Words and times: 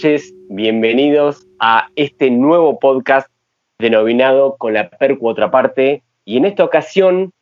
Noches, 0.00 0.32
bienvenidos 0.48 1.46
a 1.58 1.90
este 1.94 2.30
nuevo 2.30 2.78
podcast 2.78 3.28
denominado 3.78 4.56
Con 4.56 4.72
la 4.72 4.88
Percu 4.88 5.28
Otra 5.28 5.50
Parte. 5.50 6.02
Y 6.24 6.38
en 6.38 6.46
esta 6.46 6.64
ocasión 6.64 7.32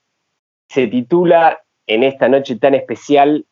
se 0.68 0.88
titula, 0.88 1.62
en 1.87 2.02
esta 2.02 2.28
noche 2.28 2.56
tan 2.56 2.74
especial, 2.74 3.46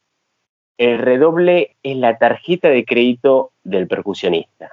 El 0.77 0.99
redoble 0.99 1.77
es 1.85 1.97
la 1.99 2.19
tarjeta 2.19 2.69
de 2.69 2.85
crédito 2.85 3.53
del 3.63 3.87
percusionista. 3.87 4.73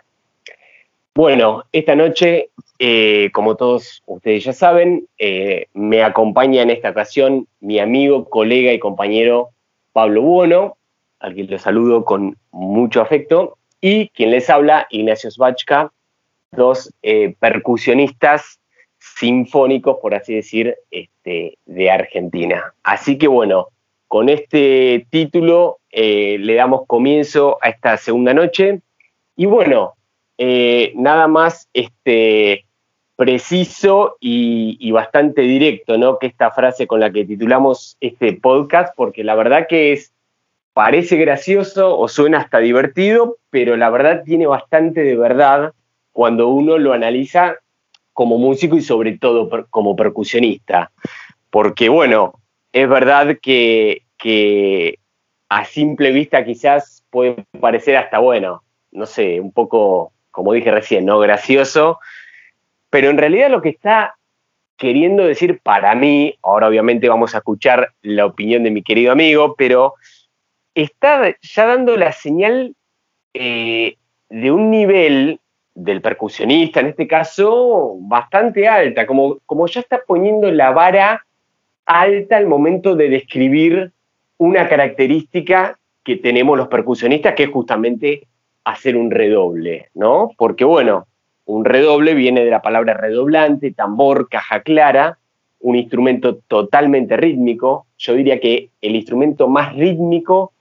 Bueno, 1.13 1.65
esta 1.71 1.93
noche, 1.93 2.49
eh, 2.79 3.29
como 3.33 3.55
todos 3.55 4.01
ustedes 4.07 4.45
ya 4.45 4.53
saben, 4.53 5.05
eh, 5.19 5.67
me 5.73 6.01
acompaña 6.01 6.63
en 6.63 6.71
esta 6.71 6.89
ocasión 6.89 7.47
mi 7.59 7.77
amigo, 7.77 8.27
colega 8.27 8.73
y 8.73 8.79
compañero 8.79 9.49
Pablo 9.91 10.23
Buono, 10.23 10.77
al 11.19 11.35
quien 11.35 11.51
lo 11.51 11.59
saludo 11.59 12.03
con 12.03 12.35
mucho 12.49 12.99
afecto, 12.99 13.59
y 13.83 14.07
quien 14.15 14.31
les 14.31 14.49
habla, 14.49 14.87
Ignacio 14.91 15.29
Svachka, 15.29 15.91
dos 16.51 16.89
eh, 17.01 17.35
percusionistas 17.37 18.61
sinfónicos, 18.97 19.97
por 20.01 20.15
así 20.15 20.35
decir, 20.35 20.77
este, 20.89 21.57
de 21.65 21.91
Argentina. 21.91 22.73
Así 22.81 23.17
que 23.17 23.27
bueno, 23.27 23.67
con 24.07 24.29
este 24.29 25.05
título 25.09 25.79
eh, 25.91 26.37
le 26.39 26.55
damos 26.55 26.87
comienzo 26.87 27.57
a 27.61 27.67
esta 27.67 27.97
segunda 27.97 28.33
noche. 28.33 28.79
Y 29.35 29.47
bueno, 29.47 29.95
eh, 30.37 30.93
nada 30.95 31.27
más 31.27 31.67
este, 31.73 32.63
preciso 33.17 34.15
y, 34.21 34.77
y, 34.79 34.91
bastante 34.91 35.41
directo, 35.41 35.97
¿no? 35.97 36.19
Que 36.19 36.27
esta 36.27 36.51
frase 36.51 36.87
con 36.87 37.01
la 37.01 37.11
que 37.11 37.25
titulamos 37.25 37.97
este 37.99 38.31
podcast, 38.31 38.95
porque 38.95 39.25
la 39.25 39.35
verdad 39.35 39.67
que 39.67 39.91
es 39.91 40.13
parece 40.73 41.17
gracioso 41.17 41.97
o 41.97 42.07
suena 42.07 42.39
hasta 42.39 42.59
divertido, 42.59 43.37
pero 43.49 43.77
la 43.77 43.89
verdad 43.89 44.23
tiene 44.23 44.47
bastante 44.47 45.01
de 45.01 45.15
verdad 45.15 45.73
cuando 46.11 46.49
uno 46.49 46.77
lo 46.77 46.93
analiza 46.93 47.55
como 48.13 48.37
músico 48.37 48.75
y 48.75 48.81
sobre 48.81 49.17
todo 49.17 49.49
como 49.69 49.95
percusionista. 49.95 50.91
Porque 51.49 51.89
bueno, 51.89 52.39
es 52.71 52.89
verdad 52.89 53.37
que, 53.41 54.01
a 55.49 55.65
simple 55.65 56.11
vista 56.11 56.43
quizás 56.43 57.03
puede 57.11 57.45
parecer 57.59 57.97
hasta 57.97 58.19
bueno, 58.19 58.63
no 58.91 59.05
sé, 59.05 59.39
un 59.39 59.51
poco, 59.51 60.11
como 60.31 60.53
dije 60.53 60.71
recién, 60.71 61.05
no 61.05 61.19
gracioso, 61.19 61.99
pero 62.89 63.09
en 63.09 63.17
realidad 63.17 63.51
lo 63.51 63.61
que 63.61 63.69
está 63.69 64.15
queriendo 64.77 65.23
decir 65.23 65.59
para 65.61 65.93
mí, 65.93 66.35
ahora 66.41 66.67
obviamente 66.67 67.07
vamos 67.07 67.35
a 67.35 67.39
escuchar 67.39 67.93
la 68.01 68.25
opinión 68.25 68.63
de 68.63 68.71
mi 68.71 68.81
querido 68.81 69.11
amigo, 69.11 69.55
pero 69.55 69.93
está 70.75 71.35
ya 71.41 71.65
dando 71.65 71.97
la 71.97 72.11
señal 72.11 72.75
eh, 73.33 73.97
de 74.29 74.51
un 74.51 74.71
nivel 74.71 75.39
del 75.75 76.01
percusionista, 76.01 76.79
en 76.79 76.87
este 76.87 77.07
caso, 77.07 77.95
bastante 77.99 78.67
alta, 78.67 79.07
como, 79.07 79.39
como 79.45 79.67
ya 79.67 79.81
está 79.81 80.01
poniendo 80.05 80.51
la 80.51 80.71
vara 80.71 81.25
alta 81.85 82.37
al 82.37 82.47
momento 82.47 82.95
de 82.95 83.09
describir 83.09 83.91
una 84.37 84.67
característica 84.69 85.77
que 86.03 86.17
tenemos 86.17 86.57
los 86.57 86.67
percusionistas, 86.67 87.33
que 87.33 87.43
es 87.43 87.49
justamente 87.49 88.27
hacer 88.63 88.95
un 88.95 89.11
redoble, 89.11 89.89
¿no? 89.93 90.31
Porque 90.37 90.63
bueno, 90.63 91.07
un 91.45 91.65
redoble 91.65 92.13
viene 92.13 92.43
de 92.43 92.51
la 92.51 92.61
palabra 92.61 92.93
redoblante, 92.93 93.71
tambor, 93.71 94.29
caja 94.29 94.61
clara, 94.61 95.17
un 95.59 95.75
instrumento 95.75 96.37
totalmente 96.47 97.17
rítmico. 97.17 97.87
Yo 97.97 98.13
diría 98.13 98.39
que 98.39 98.69
el 98.81 98.95
instrumento 98.95 99.47
más 99.47 99.75
rítmico 99.75 100.53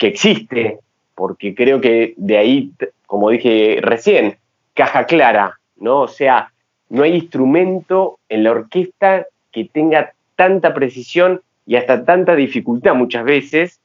que 0.00 0.06
existe, 0.06 0.78
porque 1.14 1.54
creo 1.54 1.78
que 1.82 2.14
de 2.16 2.38
ahí, 2.38 2.72
como 3.04 3.28
dije 3.28 3.80
recién, 3.82 4.38
caja 4.72 5.04
clara, 5.04 5.60
¿no? 5.76 6.00
O 6.00 6.08
sea, 6.08 6.50
no 6.88 7.02
hay 7.02 7.16
instrumento 7.16 8.18
en 8.30 8.44
la 8.44 8.52
orquesta 8.52 9.26
que 9.52 9.66
tenga 9.66 10.14
tanta 10.36 10.72
precisión 10.72 11.42
y 11.66 11.76
hasta 11.76 12.06
tanta 12.06 12.34
dificultad 12.34 12.94
muchas 12.94 13.24
veces 13.24 13.78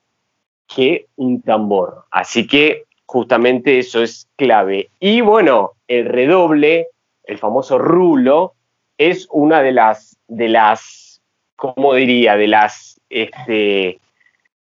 que 0.73 1.07
un 1.17 1.41
tambor. 1.41 2.05
Así 2.11 2.47
que 2.47 2.83
justamente 3.05 3.77
eso 3.77 4.01
es 4.01 4.25
clave. 4.37 4.87
Y 5.01 5.19
bueno, 5.19 5.73
el 5.89 6.05
redoble, 6.05 6.87
el 7.25 7.37
famoso 7.39 7.77
rulo, 7.77 8.53
es 8.97 9.27
una 9.31 9.61
de 9.61 9.73
las, 9.73 10.15
de 10.29 10.47
las, 10.47 11.19
¿cómo 11.57 11.93
diría? 11.93 12.37
De 12.37 12.47
las, 12.47 13.01
este, 13.09 13.99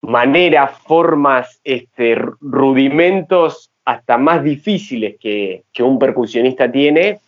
maneras, 0.07 0.77
formas, 0.79 1.59
este, 1.63 2.15
rudimentos 2.41 3.71
hasta 3.85 4.17
más 4.17 4.43
difíciles 4.43 5.15
que, 5.19 5.63
un 5.79 5.99
percusionista 5.99 6.71
tiene. 6.71 7.19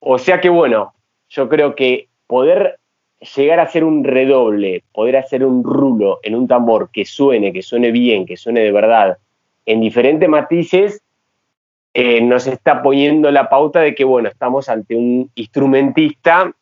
O 0.00 0.18
sea 0.18 0.40
que 0.40 0.48
bueno, 0.48 0.94
yo 1.28 1.48
creo 1.48 1.74
que 1.74 2.08
poder 2.26 2.78
llegar 3.36 3.58
a 3.58 3.64
hacer 3.64 3.84
un 3.84 4.04
redoble, 4.04 4.84
poder 4.92 5.16
hacer 5.16 5.44
un 5.44 5.64
rulo 5.64 6.20
en 6.22 6.34
un 6.34 6.46
tambor 6.46 6.90
que 6.90 7.04
suene, 7.04 7.52
que 7.52 7.62
suene 7.62 7.90
bien, 7.90 8.26
que 8.26 8.36
suene 8.36 8.60
de 8.60 8.72
verdad, 8.72 9.18
en 9.66 9.80
diferentes 9.80 10.28
matices, 10.28 11.02
eh, 11.94 12.20
nos 12.20 12.46
está 12.46 12.82
poniendo 12.82 13.30
la 13.30 13.48
pauta 13.48 13.80
de 13.80 13.94
que, 13.94 14.04
bueno, 14.04 14.28
estamos 14.28 14.68
ante 14.68 14.94
un 14.94 15.30
instrumentista, 15.34 16.52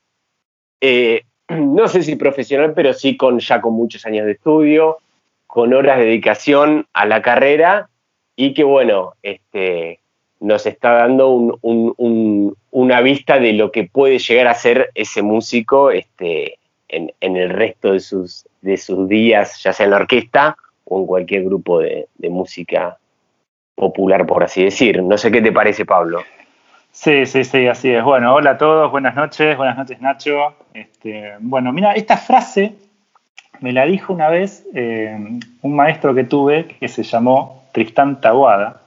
eh, 0.81 1.23
no 1.49 1.89
sé 1.89 2.03
si 2.03 2.17
profesional, 2.17 2.73
pero 2.75 2.93
sí 2.93 3.17
con, 3.17 3.39
ya 3.39 3.61
con 3.61 3.75
muchos 3.75 4.07
años 4.07 4.25
de 4.25 4.33
estudio, 4.33 4.99
con 5.47 5.73
horas 5.73 5.99
de 5.99 6.07
dedicación 6.07 6.87
a 6.93 7.07
la 7.07 7.23
carrera 7.23 7.89
y 8.37 8.53
que 8.55 8.65
bueno, 8.65 9.15
este, 9.23 10.01
nos 10.41 10.67
está 10.67 10.93
dando 10.93 11.59
una 11.63 13.01
vista 13.01 13.39
de 13.39 13.53
lo 13.55 13.73
que 13.73 13.85
puede 13.85 14.19
llegar 14.19 14.49
a 14.49 14.55
ser 14.55 14.91
ese 14.95 15.23
músico 15.23 15.91
este, 15.91 16.59
en, 16.89 17.13
el 17.21 17.51
resto 17.51 17.93
de 17.93 18.01
sus, 18.01 18.47
de 18.61 18.77
sus 18.77 19.09
días, 19.09 19.63
ya 19.63 19.73
sea 19.73 19.85
en 19.85 19.91
la 19.91 19.97
orquesta 19.97 20.57
o 20.85 21.01
en 21.01 21.07
cualquier 21.07 21.45
grupo 21.45 21.81
de, 21.81 22.07
música 22.29 22.99
popular, 23.75 24.27
por 24.27 24.45
así 24.45 24.65
decir. 24.65 25.03
No 25.03 25.17
sé 25.17 25.31
qué 25.31 25.41
te 25.41 25.53
parece, 25.53 25.85
Pablo. 25.85 26.23
Sí, 26.91 27.27
sí, 27.27 27.45
sí, 27.45 27.67
así 27.67 27.91
es. 27.91 28.03
Bueno, 28.03 28.35
hola 28.35 28.53
a 28.53 28.59
todos, 28.59 28.91
buenas 28.91 29.15
noches, 29.15 29.57
buenas 29.57 29.77
noches 29.77 30.01
Nacho. 30.01 30.55
Este, 30.73 31.35
bueno, 31.41 31.73
mira, 31.73 31.93
esta 31.93 32.17
frase 32.17 32.75
me 33.61 33.73
la 33.73 33.85
dijo 33.87 34.13
una 34.13 34.29
vez 34.29 34.67
eh, 34.75 35.17
un 35.63 35.77
maestro 35.77 36.15
que 36.15 36.25
tuve 36.25 36.67
que 36.67 36.89
se 36.89 37.03
llamó 37.03 37.65
Tristán 37.73 38.21
Taguada, 38.21 38.81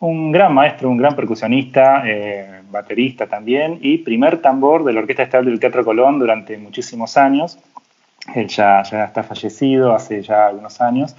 un 0.00 0.32
gran 0.32 0.52
maestro, 0.52 0.90
un 0.90 0.96
gran 0.96 1.16
percusionista, 1.16 2.02
eh, 2.06 2.62
baterista 2.70 3.26
también, 3.26 3.78
y 3.80 3.98
primer 3.98 4.38
tambor 4.38 4.84
de 4.84 4.92
la 4.92 5.00
Orquesta 5.00 5.22
Estatal 5.22 5.46
del 5.46 5.60
Teatro 5.60 5.84
Colón 5.84 6.18
durante 6.18 6.58
muchísimos 6.58 7.16
años. 7.16 7.58
Él 8.34 8.48
ya, 8.48 8.82
ya 8.82 9.04
está 9.04 9.22
fallecido 9.22 9.94
hace 9.94 10.22
ya 10.22 10.46
algunos 10.46 10.80
años. 10.80 11.14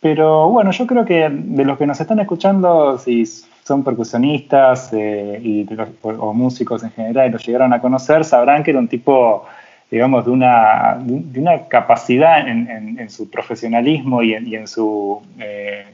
Pero 0.00 0.48
bueno, 0.48 0.70
yo 0.70 0.86
creo 0.86 1.04
que 1.04 1.28
de 1.30 1.64
los 1.64 1.76
que 1.76 1.86
nos 1.86 2.00
están 2.00 2.20
escuchando, 2.20 2.98
si 2.98 3.26
son 3.26 3.84
percusionistas 3.84 4.90
eh, 4.92 5.38
y 5.42 5.66
o 6.02 6.32
músicos 6.32 6.82
en 6.82 6.90
general 6.90 7.28
y 7.28 7.32
los 7.32 7.46
llegaron 7.46 7.72
a 7.72 7.80
conocer, 7.80 8.24
sabrán 8.24 8.62
que 8.62 8.70
era 8.70 8.80
un 8.80 8.88
tipo 8.88 9.44
digamos, 9.90 10.24
de 10.24 10.30
una, 10.30 10.98
de 11.00 11.40
una 11.40 11.66
capacidad 11.66 12.46
en, 12.46 13.10
su 13.10 13.28
profesionalismo 13.28 14.22
y 14.22 14.34
en, 14.34 14.68
su, 14.68 15.20
eh, 15.38 15.84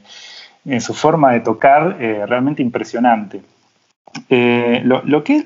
en 0.65 0.81
su 0.81 0.93
forma 0.93 1.33
de 1.33 1.39
tocar 1.39 1.97
eh, 1.99 2.23
realmente 2.27 2.61
impresionante. 2.61 3.41
Eh, 4.29 4.81
lo, 4.83 5.23
que 5.23 5.45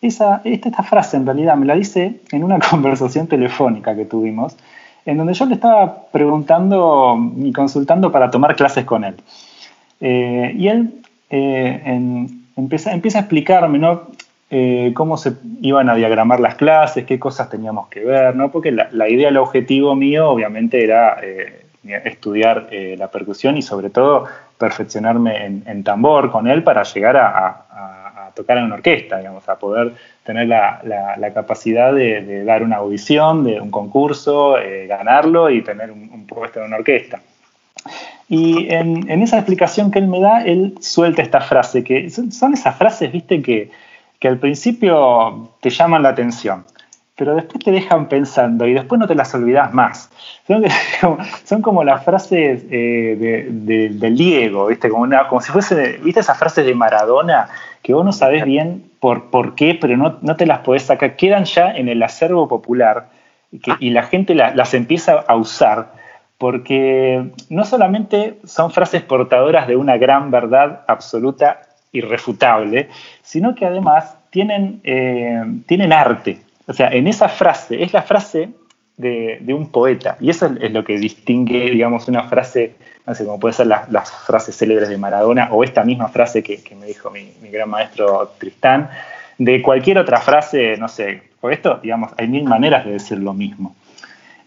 esa, 0.00 0.40
esta, 0.44 0.82
frase 0.82 1.16
en 1.16 1.26
realidad 1.26 1.56
me 1.56 1.66
la 1.66 1.74
dice 1.74 2.20
en 2.30 2.44
una 2.44 2.58
conversación 2.70 3.26
telefónica 3.26 3.96
que 3.96 4.04
tuvimos, 4.04 4.56
en 5.04 5.16
donde 5.16 5.34
yo 5.34 5.46
le 5.46 5.54
estaba 5.54 6.06
preguntando 6.12 7.18
y 7.38 7.52
consultando 7.52 8.12
para 8.12 8.30
tomar 8.30 8.54
clases 8.54 8.84
con 8.84 9.04
él. 9.04 9.16
y 10.00 10.68
él 10.68 11.02
empieza, 12.56 12.92
empieza 12.92 13.18
a 13.18 13.22
explicarme, 13.22 13.78
¿no? 13.78 14.02
Eh, 14.50 14.92
cómo 14.94 15.18
se 15.18 15.34
iban 15.60 15.90
a 15.90 15.94
diagramar 15.94 16.40
las 16.40 16.54
clases, 16.54 17.04
qué 17.04 17.18
cosas 17.18 17.50
teníamos 17.50 17.88
que 17.88 18.00
ver, 18.02 18.34
¿no? 18.34 18.50
Porque 18.50 18.72
la, 18.72 19.08
idea, 19.08 19.28
el 19.28 19.36
objetivo 19.36 19.94
mío, 19.94 20.30
obviamente, 20.30 20.82
era 20.82 21.18
eh, 21.22 21.66
estudiar 22.04 22.68
eh, 22.70 22.96
la 22.98 23.10
percusión 23.10 23.58
y 23.58 23.62
sobre 23.62 23.90
todo 23.90 24.24
perfeccionarme 24.56 25.44
en, 25.44 25.84
tambor 25.84 26.32
con 26.32 26.48
él 26.48 26.62
para 26.62 26.82
llegar 26.82 27.16
a, 27.18 28.32
tocar 28.34 28.58
en 28.58 28.64
una 28.64 28.76
orquesta, 28.76 29.18
digamos, 29.18 29.48
a 29.48 29.58
poder 29.58 29.92
tener 30.24 30.48
la, 30.48 31.30
capacidad 31.34 31.92
de, 31.92 32.44
dar 32.44 32.62
una 32.62 32.76
audición, 32.76 33.44
de 33.44 33.60
un 33.60 33.70
concurso, 33.70 34.56
ganarlo 34.88 35.50
y 35.50 35.62
tener 35.62 35.90
un, 35.90 36.26
puesto 36.26 36.60
en 36.60 36.66
una 36.66 36.76
orquesta. 36.76 37.20
Y 38.28 38.72
en, 38.72 39.08
en, 39.10 39.22
esa 39.22 39.36
explicación 39.36 39.90
que 39.90 39.98
él 39.98 40.08
me 40.08 40.20
da, 40.20 40.44
él 40.44 40.74
suelta 40.80 41.22
esta 41.22 41.40
frase, 41.40 41.84
que 41.84 42.10
son 42.10 42.54
esas 42.54 42.76
frases, 42.76 43.12
viste, 43.12 43.42
que, 43.42 43.70
que 44.18 44.28
al 44.28 44.38
principio 44.38 45.50
te 45.60 45.70
llaman 45.70 46.02
la 46.02 46.10
atención, 46.10 46.64
pero 47.16 47.34
después 47.34 47.64
te 47.64 47.72
dejan 47.72 48.08
pensando 48.08 48.66
y 48.66 48.74
después 48.74 48.98
no 48.98 49.06
te 49.06 49.14
las 49.14 49.34
olvidas 49.34 49.72
más. 49.74 50.10
Son, 51.44 51.62
como 51.62 51.84
las 51.84 52.04
frases 52.04 52.64
eh, 52.70 53.48
del 53.50 54.16
Diego, 54.16 54.66
¿viste? 54.66 54.88
Como 54.88 55.40
si 55.40 55.52
fuese, 55.52 55.98
¿viste 56.02 56.20
esas 56.20 56.38
frases 56.38 56.64
de 56.64 56.74
Maradona 56.74 57.48
que 57.82 57.94
vos 57.94 58.04
no 58.04 58.12
sabés 58.12 58.44
bien 58.44 58.90
por, 59.00 59.30
por 59.30 59.54
qué, 59.54 59.76
pero 59.80 59.96
no, 59.96 60.18
no 60.20 60.36
te 60.36 60.46
las 60.46 60.60
podés 60.60 60.84
sacar? 60.84 61.16
Quedan 61.16 61.44
ya 61.44 61.72
en 61.72 61.88
el 61.88 62.02
acervo 62.02 62.48
popular 62.48 63.08
y, 63.50 63.90
la 63.90 64.02
gente 64.02 64.34
las 64.34 64.74
empieza 64.74 65.24
a 65.26 65.34
usar 65.36 65.92
porque 66.36 67.32
no 67.48 67.64
solamente 67.64 68.38
son 68.44 68.70
frases 68.70 69.02
portadoras 69.02 69.66
de 69.66 69.76
una 69.76 69.96
gran 69.96 70.30
verdad 70.30 70.84
absoluta 70.86 71.62
irrefutable, 71.92 72.88
sino 73.22 73.54
que 73.54 73.66
además 73.66 74.16
tienen, 74.30 74.80
eh, 74.84 75.42
tienen 75.66 75.92
arte. 75.92 76.40
O 76.66 76.72
sea, 76.72 76.88
en 76.88 77.06
esa 77.06 77.28
frase, 77.28 77.82
es 77.82 77.92
la 77.92 78.02
frase 78.02 78.50
de, 78.98 79.54
un 79.54 79.70
poeta. 79.70 80.16
Y 80.20 80.30
eso 80.30 80.50
es, 80.60 80.72
lo 80.72 80.84
que 80.84 80.98
distingue, 80.98 81.70
digamos, 81.70 82.08
una 82.08 82.24
frase, 82.24 82.74
no 83.06 83.14
sé, 83.14 83.24
como 83.24 83.40
puede 83.40 83.54
ser 83.54 83.66
las 83.66 84.10
frases 84.26 84.56
célebres 84.56 84.88
de 84.88 84.98
Maradona 84.98 85.48
o 85.52 85.64
esta 85.64 85.84
misma 85.84 86.08
frase 86.08 86.42
que, 86.42 86.60
me 86.78 86.86
dijo 86.86 87.10
mi, 87.10 87.32
gran 87.50 87.70
maestro 87.70 88.32
Tristán, 88.38 88.90
de 89.38 89.62
cualquier 89.62 89.98
otra 89.98 90.20
frase, 90.20 90.76
no 90.76 90.88
sé, 90.88 91.22
o 91.40 91.48
esto, 91.50 91.78
digamos, 91.80 92.10
hay 92.18 92.26
mil 92.26 92.44
maneras 92.44 92.84
de 92.84 92.92
decir 92.92 93.18
lo 93.18 93.32
mismo. 93.32 93.74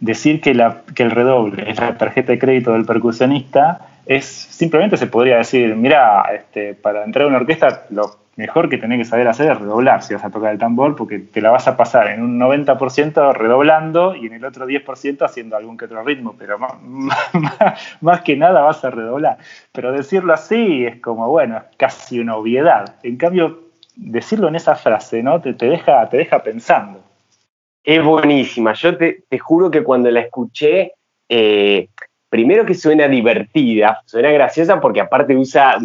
Decir 0.01 0.41
que, 0.41 0.53
que 0.95 1.03
el 1.03 1.11
redoble 1.11 1.69
es 1.69 1.79
la 1.79 1.97
tarjeta 1.97 2.33
de 2.33 2.39
crédito 2.39 2.73
del 2.73 2.85
percusionista 2.85 3.90
es 4.05 4.25
simplemente 4.25 4.97
se 4.97 5.07
podría 5.07 5.37
decir, 5.37 5.75
mira, 5.75 6.23
este, 6.33 6.73
para 6.73 7.03
entrar 7.03 7.25
a 7.25 7.27
una 7.27 7.37
orquesta 7.37 7.85
lo 7.89 8.21
mejor 8.35 8.69
que 8.69 8.77
tenés 8.77 8.97
que 8.97 9.05
saber 9.05 9.27
hacer 9.27 9.51
es 9.51 9.59
redoblar 9.59 10.01
si 10.01 10.13
vas 10.13 10.23
a 10.23 10.29
tocar 10.29 10.51
el 10.51 10.59
tambor, 10.59 10.95
porque 10.95 11.19
te 11.19 11.41
la 11.41 11.51
vas 11.51 11.67
a 11.67 11.77
pasar 11.77 12.07
en 12.07 12.23
un 12.23 12.39
90% 12.39 13.33
redoblando 13.33 14.15
y 14.15 14.27
en 14.27 14.33
el 14.33 14.45
otro 14.45 14.65
10% 14.65 15.23
haciendo 15.23 15.55
algún 15.55 15.77
que 15.77 15.85
otro 15.85 16.03
ritmo, 16.03 16.35
pero 16.37 16.57
más, 18.01 18.21
que 18.21 18.35
nada 18.35 18.61
vas 18.61 18.83
a 18.83 18.89
redoblar. 18.89 19.37
Pero 19.71 19.91
decirlo 19.91 20.33
así 20.33 20.85
es 20.85 20.99
como, 21.01 21.27
bueno, 21.27 21.57
es 21.57 21.63
casi 21.77 22.19
una 22.19 22.35
obviedad. 22.35 22.95
En 23.03 23.17
cambio, 23.17 23.59
decirlo 23.95 24.47
en 24.47 24.55
esa 24.55 24.75
frase, 24.75 25.21
¿no? 25.21 25.41
Te, 25.41 25.53
te 25.53 25.67
deja, 25.67 26.07
te 26.09 26.17
deja 26.17 26.41
pensando. 26.41 27.03
Es 27.83 28.03
buenísima. 28.03 28.73
Yo 28.73 28.95
te, 28.97 29.23
juro 29.39 29.71
que 29.71 29.83
cuando 29.83 30.09
la 30.11 30.21
escuché, 30.21 30.93
eh, 31.27 31.89
primero 32.31 32.65
que 32.65 32.75
suena 32.75 33.09
divertida, 33.09 34.01
suena 34.05 34.31
graciosa 34.31 34.79
porque 34.79 35.01
aparte 35.01 35.35
usa 35.35 35.77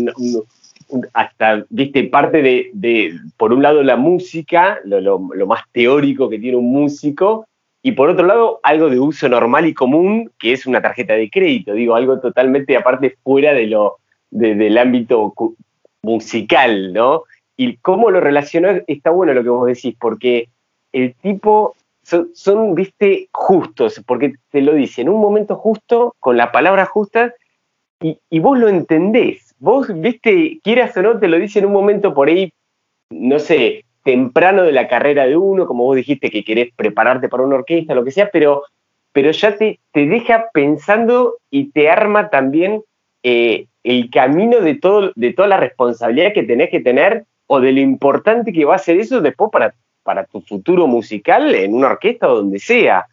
hasta, 1.12 1.64
viste, 1.68 2.04
parte 2.04 2.40
de, 2.40 3.18
por 3.36 3.52
un 3.52 3.64
lado, 3.64 3.82
la 3.82 3.96
música, 3.96 4.78
lo, 4.84 5.18
más 5.18 5.62
teórico 5.72 6.30
que 6.30 6.38
tiene 6.38 6.56
un 6.56 6.70
músico, 6.70 7.48
y 7.82 7.92
por 7.92 8.08
otro 8.08 8.26
lado, 8.26 8.60
algo 8.62 8.88
de 8.88 9.00
uso 9.00 9.28
normal 9.28 9.66
y 9.66 9.74
común, 9.74 10.30
que 10.38 10.52
es 10.52 10.66
una 10.66 10.80
tarjeta 10.80 11.14
de 11.14 11.28
crédito, 11.28 11.72
digo, 11.72 11.96
algo 11.96 12.20
totalmente 12.20 12.76
aparte 12.76 13.16
fuera 13.24 13.52
de 13.52 13.66
lo, 13.66 13.96
del 14.30 14.78
ámbito 14.78 15.34
musical, 16.02 16.92
¿no? 16.92 17.24
Y 17.56 17.76
cómo 17.78 18.12
lo 18.12 18.20
relacionó, 18.20 18.68
está 18.86 19.10
bueno 19.10 19.34
lo 19.34 19.42
que 19.42 19.48
vos 19.48 19.66
decís, 19.66 19.96
porque 19.98 20.48
el 20.92 21.14
tipo 21.14 21.74
son, 22.34 22.74
viste, 22.74 23.28
justos, 23.32 24.02
porque 24.06 24.34
te 24.50 24.60
lo 24.60 24.74
dice 24.74 25.02
en 25.02 25.08
un 25.08 25.20
momento 25.20 25.56
justo, 25.56 26.14
con 26.20 26.36
la 26.36 26.52
palabra 26.52 26.86
justa, 26.86 27.34
y, 28.00 28.18
y 28.30 28.38
vos 28.38 28.58
lo 28.58 28.68
entendés. 28.68 29.54
Vos, 29.58 29.88
viste, 29.92 30.60
quieras 30.62 30.96
o 30.96 31.02
no, 31.02 31.18
te 31.18 31.28
lo 31.28 31.38
dice 31.38 31.58
en 31.58 31.66
un 31.66 31.72
momento 31.72 32.14
por 32.14 32.28
ahí, 32.28 32.52
no 33.10 33.38
sé, 33.38 33.84
temprano 34.04 34.62
de 34.62 34.72
la 34.72 34.86
carrera 34.86 35.26
de 35.26 35.36
uno, 35.36 35.66
como 35.66 35.84
vos 35.84 35.96
dijiste 35.96 36.30
que 36.30 36.44
querés 36.44 36.72
prepararte 36.76 37.28
para 37.28 37.42
una 37.42 37.56
orquesta, 37.56 37.94
lo 37.94 38.04
que 38.04 38.12
sea, 38.12 38.30
pero, 38.30 38.62
pero 39.12 39.32
ya 39.32 39.56
te, 39.56 39.80
te 39.92 40.06
deja 40.06 40.50
pensando 40.52 41.38
y 41.50 41.72
te 41.72 41.90
arma 41.90 42.30
también 42.30 42.82
eh, 43.24 43.66
el 43.82 44.10
camino 44.10 44.60
de, 44.60 44.76
todo, 44.76 45.10
de 45.16 45.32
toda 45.32 45.48
la 45.48 45.56
responsabilidad 45.56 46.32
que 46.32 46.44
tenés 46.44 46.70
que 46.70 46.80
tener 46.80 47.24
o 47.48 47.60
de 47.60 47.72
lo 47.72 47.80
importante 47.80 48.52
que 48.52 48.64
va 48.64 48.76
a 48.76 48.78
ser 48.78 48.98
eso 48.98 49.20
después 49.20 49.50
para, 49.50 49.74
para 50.06 50.24
tu 50.24 50.40
futuro 50.40 50.86
musical 50.86 51.54
en 51.54 51.74
una 51.74 51.88
orquesta 51.88 52.30
o 52.30 52.36
donde 52.36 52.58
sea. 52.58 53.06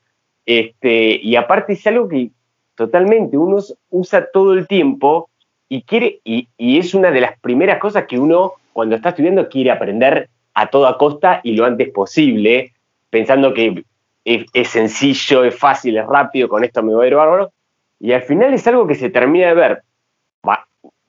Este, 0.45 1.19
y 1.21 1.35
aparte 1.35 1.73
es 1.73 1.85
algo 1.87 2.07
que 2.07 2.29
totalmente 2.75 3.37
uno 3.37 3.57
usa 3.89 4.27
todo 4.31 4.53
el 4.53 4.67
tiempo 4.67 5.29
y, 5.67 5.81
quiere, 5.81 6.19
y, 6.23 6.47
es 6.57 6.93
una 6.93 7.11
de 7.11 7.21
las 7.21 7.39
primeras 7.39 7.79
cosas 7.79 8.05
que 8.05 8.19
uno 8.19 8.53
cuando 8.71 8.95
está 8.95 9.09
estudiando 9.09 9.49
quiere 9.49 9.71
aprender 9.71 10.29
a 10.53 10.67
toda 10.67 10.97
costa 10.97 11.41
y 11.43 11.53
lo 11.55 11.65
antes 11.65 11.89
posible, 11.89 12.73
pensando 13.09 13.53
que 13.53 13.83
es, 14.23 14.67
sencillo, 14.69 15.43
es 15.43 15.57
fácil, 15.57 15.97
es 15.97 16.05
rápido, 16.05 16.47
con 16.47 16.63
esto 16.63 16.83
me 16.83 16.93
voy 16.93 17.05
a 17.05 17.07
ir 17.07 17.15
bárbaro. 17.15 17.51
Y 17.99 18.11
al 18.11 18.21
final 18.21 18.53
es 18.53 18.67
algo 18.67 18.85
que 18.85 18.95
se 18.95 19.09
termina 19.09 19.47
de 19.47 19.53
ver 19.53 19.83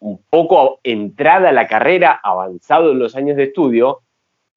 un 0.05 0.21
poco 0.29 0.81
entrada 0.85 1.49
a 1.49 1.53
la 1.53 1.67
carrera, 1.67 2.21
avanzado 2.23 2.93
en 2.93 2.99
los 2.99 3.17
años 3.17 3.39
de 3.39 3.45
estudio, 3.45 4.01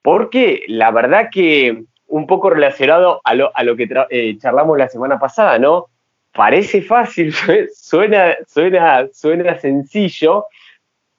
porque 0.08 0.64
la 0.70 0.90
verdad 0.92 1.28
que 1.30 1.84
un 2.08 2.28
poco 2.28 2.50
relacionado 2.50 3.20
a 3.26 3.34
lo, 3.34 3.52
a 3.54 3.62
lo 3.66 3.76
que 3.76 3.90
eh, 4.10 4.38
charlamos 4.38 4.78
la 4.78 4.88
semana 4.88 5.20
pasada, 5.20 5.60
¿no? 5.60 5.88
parece 6.32 6.82
fácil, 6.82 7.34
suena, 7.76 8.38
suena, 8.48 9.10
suena 9.12 9.60
sencillo, 9.60 10.46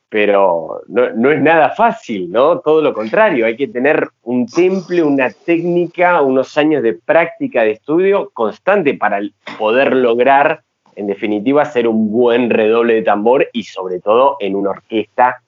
pero 0.09 0.81
no, 0.89 1.31
es 1.31 1.43
nada 1.43 1.69
fácil, 1.69 2.33
¿no? 2.33 2.61
Todo 2.61 2.81
lo 2.81 2.95
contrario, 2.95 3.45
hay 3.45 3.59
que 3.59 3.69
tener 3.69 4.09
un 4.23 4.47
temple, 4.47 5.03
una 5.03 5.29
técnica, 5.33 6.23
unos 6.23 6.57
años 6.57 6.83
de 6.83 6.95
práctica, 6.95 7.65
de 7.65 7.73
estudio 7.73 8.31
constante 8.33 8.95
para 8.95 9.21
poder 9.59 9.95
lograr, 9.95 10.63
en 10.97 11.09
definitiva, 11.09 11.67
ser 11.67 11.89
un 11.89 12.11
buen 12.11 12.49
redoble 12.49 12.95
de 12.95 13.03
tambor 13.03 13.49
y 13.53 13.65
sobre 13.65 14.01
todo 14.01 14.39
en 14.41 14.57
una 14.57 14.71
orquesta, 14.71 15.43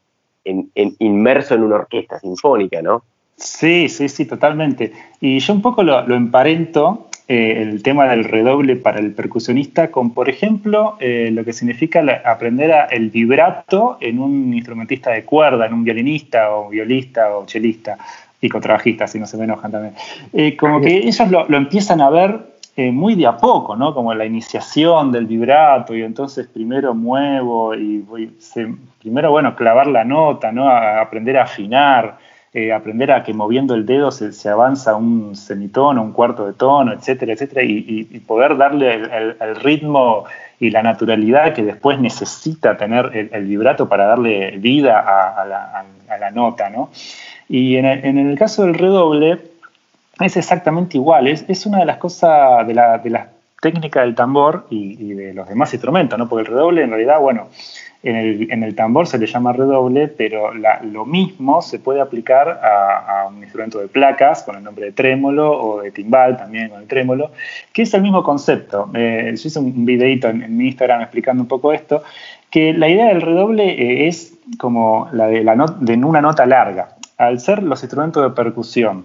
en, 0.44 0.70
inmerso 0.74 1.54
en 1.54 1.62
una 1.62 1.76
orquesta 1.76 2.18
sinfónica, 2.18 2.82
¿no? 2.82 3.02
Sí, 3.40 3.88
sí, 3.88 4.08
sí, 4.08 4.26
totalmente. 4.26 4.92
Y 5.20 5.38
yo 5.38 5.54
un 5.54 5.62
poco 5.62 5.82
lo, 5.82 6.06
lo 6.06 6.14
emparento 6.14 7.10
eh, 7.32 7.62
el 7.62 7.80
tema 7.84 8.08
del 8.08 8.24
redoble 8.24 8.74
para 8.74 8.98
el 8.98 9.12
percusionista 9.12 9.92
con, 9.92 10.12
por 10.12 10.28
ejemplo, 10.28 10.96
eh, 10.98 11.30
lo 11.32 11.44
que 11.44 11.52
significa 11.52 12.02
aprender 12.24 12.74
el 12.90 13.08
vibrato 13.10 13.98
en 14.00 14.18
un 14.18 14.52
instrumentista 14.52 15.12
de 15.12 15.24
cuerda, 15.24 15.66
en 15.66 15.74
un 15.74 15.84
violinista 15.84 16.50
o 16.50 16.70
violista 16.70 17.36
o 17.36 17.46
chelista 17.46 17.96
y 18.40 18.48
contrabajista, 18.48 19.06
si 19.06 19.20
no 19.20 19.28
se 19.28 19.36
me 19.36 19.44
enojan 19.44 19.70
también. 19.70 19.94
Eh, 20.32 20.56
como 20.56 20.80
que 20.80 20.96
ellos 21.06 21.30
lo, 21.30 21.56
empiezan 21.56 22.00
a 22.00 22.10
ver 22.10 22.50
muy 22.76 23.14
de 23.14 23.26
a 23.26 23.36
poco, 23.36 23.76
¿no? 23.76 23.94
Como 23.94 24.12
la 24.12 24.24
iniciación 24.24 25.12
del 25.12 25.26
vibrato 25.26 25.94
y 25.94 26.02
entonces 26.02 26.48
primero 26.48 26.96
muevo 26.96 27.76
y 27.76 27.98
voy, 27.98 28.32
primero, 28.98 29.30
bueno, 29.30 29.54
clavar 29.54 29.86
la 29.86 30.02
nota, 30.02 30.50
¿no? 30.50 30.68
A 30.68 31.00
aprender 31.00 31.36
a 31.36 31.44
afinar. 31.44 32.18
Eh, 32.52 32.72
aprender 32.72 33.12
a 33.12 33.22
que 33.22 33.32
moviendo 33.32 33.76
el 33.76 33.86
dedo 33.86 34.10
se, 34.10 34.48
avanza 34.48 34.96
un 34.96 35.36
semitono, 35.36 36.02
un 36.02 36.10
cuarto 36.10 36.48
de 36.48 36.52
tono, 36.52 36.92
etcétera, 36.92 37.34
etcétera, 37.34 37.62
y, 37.62 38.02
poder 38.26 38.56
darle 38.56 38.92
el, 38.92 39.54
ritmo 39.54 40.24
y 40.58 40.70
la 40.70 40.82
naturalidad 40.82 41.54
que 41.54 41.62
después 41.62 42.00
necesita 42.00 42.76
tener 42.76 43.30
el, 43.30 43.44
vibrato 43.44 43.88
para 43.88 44.06
darle 44.06 44.56
vida 44.58 44.98
a, 44.98 45.46
la, 46.18 46.30
nota, 46.32 46.68
¿no? 46.70 46.90
Y 47.48 47.76
en 47.76 47.86
el, 47.86 48.36
caso 48.36 48.64
del 48.64 48.74
redoble 48.74 49.38
es 50.18 50.36
exactamente 50.36 50.96
igual, 50.96 51.28
es, 51.28 51.66
una 51.66 51.78
de 51.78 51.84
las 51.84 51.98
cosas 51.98 52.66
de 52.66 52.74
la, 52.74 52.98
de 52.98 53.26
técnica 53.62 54.00
del 54.00 54.16
tambor 54.16 54.66
y, 54.70 54.96
y, 54.98 55.14
de 55.14 55.34
los 55.34 55.48
demás 55.48 55.72
instrumentos, 55.72 56.18
¿no? 56.18 56.28
Porque 56.28 56.48
el 56.48 56.52
redoble 56.52 56.82
en 56.82 56.90
realidad, 56.90 57.20
bueno, 57.20 57.46
en 58.02 58.62
el, 58.62 58.74
tambor 58.74 59.06
se 59.06 59.18
le 59.18 59.26
llama 59.26 59.52
redoble, 59.52 60.08
pero 60.08 60.52
lo 60.54 61.04
mismo 61.04 61.60
se 61.60 61.78
puede 61.78 62.00
aplicar 62.00 62.48
a, 62.62 63.26
un 63.28 63.42
instrumento 63.42 63.78
de 63.78 63.88
placas 63.88 64.42
con 64.42 64.56
el 64.56 64.64
nombre 64.64 64.86
de 64.86 64.92
trémolo 64.92 65.52
o 65.52 65.82
de 65.82 65.90
timbal 65.90 66.38
también 66.38 66.70
con 66.70 66.80
el 66.80 66.88
trémolo, 66.88 67.30
que 67.72 67.82
es 67.82 67.92
el 67.92 68.00
mismo 68.00 68.22
concepto. 68.22 68.88
Eh, 68.94 69.34
yo 69.36 69.48
hice 69.48 69.58
un 69.58 69.84
videito 69.84 70.28
en, 70.28 70.56
mi 70.56 70.68
Instagram 70.68 71.02
explicando 71.02 71.42
un 71.42 71.48
poco 71.48 71.72
esto, 71.74 72.02
que 72.50 72.72
la 72.72 72.88
idea 72.88 73.08
del 73.08 73.20
redoble 73.20 73.68
eh, 73.68 74.08
es 74.08 74.34
como 74.58 75.08
la 75.12 75.26
de, 75.26 75.44
la 75.44 75.54
de 75.80 75.94
una 75.96 76.22
nota 76.22 76.46
larga. 76.46 76.96
Al 77.18 77.38
ser 77.38 77.62
los 77.62 77.82
instrumentos 77.82 78.22
de 78.22 78.30
percusión, 78.30 79.04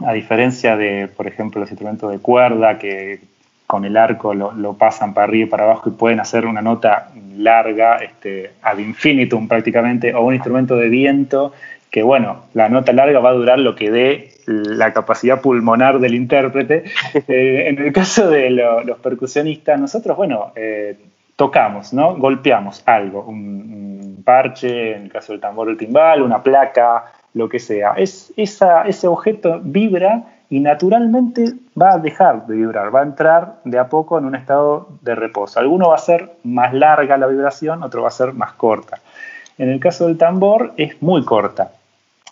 a 0.00 0.12
diferencia 0.12 0.76
de, 0.76 1.06
por 1.06 1.28
ejemplo, 1.28 1.60
los 1.60 1.70
instrumentos 1.70 2.10
de 2.10 2.18
cuerda 2.18 2.78
que 2.78 3.20
con 3.66 3.84
el 3.84 3.96
arco 3.96 4.34
lo, 4.34 4.74
pasan 4.74 5.14
para 5.14 5.26
arriba 5.26 5.46
y 5.46 5.50
para 5.50 5.64
abajo 5.64 5.88
y 5.88 5.92
pueden 5.92 6.20
hacer 6.20 6.46
una 6.46 6.62
nota 6.62 7.10
larga, 7.36 7.96
este, 7.96 8.52
ad 8.62 8.78
infinitum 8.78 9.48
prácticamente, 9.48 10.14
o 10.14 10.22
un 10.22 10.34
instrumento 10.34 10.76
de 10.76 10.88
viento, 10.88 11.52
que 11.90 12.02
bueno, 12.02 12.44
la 12.54 12.68
nota 12.68 12.92
larga 12.92 13.20
va 13.20 13.30
a 13.30 13.34
durar 13.34 13.58
lo 13.58 13.74
que 13.74 13.90
dé 13.90 14.30
la 14.46 14.92
capacidad 14.92 15.40
pulmonar 15.40 15.98
del 16.00 16.14
intérprete. 16.14 16.84
Eh, 17.28 17.68
en 17.68 17.78
el 17.78 17.92
caso 17.92 18.28
de 18.28 18.50
los 18.50 18.98
percusionistas, 18.98 19.80
nosotros, 19.80 20.16
bueno, 20.16 20.52
eh, 20.56 20.96
tocamos, 21.36 21.92
¿no? 21.92 22.16
Golpeamos 22.16 22.82
algo, 22.86 23.22
un, 23.22 24.22
parche, 24.24 24.96
en 24.96 25.04
el 25.04 25.12
caso 25.12 25.32
del 25.32 25.40
tambor 25.40 25.68
el 25.68 25.76
timbal, 25.76 26.22
una 26.22 26.42
placa, 26.42 27.12
lo 27.34 27.48
que 27.48 27.58
sea. 27.58 27.94
Es, 27.96 28.32
esa, 28.36 28.82
ese 28.82 29.06
objeto 29.06 29.60
vibra 29.62 30.24
y 30.54 30.60
naturalmente 30.60 31.52
va 31.76 31.94
a 31.94 31.98
dejar 31.98 32.46
de 32.46 32.54
vibrar, 32.54 32.94
va 32.94 33.00
a 33.00 33.02
entrar 33.02 33.56
de 33.64 33.76
a 33.76 33.88
poco 33.88 34.18
en 34.18 34.24
un 34.24 34.36
estado 34.36 34.86
de 35.00 35.16
reposo. 35.16 35.58
Alguno 35.58 35.88
va 35.88 35.96
a 35.96 35.98
ser 35.98 36.30
más 36.44 36.72
larga 36.72 37.18
la 37.18 37.26
vibración, 37.26 37.82
otro 37.82 38.02
va 38.02 38.08
a 38.08 38.12
ser 38.12 38.34
más 38.34 38.52
corta. 38.52 39.00
En 39.58 39.68
el 39.68 39.80
caso 39.80 40.06
del 40.06 40.16
tambor 40.16 40.72
es 40.76 41.02
muy 41.02 41.24
corta. 41.24 41.72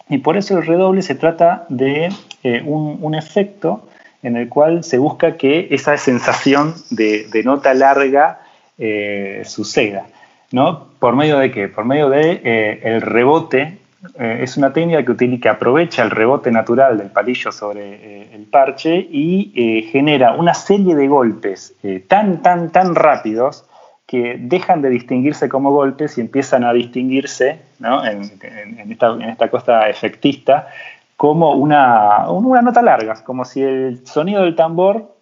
Y 0.08 0.18
por 0.18 0.36
eso 0.36 0.56
el 0.56 0.64
redoble 0.64 1.02
se 1.02 1.16
trata 1.16 1.64
de 1.68 2.10
eh, 2.44 2.62
un, 2.64 3.12
efecto 3.16 3.88
en 4.22 4.36
el 4.36 4.48
cual 4.48 4.84
se 4.84 4.98
busca 4.98 5.36
que 5.36 5.66
esa 5.72 5.96
sensación 5.96 6.76
de, 6.90 7.42
nota 7.44 7.74
larga 7.74 8.38
eh, 8.78 9.42
suceda. 9.44 10.06
¿no? 10.52 10.86
¿Por 11.00 11.16
medio 11.16 11.40
de 11.40 11.50
qué? 11.50 11.66
Por 11.66 11.86
medio 11.86 12.08
de 12.08 12.40
eh, 12.44 12.80
el 12.84 13.00
rebote. 13.00 13.78
Es 14.18 14.56
una 14.56 14.72
técnica 14.72 15.04
que, 15.04 15.12
utiliza, 15.12 15.42
que 15.42 15.48
aprovecha 15.48 16.02
el 16.02 16.10
rebote 16.10 16.50
natural 16.50 16.98
del 16.98 17.10
palillo 17.10 17.52
sobre 17.52 18.34
el 18.34 18.44
parche 18.46 18.96
y 18.96 19.88
genera 19.92 20.32
una 20.32 20.54
serie 20.54 20.94
de 20.94 21.06
golpes 21.06 21.74
tan, 22.08 22.42
tan, 22.42 22.70
tan 22.70 22.94
rápidos 22.94 23.64
que 24.12 24.36
dejan 24.38 24.82
de 24.82 24.90
distinguirse 24.90 25.48
como 25.48 25.70
golpes 25.70 26.18
y 26.18 26.20
empiezan 26.20 26.64
a 26.64 26.72
distinguirse 26.74 27.60
en, 27.80 28.90
esta, 28.90 29.48
cosa 29.48 29.88
efectista 29.88 30.68
como 31.16 31.52
una, 31.52 32.28
una, 32.30 32.60
nota 32.60 32.82
larga, 32.82 33.24
como 33.24 33.46
si 33.46 33.62
el 33.62 34.06
sonido 34.06 34.42
del 34.42 34.54
tambor 34.54 35.14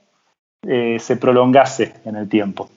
eh, 0.66 0.96
se 0.98 1.16
prolongase 1.16 1.94
en 2.04 2.16
el 2.16 2.28
tiempo. 2.28 2.68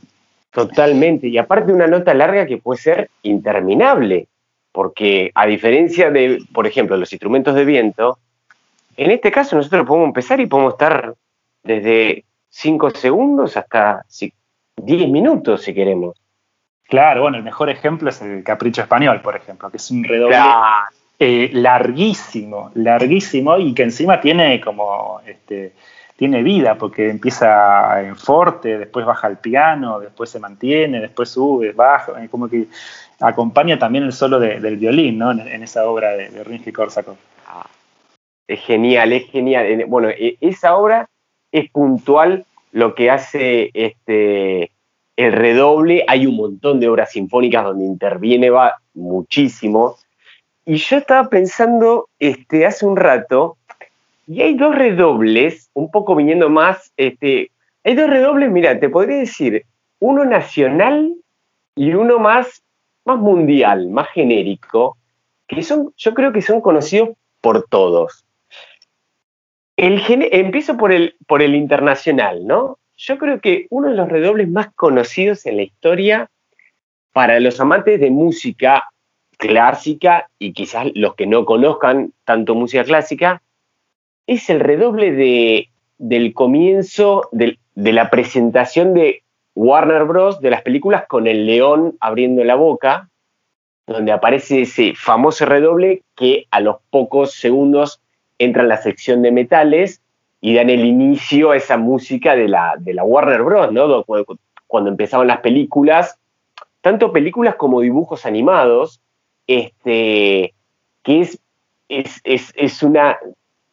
Totalmente, 0.51 1.29
y 1.29 1.39
aparte 1.39 1.73
una 1.73 1.87
nota 1.87 2.13
larga 2.13 2.45
que 2.45 2.57
puede 2.57 2.79
ser 2.79 3.09
interminable, 3.23 4.27
porque 4.73 5.31
a 5.35 5.45
diferencia 5.45 6.11
de, 6.11 6.43
por 6.51 6.67
ejemplo, 6.67 6.97
los 6.97 7.13
instrumentos 7.13 7.55
de 7.55 7.63
viento, 7.63 8.17
en 8.97 9.11
este 9.11 9.31
caso 9.31 9.55
nosotros 9.55 9.85
podemos 9.87 10.07
empezar 10.07 10.41
y 10.41 10.47
podemos 10.47 10.73
estar 10.73 11.13
desde 11.63 12.25
5 12.49 12.89
segundos 12.89 13.55
hasta 13.55 14.03
10 14.75 15.09
minutos 15.09 15.61
si 15.61 15.73
queremos. 15.73 16.17
Claro, 16.89 17.21
bueno, 17.21 17.37
el 17.37 17.43
mejor 17.43 17.69
ejemplo 17.69 18.09
es 18.09 18.21
el 18.21 18.43
Capricho 18.43 18.81
Español, 18.81 19.21
por 19.21 19.35
ejemplo, 19.35 19.69
que 19.69 19.77
es 19.77 19.91
un 19.91 20.03
redoble 20.03 20.37
eh, 21.19 21.49
larguísimo, 21.53 22.71
larguísimo 22.73 23.57
y 23.57 23.73
que 23.73 23.83
encima 23.83 24.19
tiene 24.19 24.59
como, 24.59 25.21
este, 25.25 25.73
tiene 26.17 26.43
vida 26.43 26.75
porque 26.75 27.09
empieza 27.09 28.01
en 28.01 28.15
forte, 28.15 28.77
después 28.77 29.05
baja 29.05 29.27
al 29.27 29.37
piano, 29.37 29.99
después 29.99 30.29
se 30.29 30.39
mantiene, 30.39 30.99
después 30.99 31.29
sube, 31.29 31.71
baja, 31.71 32.13
como 32.29 32.47
que 32.47 32.67
acompaña 33.19 33.79
también 33.79 34.03
el 34.03 34.13
solo 34.13 34.39
del 34.39 34.77
violín, 34.77 35.17
¿no? 35.17 35.31
En, 35.31 35.63
esa 35.63 35.85
obra 35.85 36.11
de, 36.15 36.29
de 36.29 36.43
Rimsky-Korsakov. 36.43 37.15
Ah, 37.47 37.67
es 38.47 38.59
genial, 38.61 39.13
es 39.13 39.29
genial. 39.29 39.85
Bueno, 39.87 40.09
e, 40.09 40.37
esa 40.41 40.75
obra 40.75 41.09
es 41.51 41.69
puntual 41.69 42.45
lo 42.71 42.95
que 42.95 43.11
hace 43.11 43.69
este, 43.73 44.71
el 45.15 45.31
redoble, 45.31 46.03
hay 46.07 46.25
un 46.25 46.35
montón 46.35 46.79
de 46.79 46.89
obras 46.89 47.11
sinfónicas 47.11 47.63
donde 47.63 47.85
interviene 47.85 48.49
va 48.49 48.79
muchísimo. 48.93 49.95
Y 50.65 50.77
yo 50.77 50.97
estaba 50.97 51.29
pensando 51.29 52.09
este, 52.19 52.65
hace 52.65 52.85
un 52.85 52.97
rato, 52.97 53.57
y 54.25 54.41
hay 54.41 54.55
dos 54.55 54.73
redobles, 54.73 55.69
un 55.73 55.91
poco 55.91 56.15
viniendo 56.15 56.49
más, 56.49 56.91
este, 56.97 57.51
hay 57.83 57.95
dos 57.95 58.09
redobles, 58.09 58.49
mira, 58.49 58.79
te 58.79 58.89
podría 58.89 59.17
decir, 59.17 59.65
uno 59.99 60.25
nacional 60.25 61.13
y 61.75 61.93
uno 61.93 62.17
más, 62.17 62.62
más 63.05 63.19
mundial, 63.19 63.89
más 63.89 64.09
genérico, 64.09 64.97
que 65.47 65.61
son, 65.63 65.93
yo 65.97 66.13
creo 66.13 66.31
que 66.31 66.41
son 66.41 66.61
conocidos 66.61 67.09
por 67.41 67.67
todos. 67.67 68.25
El, 69.75 70.01
empiezo 70.31 70.77
por 70.77 70.91
el, 70.91 71.15
por 71.27 71.41
el 71.41 71.55
internacional, 71.55 72.45
¿no? 72.45 72.77
Yo 72.95 73.17
creo 73.17 73.41
que 73.41 73.67
uno 73.69 73.89
de 73.89 73.95
los 73.95 74.07
redobles 74.07 74.47
más 74.47 74.73
conocidos 74.75 75.45
en 75.45 75.57
la 75.57 75.63
historia 75.63 76.29
para 77.11 77.39
los 77.39 77.59
amantes 77.59 77.99
de 77.99 78.11
música 78.11 78.89
clásica 79.37 80.29
y 80.39 80.53
quizás 80.53 80.87
los 80.95 81.15
que 81.15 81.27
no 81.27 81.45
conozcan 81.45 82.13
tanto 82.23 82.55
música 82.55 82.83
clásica, 82.83 83.41
es 84.25 84.49
el 84.49 84.59
redoble 84.59 85.11
de, 85.11 85.69
del 85.97 86.33
comienzo 86.33 87.27
de, 87.31 87.59
de 87.75 87.93
la 87.93 88.09
presentación 88.09 88.93
de 88.93 89.22
Warner 89.55 90.05
Bros. 90.05 90.41
de 90.41 90.49
las 90.49 90.61
películas 90.61 91.05
con 91.07 91.27
el 91.27 91.45
león 91.45 91.95
abriendo 91.99 92.43
la 92.43 92.55
boca, 92.55 93.09
donde 93.85 94.11
aparece 94.11 94.61
ese 94.61 94.93
famoso 94.95 95.45
redoble 95.45 96.03
que 96.15 96.47
a 96.51 96.59
los 96.59 96.77
pocos 96.89 97.33
segundos 97.33 98.01
entra 98.39 98.63
en 98.63 98.69
la 98.69 98.77
sección 98.77 99.21
de 99.21 99.31
metales 99.31 100.01
y 100.41 100.55
dan 100.55 100.69
el 100.69 100.85
inicio 100.85 101.51
a 101.51 101.57
esa 101.57 101.77
música 101.77 102.35
de 102.35 102.47
la, 102.47 102.75
de 102.77 102.93
la 102.93 103.03
Warner 103.03 103.43
Bros., 103.43 103.71
¿no? 103.71 104.03
Cuando, 104.67 104.89
empezaban 104.89 105.27
las 105.27 105.39
películas, 105.39 106.17
tanto 106.81 107.13
películas 107.13 107.55
como 107.55 107.81
dibujos 107.81 108.25
animados, 108.25 108.99
este, 109.45 110.53
que 111.03 111.21
es, 111.21 111.39
es, 112.23 112.83
una, 112.83 113.19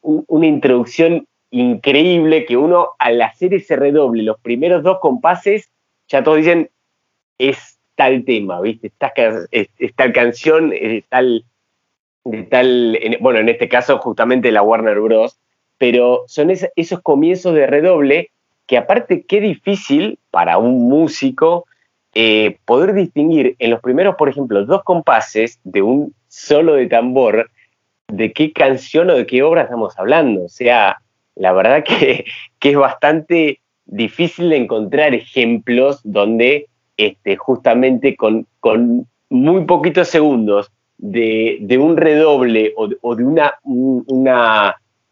una 0.03 0.47
introducción 0.47 1.27
increíble 1.51 2.45
que 2.47 2.57
uno 2.57 2.91
al 2.99 3.21
hacer 3.23 3.55
ese 3.55 3.77
redoble, 3.77 4.23
los 4.23 4.39
primeros 4.41 4.83
dos 4.83 4.99
compases, 5.01 5.71
ya 6.09 6.23
todos 6.23 6.39
dicen, 6.39 6.71
es 7.39 7.79
tal 7.97 8.25
tema, 8.25 8.61
¿viste? 8.61 8.93
Es, 9.51 9.95
tal 9.95 10.13
canción, 10.13 10.73
es 10.73 11.05
tal, 11.09 11.45
de 12.25 12.43
tal, 12.45 12.99
bueno, 13.21 13.41
en 13.41 13.49
este 13.49 13.69
caso 13.69 13.99
justamente 13.99 14.53
la 14.53 14.63
Warner 14.63 15.01
Bros., 15.01 15.39
pero 15.79 16.25
son 16.27 16.51
esos 16.51 17.01
comienzos 17.01 17.55
de 17.55 17.67
redoble 17.67 18.31
que 18.67 18.77
aparte 18.77 19.23
qué 19.23 19.41
difícil 19.41 20.19
para 20.31 20.59
un 20.59 20.89
músico 20.89 21.67
eh, 22.15 22.59
poder 22.65 22.93
distinguir 22.93 23.57
en 23.59 23.71
los 23.71 23.81
primeros, 23.81 24.17
por 24.17 24.29
ejemplo, 24.29 24.65
dos 24.67 24.83
compases 24.83 25.59
de 25.65 25.83
un 25.83 26.15
solo 26.29 26.75
de 26.75 26.87
tambor, 26.87 27.51
de 28.09 28.33
qué 28.33 28.53
canción 28.53 29.11
o 29.11 29.15
de 29.15 29.27
qué 29.27 29.43
obra 29.43 29.63
estamos 29.63 29.99
hablando. 29.99 30.45
O 30.45 30.49
sea, 30.49 31.01
la 31.37 31.53
verdad 31.53 31.85
que, 31.85 32.25
es 32.61 32.77
bastante 32.77 33.61
difícil 33.87 34.53
encontrar 34.53 35.15
ejemplos 35.15 36.01
donde 36.05 36.67
este, 36.97 37.37
justamente 37.37 38.17
con, 38.17 38.47
muy 39.31 39.65
poquitos 39.65 40.09
segundos 40.09 40.71
de, 40.99 41.79
un 41.81 41.97
redoble 41.97 42.75
o 42.77 42.89
de, 42.89 42.97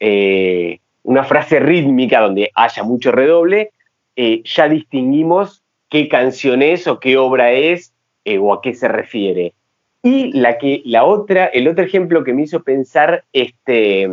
eh, 0.00 0.78
una 1.02 1.24
frase 1.24 1.60
rítmica 1.60 2.20
donde 2.20 2.50
haya 2.54 2.82
mucho 2.82 3.10
redoble, 3.12 3.70
eh, 4.16 4.42
ya 4.44 4.68
distinguimos 4.68 5.62
qué 5.88 6.08
canción 6.08 6.62
es 6.62 6.86
o 6.86 7.00
qué 7.00 7.16
obra 7.16 7.52
es 7.52 7.92
eh, 8.24 8.38
o 8.38 8.52
a 8.52 8.60
qué 8.60 8.74
se 8.74 8.88
refiere. 8.88 9.54
Y 10.02 10.32
la, 10.32 10.58
que, 10.58 10.82
la 10.84 11.04
otra, 11.04 11.46
el 11.46 11.66
otro 11.66 11.84
ejemplo 11.84 12.24
que 12.24 12.32
me 12.32 12.42
hizo 12.42 12.62
pensar 12.62 13.24
este, 13.32 14.08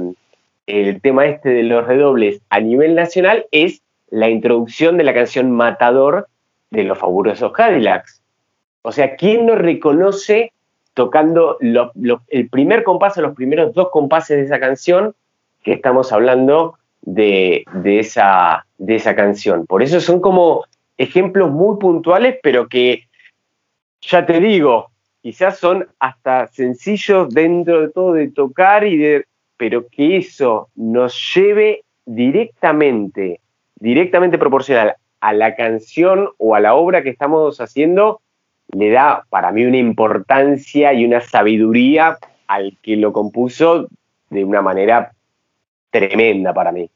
el 0.67 1.01
tema 1.01 1.25
este 1.25 1.49
de 1.49 1.63
los 1.63 1.85
redobles 1.85 2.41
a 2.49 2.59
nivel 2.59 2.95
nacional 2.95 3.45
es 3.51 3.81
la 4.09 4.29
introducción 4.29 4.97
de 4.97 5.03
la 5.03 5.13
canción 5.13 5.51
Matador 5.51 6.27
de 6.71 6.83
los 6.83 6.97
fabulosos 6.97 7.51
Cadillacs. 7.51 8.21
O 8.81 8.91
sea, 8.91 9.15
¿quién 9.15 9.45
no 9.45 9.55
reconoce 9.55 10.51
tocando 10.93 11.57
el 11.59 12.49
primer 12.49 12.83
compás 12.83 13.17
o 13.17 13.21
los 13.21 13.35
primeros 13.35 13.73
dos 13.73 13.89
compases 13.91 14.37
de 14.37 14.43
esa 14.43 14.59
canción 14.59 15.13
que 15.61 15.73
estamos 15.73 16.11
hablando 16.13 16.77
de, 17.01 17.65
esa, 17.83 18.65
de 18.77 18.95
esa 18.95 19.15
canción. 19.15 19.65
Por 19.67 19.83
eso 19.83 19.99
son 19.99 20.19
como 20.21 20.65
ejemplos 20.97 21.51
muy 21.51 21.77
puntuales, 21.77 22.37
pero 22.41 22.67
que, 22.67 23.03
ya 24.01 24.25
te 24.25 24.39
digo, 24.39 24.91
quizás 25.21 25.57
son 25.57 25.87
hasta 25.99 26.47
sencillos 26.47 27.29
dentro 27.29 27.81
de 27.81 27.89
todo 27.89 28.13
de 28.13 28.29
tocar 28.29 28.85
y 28.85 28.97
de, 28.97 29.25
pero 29.57 29.87
que 29.87 30.17
eso 30.17 30.69
nos 30.75 31.33
lleve 31.33 31.83
directamente, 32.05 33.39
directamente 33.75 34.37
proporcional 34.37 34.95
a 35.21 35.33
la 35.33 35.55
canción 35.55 36.29
o 36.37 36.55
a 36.55 36.59
la 36.59 36.75
obra 36.75 37.03
que 37.03 37.09
estamos 37.09 37.59
haciendo, 37.59 38.21
le 38.71 38.89
da 38.89 39.25
para 39.29 39.51
mí 39.51 39.63
una 39.65 39.77
importancia 39.77 40.93
y 40.93 41.05
una 41.05 41.21
sabiduría 41.21 42.17
al 42.47 42.77
que 42.81 42.95
lo 42.95 43.13
compuso 43.13 43.87
de 44.29 44.43
una 44.43 44.61
manera 44.61 45.13
tremenda 45.89 46.53
para 46.53 46.71
mí. 46.71 46.89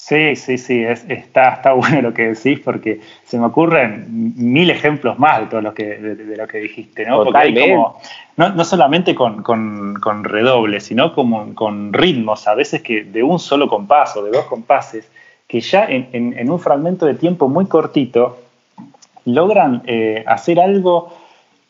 Sí, 0.00 0.36
sí, 0.36 0.56
sí, 0.56 0.84
está, 0.84 1.54
está 1.54 1.72
bueno 1.74 2.00
lo 2.00 2.14
que 2.14 2.28
decís 2.28 2.60
porque 2.60 3.00
se 3.24 3.36
me 3.36 3.46
ocurren 3.46 4.06
mil 4.08 4.70
ejemplos 4.70 5.18
más 5.18 5.40
de 5.40 5.46
todo 5.46 5.60
lo 5.60 5.74
que, 5.74 5.84
de, 5.84 6.36
lo 6.36 6.46
que 6.46 6.58
dijiste, 6.58 7.04
¿no? 7.04 7.24
Porque 7.24 7.36
hay 7.36 7.72
como, 7.72 8.00
no, 8.36 8.64
solamente 8.64 9.14
con, 9.14 9.42
con, 9.42 10.24
redobles, 10.24 10.84
sino 10.84 11.14
como 11.14 11.54
con 11.54 11.92
ritmos, 11.92 12.46
a 12.48 12.54
veces 12.54 12.80
que 12.80 13.04
de 13.04 13.22
un 13.22 13.38
solo 13.38 13.68
compás 13.68 14.16
o 14.16 14.22
de 14.22 14.30
dos 14.30 14.46
compases, 14.46 15.10
que 15.46 15.60
ya 15.60 15.84
en, 15.86 16.50
un 16.50 16.60
fragmento 16.60 17.04
de 17.04 17.14
tiempo 17.14 17.48
muy 17.48 17.66
cortito 17.66 18.38
logran 19.26 19.82
eh, 19.86 20.22
hacer 20.26 20.60
algo 20.60 21.12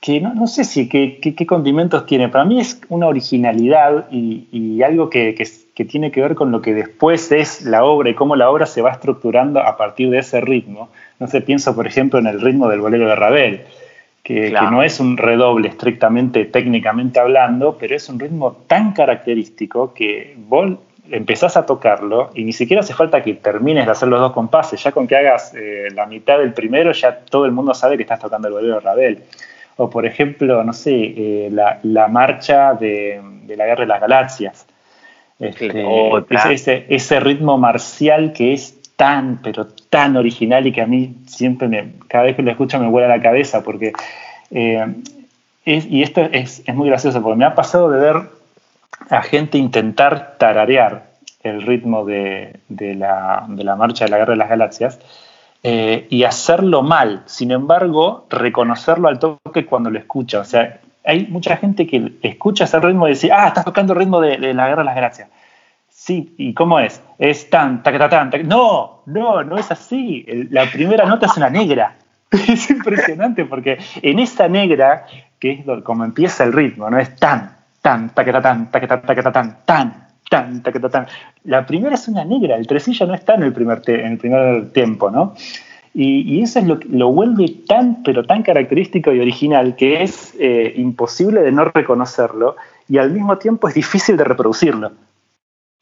que 0.00 0.20
no, 0.20 0.46
sé 0.46 0.64
si 0.64 0.88
qué, 0.88 1.46
condimentos 1.46 2.06
tiene. 2.06 2.28
Para 2.28 2.44
mí 2.44 2.60
es 2.60 2.80
una 2.88 3.08
originalidad 3.08 4.06
y, 4.12 4.80
algo 4.82 5.10
que, 5.10 5.34
que 5.34 5.44
tiene 5.84 6.10
que 6.10 6.20
ver 6.20 6.34
con 6.34 6.50
lo 6.50 6.62
que 6.62 6.74
después 6.74 7.30
es 7.32 7.62
la 7.62 7.84
obra 7.84 8.10
y 8.10 8.14
cómo 8.14 8.36
la 8.36 8.50
obra 8.50 8.66
se 8.66 8.82
va 8.82 8.90
estructurando 8.90 9.60
a 9.60 9.76
partir 9.76 10.10
de 10.10 10.18
ese 10.18 10.40
ritmo. 10.40 10.88
No 11.18 11.26
sé, 11.26 11.40
pienso 11.40 11.74
por 11.74 11.86
ejemplo 11.86 12.18
en 12.18 12.26
el 12.26 12.40
ritmo 12.40 12.68
del 12.68 12.80
bolero 12.80 13.08
de 13.08 13.16
Ravel, 13.16 13.62
que, 14.22 14.50
no 14.50 14.82
es 14.82 15.00
un 15.00 15.16
redoble 15.16 15.68
estrictamente 15.68 16.44
técnicamente 16.44 17.18
hablando, 17.18 17.78
pero 17.78 17.96
es 17.96 18.08
un 18.08 18.18
ritmo 18.18 18.58
tan 18.66 18.92
característico 18.92 19.94
que 19.94 20.34
vos 20.36 20.78
empezás 21.10 21.56
a 21.56 21.64
tocarlo 21.64 22.30
y 22.34 22.44
ni 22.44 22.52
siquiera 22.52 22.80
hace 22.80 22.92
falta 22.92 23.22
que 23.22 23.34
termines 23.34 23.86
de 23.86 23.92
hacer 23.92 24.08
los 24.08 24.20
dos 24.20 24.32
compases, 24.32 24.82
ya 24.82 24.92
con 24.92 25.06
que 25.06 25.16
hagas 25.16 25.54
eh, 25.54 25.88
la 25.94 26.06
mitad 26.06 26.38
del 26.38 26.52
primero 26.52 26.92
ya 26.92 27.20
todo 27.20 27.46
el 27.46 27.52
mundo 27.52 27.72
sabe 27.72 27.96
que 27.96 28.02
estás 28.02 28.20
tocando 28.20 28.48
el 28.48 28.54
bolero 28.54 28.74
de 28.74 28.80
Ravel. 28.80 29.22
O 29.76 29.88
por 29.88 30.04
ejemplo, 30.04 30.64
no 30.64 30.72
sé, 30.72 31.14
eh, 31.16 31.50
la, 31.50 32.08
marcha 32.08 32.74
de, 32.74 33.20
la 33.46 33.64
Guerra 33.64 33.82
de 33.82 33.86
las 33.86 34.00
Galaxias. 34.00 34.66
Este, 35.38 35.84
ese, 36.52 36.86
ese, 36.88 37.20
ritmo 37.20 37.58
marcial 37.58 38.32
que 38.32 38.52
es 38.52 38.76
tan, 38.96 39.40
pero 39.42 39.68
tan 39.88 40.16
original 40.16 40.66
y 40.66 40.72
que 40.72 40.82
a 40.82 40.86
mí 40.86 41.14
siempre, 41.26 41.68
me, 41.68 41.92
cada 42.08 42.24
vez 42.24 42.36
que 42.36 42.42
lo 42.42 42.50
escucho 42.50 42.80
me 42.80 42.88
vuela 42.88 43.08
la 43.08 43.22
cabeza 43.22 43.62
porque... 43.62 43.92
Eh, 44.50 44.94
y 45.64 46.02
esto 46.02 46.22
es, 46.32 46.62
es 46.64 46.74
muy 46.74 46.88
gracioso 46.88 47.20
porque 47.22 47.36
me 47.36 47.44
ha 47.44 47.54
pasado 47.54 47.90
de 47.90 48.00
ver 48.00 48.16
a 49.10 49.22
gente 49.22 49.58
intentar 49.58 50.36
tararear 50.38 51.08
el 51.42 51.62
ritmo 51.62 52.04
de, 52.04 52.60
la, 52.68 53.46
marcha 53.76 54.04
de 54.04 54.10
la 54.10 54.18
Guerra 54.18 54.32
de 54.32 54.38
las 54.38 54.48
Galaxias 54.48 54.98
eh, 55.62 56.06
y 56.10 56.24
hacerlo 56.24 56.82
mal. 56.82 57.22
Sin 57.26 57.50
embargo, 57.50 58.26
reconocerlo 58.30 59.08
al 59.08 59.18
toque 59.18 59.66
cuando 59.66 59.90
lo 59.90 59.98
escucha. 59.98 60.40
O 60.40 60.44
sea, 60.44 60.80
hay 61.04 61.26
mucha 61.26 61.56
gente 61.56 61.86
que 61.86 62.18
escucha 62.22 62.64
ese 62.64 62.78
ritmo 62.80 63.06
y 63.06 63.12
dice, 63.12 63.30
ah, 63.32 63.48
estás 63.48 63.64
tocando 63.64 63.92
el 63.92 64.00
ritmo 64.00 64.20
de, 64.20 64.38
la 64.54 64.68
Guerra 64.68 64.82
de 64.82 64.86
las 64.86 64.94
Galaxias. 64.94 65.28
Sí, 65.88 66.34
¿y 66.38 66.54
cómo 66.54 66.78
es? 66.78 67.02
Es 67.18 67.50
tan, 67.50 67.82
ta, 67.82 68.08
tan, 68.08 68.30
No, 68.46 69.02
no, 69.06 69.42
no 69.42 69.58
es 69.58 69.70
así. 69.70 70.24
la 70.50 70.66
primera 70.70 71.06
nota 71.06 71.26
es 71.26 71.36
una 71.36 71.50
negra. 71.50 71.96
Es 72.30 72.68
impresionante 72.68 73.46
porque 73.46 73.78
en 74.02 74.18
esa 74.18 74.48
negra, 74.48 75.06
que 75.38 75.52
es 75.52 75.82
como 75.82 76.04
empieza 76.04 76.44
el 76.44 76.52
ritmo, 76.52 76.90
no 76.90 76.98
es 76.98 77.16
tan, 77.16 77.56
tan, 77.80 78.10
taquetatán, 78.10 78.70
taquetatán, 78.70 79.58
tan, 79.64 80.08
tan, 80.28 80.62
taquetatán. 80.62 81.06
La 81.44 81.64
primera 81.64 81.94
es 81.94 82.06
una 82.06 82.24
negra, 82.24 82.56
el 82.56 82.66
tresillo 82.66 83.06
no 83.06 83.14
está 83.14 83.34
en 83.34 83.44
el 83.44 83.52
primer, 83.54 83.80
en 83.86 84.12
el 84.12 84.18
primer 84.18 84.72
tiempo, 84.72 85.10
¿no? 85.10 85.34
Y, 85.94 86.42
eso 86.42 86.58
es 86.58 86.66
lo 86.66 86.78
que 86.78 86.88
lo 86.88 87.12
vuelve 87.12 87.48
tan, 87.66 88.02
pero 88.02 88.24
tan 88.24 88.42
característico 88.42 89.12
y 89.12 89.20
original 89.20 89.76
que 89.76 90.02
es 90.02 90.34
eh, 90.38 90.72
imposible 90.76 91.42
de 91.42 91.52
no 91.52 91.64
reconocerlo 91.64 92.56
y 92.88 92.98
al 92.98 93.10
mismo 93.10 93.38
tiempo 93.38 93.68
es 93.68 93.74
difícil 93.74 94.16
de 94.16 94.24
reproducirlo. 94.24 94.92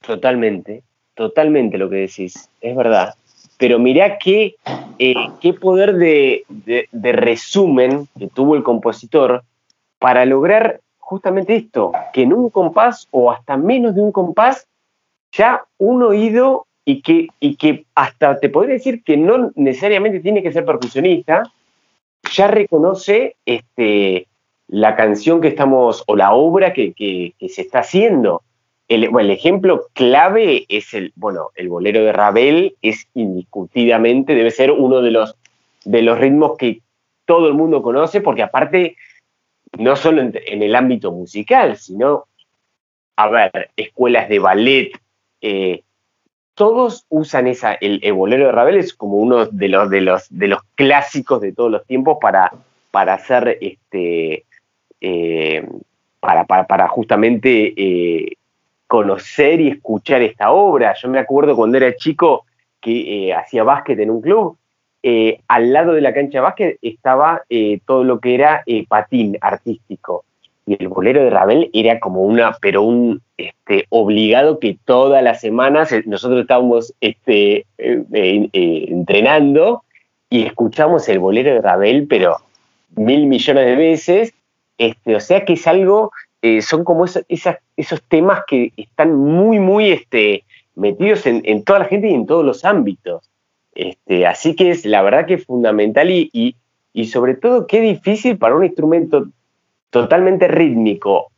Totalmente, 0.04 0.82
totalmente 1.14 1.78
lo 1.78 1.90
que 1.90 1.96
decís, 1.96 2.48
es 2.60 2.76
verdad. 2.76 3.14
Pero 3.58 3.78
mirá 3.78 4.18
qué, 4.18 4.56
eh, 4.98 5.14
qué 5.40 5.54
poder 5.54 5.94
de, 5.96 6.44
de 6.48 7.12
resumen 7.12 8.06
que 8.18 8.28
tuvo 8.28 8.54
el 8.54 8.62
compositor 8.62 9.42
para 9.98 10.24
lograr 10.26 10.80
justamente 10.98 11.54
esto, 11.54 11.92
que 12.12 12.22
en 12.22 12.32
un 12.32 12.50
compás 12.50 13.06
o 13.12 13.30
hasta 13.30 13.56
menos 13.56 13.94
de 13.94 14.02
un 14.02 14.12
compás, 14.12 14.66
ya 15.32 15.64
un 15.78 16.02
oído 16.02 16.66
y 16.88 17.02
que, 17.02 17.26
y 17.40 17.56
que 17.56 17.84
hasta 17.96 18.38
te 18.38 18.48
podría 18.48 18.74
decir 18.74 19.02
que 19.02 19.16
no 19.16 19.50
necesariamente 19.56 20.20
tiene 20.20 20.42
que 20.42 20.52
ser 20.52 20.64
percusionista, 20.64 21.42
ya 22.32 22.46
reconoce 22.46 23.34
este, 23.44 24.28
la 24.68 24.94
canción 24.94 25.40
que 25.40 25.48
estamos, 25.48 26.04
o 26.06 26.14
la 26.14 26.32
obra 26.32 26.72
que, 26.72 27.34
se 27.48 27.60
está 27.60 27.80
haciendo. 27.80 28.42
El, 28.86 29.10
el, 29.18 29.30
ejemplo 29.30 29.88
clave 29.94 30.64
es 30.68 30.94
el, 30.94 31.12
bueno, 31.16 31.50
el 31.56 31.68
bolero 31.68 32.04
de 32.04 32.12
Ravel 32.12 32.76
es 32.82 33.08
indiscutidamente, 33.14 34.36
debe 34.36 34.52
ser 34.52 34.70
uno 34.70 35.02
de 35.02 35.10
los, 35.10 35.34
de 35.84 36.02
los 36.02 36.16
ritmos 36.16 36.56
que 36.56 36.82
todo 37.24 37.48
el 37.48 37.54
mundo 37.54 37.82
conoce, 37.82 38.20
porque 38.20 38.44
aparte 38.44 38.96
no 39.76 39.96
solo 39.96 40.22
en, 40.22 40.62
el 40.62 40.76
ámbito 40.76 41.10
musical, 41.10 41.76
sino, 41.76 42.26
a 43.16 43.28
ver, 43.28 43.70
escuelas 43.76 44.28
de 44.28 44.38
ballet, 44.38 44.92
eh, 45.40 45.82
todos 46.56 47.06
usan 47.08 47.46
esa, 47.46 47.74
el, 47.74 48.00
bolero 48.12 48.46
de 48.46 48.52
Ravel 48.52 48.76
es 48.76 48.92
como 48.92 49.18
uno 49.18 49.46
de 49.46 49.68
los, 49.68 49.88
de 49.88 50.00
los, 50.00 50.26
de 50.28 50.48
los 50.48 50.60
clásicos 50.74 51.40
de 51.40 51.52
todos 51.52 51.70
los 51.70 51.86
tiempos 51.86 52.18
para, 52.20 52.52
para 52.90 53.14
hacer 53.14 53.58
este, 53.60 54.44
eh, 55.00 55.68
para, 56.18 56.44
para, 56.44 56.88
justamente 56.88 57.74
eh, 57.76 58.32
conocer 58.88 59.60
y 59.60 59.68
escuchar 59.68 60.22
esta 60.22 60.50
obra. 60.50 60.94
Yo 61.00 61.08
me 61.08 61.20
acuerdo 61.20 61.54
cuando 61.54 61.76
era 61.76 61.94
chico 61.94 62.46
que 62.80 63.32
hacía 63.32 63.62
básquet 63.62 63.98
en 64.00 64.10
un 64.10 64.20
club 64.20 64.58
eh, 65.08 65.40
al 65.46 65.72
lado 65.72 65.92
de 65.92 66.00
la 66.00 66.12
cancha 66.12 66.38
de 66.38 66.42
básquet 66.42 66.78
estaba 66.82 67.42
eh, 67.48 67.78
todo 67.86 68.02
lo 68.02 68.18
que 68.18 68.34
era 68.34 68.64
eh, 68.66 68.84
patín 68.88 69.38
artístico. 69.40 70.24
Y 70.66 70.76
el 70.82 70.88
bolero 70.88 71.22
de 71.22 71.30
Ravel 71.30 71.70
era 71.72 72.00
como 72.00 72.22
una, 72.22 72.56
pero 72.60 72.82
un 72.82 73.22
este, 73.36 73.86
obligado 73.88 74.58
que 74.58 74.76
todas 74.84 75.22
las 75.22 75.40
semanas 75.40 75.94
nosotros 76.06 76.40
estábamos 76.40 76.92
este, 77.00 77.66
entrenando 78.52 79.84
y 80.28 80.42
escuchamos 80.44 81.08
el 81.08 81.20
bolero 81.20 81.54
de 81.54 81.60
Ravel, 81.60 82.06
pero 82.08 82.36
mil 82.96 83.26
millones 83.26 83.66
de 83.66 83.76
veces. 83.76 84.34
Este, 84.76 85.14
o 85.14 85.20
sea 85.20 85.44
que 85.44 85.52
es 85.54 85.66
algo, 85.66 86.10
son 86.60 86.84
como 86.84 87.04
esos 87.06 88.02
temas 88.08 88.40
que 88.46 88.72
están 88.76 89.14
muy, 89.14 89.60
muy 89.60 89.90
este, 89.90 90.42
metidos 90.74 91.26
en, 91.26 91.42
en 91.44 91.64
toda 91.64 91.80
la 91.80 91.84
gente 91.86 92.08
y 92.08 92.14
en 92.14 92.26
todos 92.26 92.44
los 92.44 92.64
ámbitos. 92.64 93.30
Este, 93.76 94.26
así 94.26 94.56
que 94.56 94.70
es 94.70 94.86
la 94.86 95.02
verdad 95.02 95.26
que 95.26 95.34
es 95.34 95.44
fundamental 95.44 96.10
y, 96.10 96.30
y, 96.92 97.04
sobre 97.06 97.34
todo 97.34 97.66
qué 97.66 97.80
difícil 97.82 98.38
para 98.38 98.56
un 98.56 98.64
instrumento 98.64 99.26
totalmente 100.00 100.48
rítmico, 100.48 101.30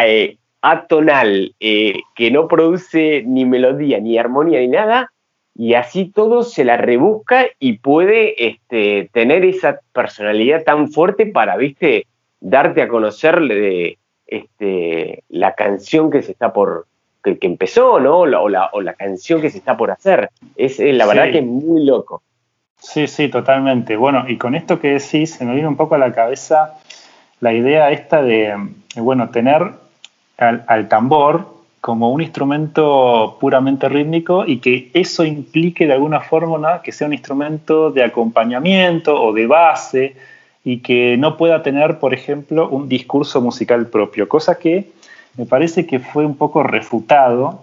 eh, 0.00 0.36
atonal, 0.62 1.54
eh, 1.58 2.00
que 2.14 2.30
no 2.30 2.48
produce 2.48 3.22
ni 3.26 3.44
melodía, 3.44 3.98
ni 3.98 4.18
armonía, 4.18 4.60
ni 4.60 4.68
nada, 4.68 5.10
y 5.54 5.74
así 5.74 6.06
todo 6.06 6.42
se 6.42 6.64
la 6.64 6.76
rebusca 6.76 7.46
y 7.58 7.78
puede 7.78 8.46
este, 8.46 9.10
tener 9.12 9.44
esa 9.44 9.80
personalidad 9.92 10.62
tan 10.64 10.90
fuerte 10.90 11.26
para, 11.26 11.56
viste, 11.56 12.06
darte 12.40 12.82
a 12.82 12.88
conocer 12.88 13.40
de, 13.40 13.98
este, 14.26 15.24
la 15.28 15.54
canción 15.54 16.10
que 16.10 16.22
se 16.22 16.32
está 16.32 16.52
por, 16.52 16.86
que, 17.22 17.36
empezó, 17.42 17.98
¿no? 18.00 18.20
O 18.20 18.26
la, 18.26 18.70
o, 18.72 18.80
la, 18.80 18.94
canción 18.94 19.40
que 19.40 19.50
se 19.50 19.58
está 19.58 19.76
por 19.76 19.90
hacer. 19.90 20.30
Es 20.56 20.78
eh, 20.78 20.92
la 20.92 21.06
verdad 21.06 21.32
que 21.32 21.38
es 21.38 21.44
muy 21.44 21.84
loco. 21.84 22.22
Sí, 22.78 23.06
sí, 23.06 23.28
totalmente. 23.28 23.96
Bueno, 23.96 24.24
y 24.26 24.38
con 24.38 24.54
esto 24.54 24.80
que 24.80 24.92
decís, 24.92 25.34
se 25.34 25.44
me 25.44 25.52
viene 25.52 25.68
un 25.68 25.76
poco 25.76 25.96
a 25.96 25.98
la 25.98 26.12
cabeza 26.12 26.78
la 27.40 27.52
idea 27.52 27.90
esta 27.90 28.22
de, 28.22 28.54
bueno, 28.96 29.30
tener 29.30 29.72
al, 30.38 30.88
tambor 30.88 31.60
como 31.80 32.10
un 32.10 32.20
instrumento 32.20 33.36
puramente 33.40 33.88
rítmico 33.88 34.44
y 34.46 34.58
que 34.58 34.90
eso 34.92 35.24
implique 35.24 35.86
de 35.86 35.94
alguna 35.94 36.20
forma 36.20 36.82
que 36.82 36.92
sea 36.92 37.06
un 37.06 37.14
instrumento 37.14 37.90
de 37.90 38.04
acompañamiento 38.04 39.20
o 39.20 39.32
de 39.32 39.46
base 39.46 40.16
y 40.62 40.78
que 40.78 41.16
no 41.16 41.36
pueda 41.36 41.62
tener, 41.62 41.98
por 41.98 42.12
ejemplo, 42.12 42.68
un 42.68 42.88
discurso 42.88 43.40
musical 43.40 43.86
propio, 43.86 44.28
cosa 44.28 44.58
que 44.58 44.90
me 45.36 45.46
parece 45.46 45.86
que 45.86 46.00
fue 46.00 46.26
un 46.26 46.36
poco 46.36 46.62
refutado 46.62 47.62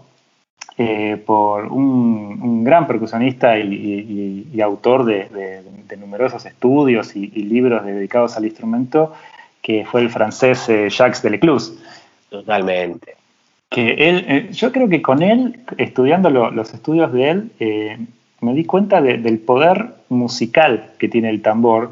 eh, 0.80 1.22
por 1.26 1.66
un, 1.66 2.64
gran 2.64 2.86
percusionista 2.86 3.58
y, 3.58 4.60
autor 4.62 5.06
de, 5.06 5.64
numerosos 6.00 6.46
estudios 6.46 7.16
y, 7.16 7.28
libros 7.28 7.84
dedicados 7.86 8.38
al 8.38 8.46
instrumento, 8.46 9.14
que 9.62 9.86
fue 9.86 10.02
el 10.02 10.10
francés 10.10 10.68
eh, 10.70 10.90
Jacques 10.90 11.22
Delecluse. 11.22 11.74
Totalmente. 12.30 13.16
Que 13.70 14.10
él, 14.10 14.26
eh, 14.28 14.50
yo 14.52 14.72
creo 14.72 14.88
que 14.88 15.02
con 15.02 15.22
él, 15.22 15.60
estudiando 15.78 16.30
los 16.30 16.74
estudios 16.74 17.12
de 17.12 17.30
él, 17.30 17.52
me 18.42 18.54
di 18.54 18.64
cuenta 18.66 19.02
del 19.02 19.40
poder 19.40 19.94
musical 20.10 20.92
que 21.00 21.10
tiene 21.10 21.30
el 21.30 21.42
tambor 21.42 21.92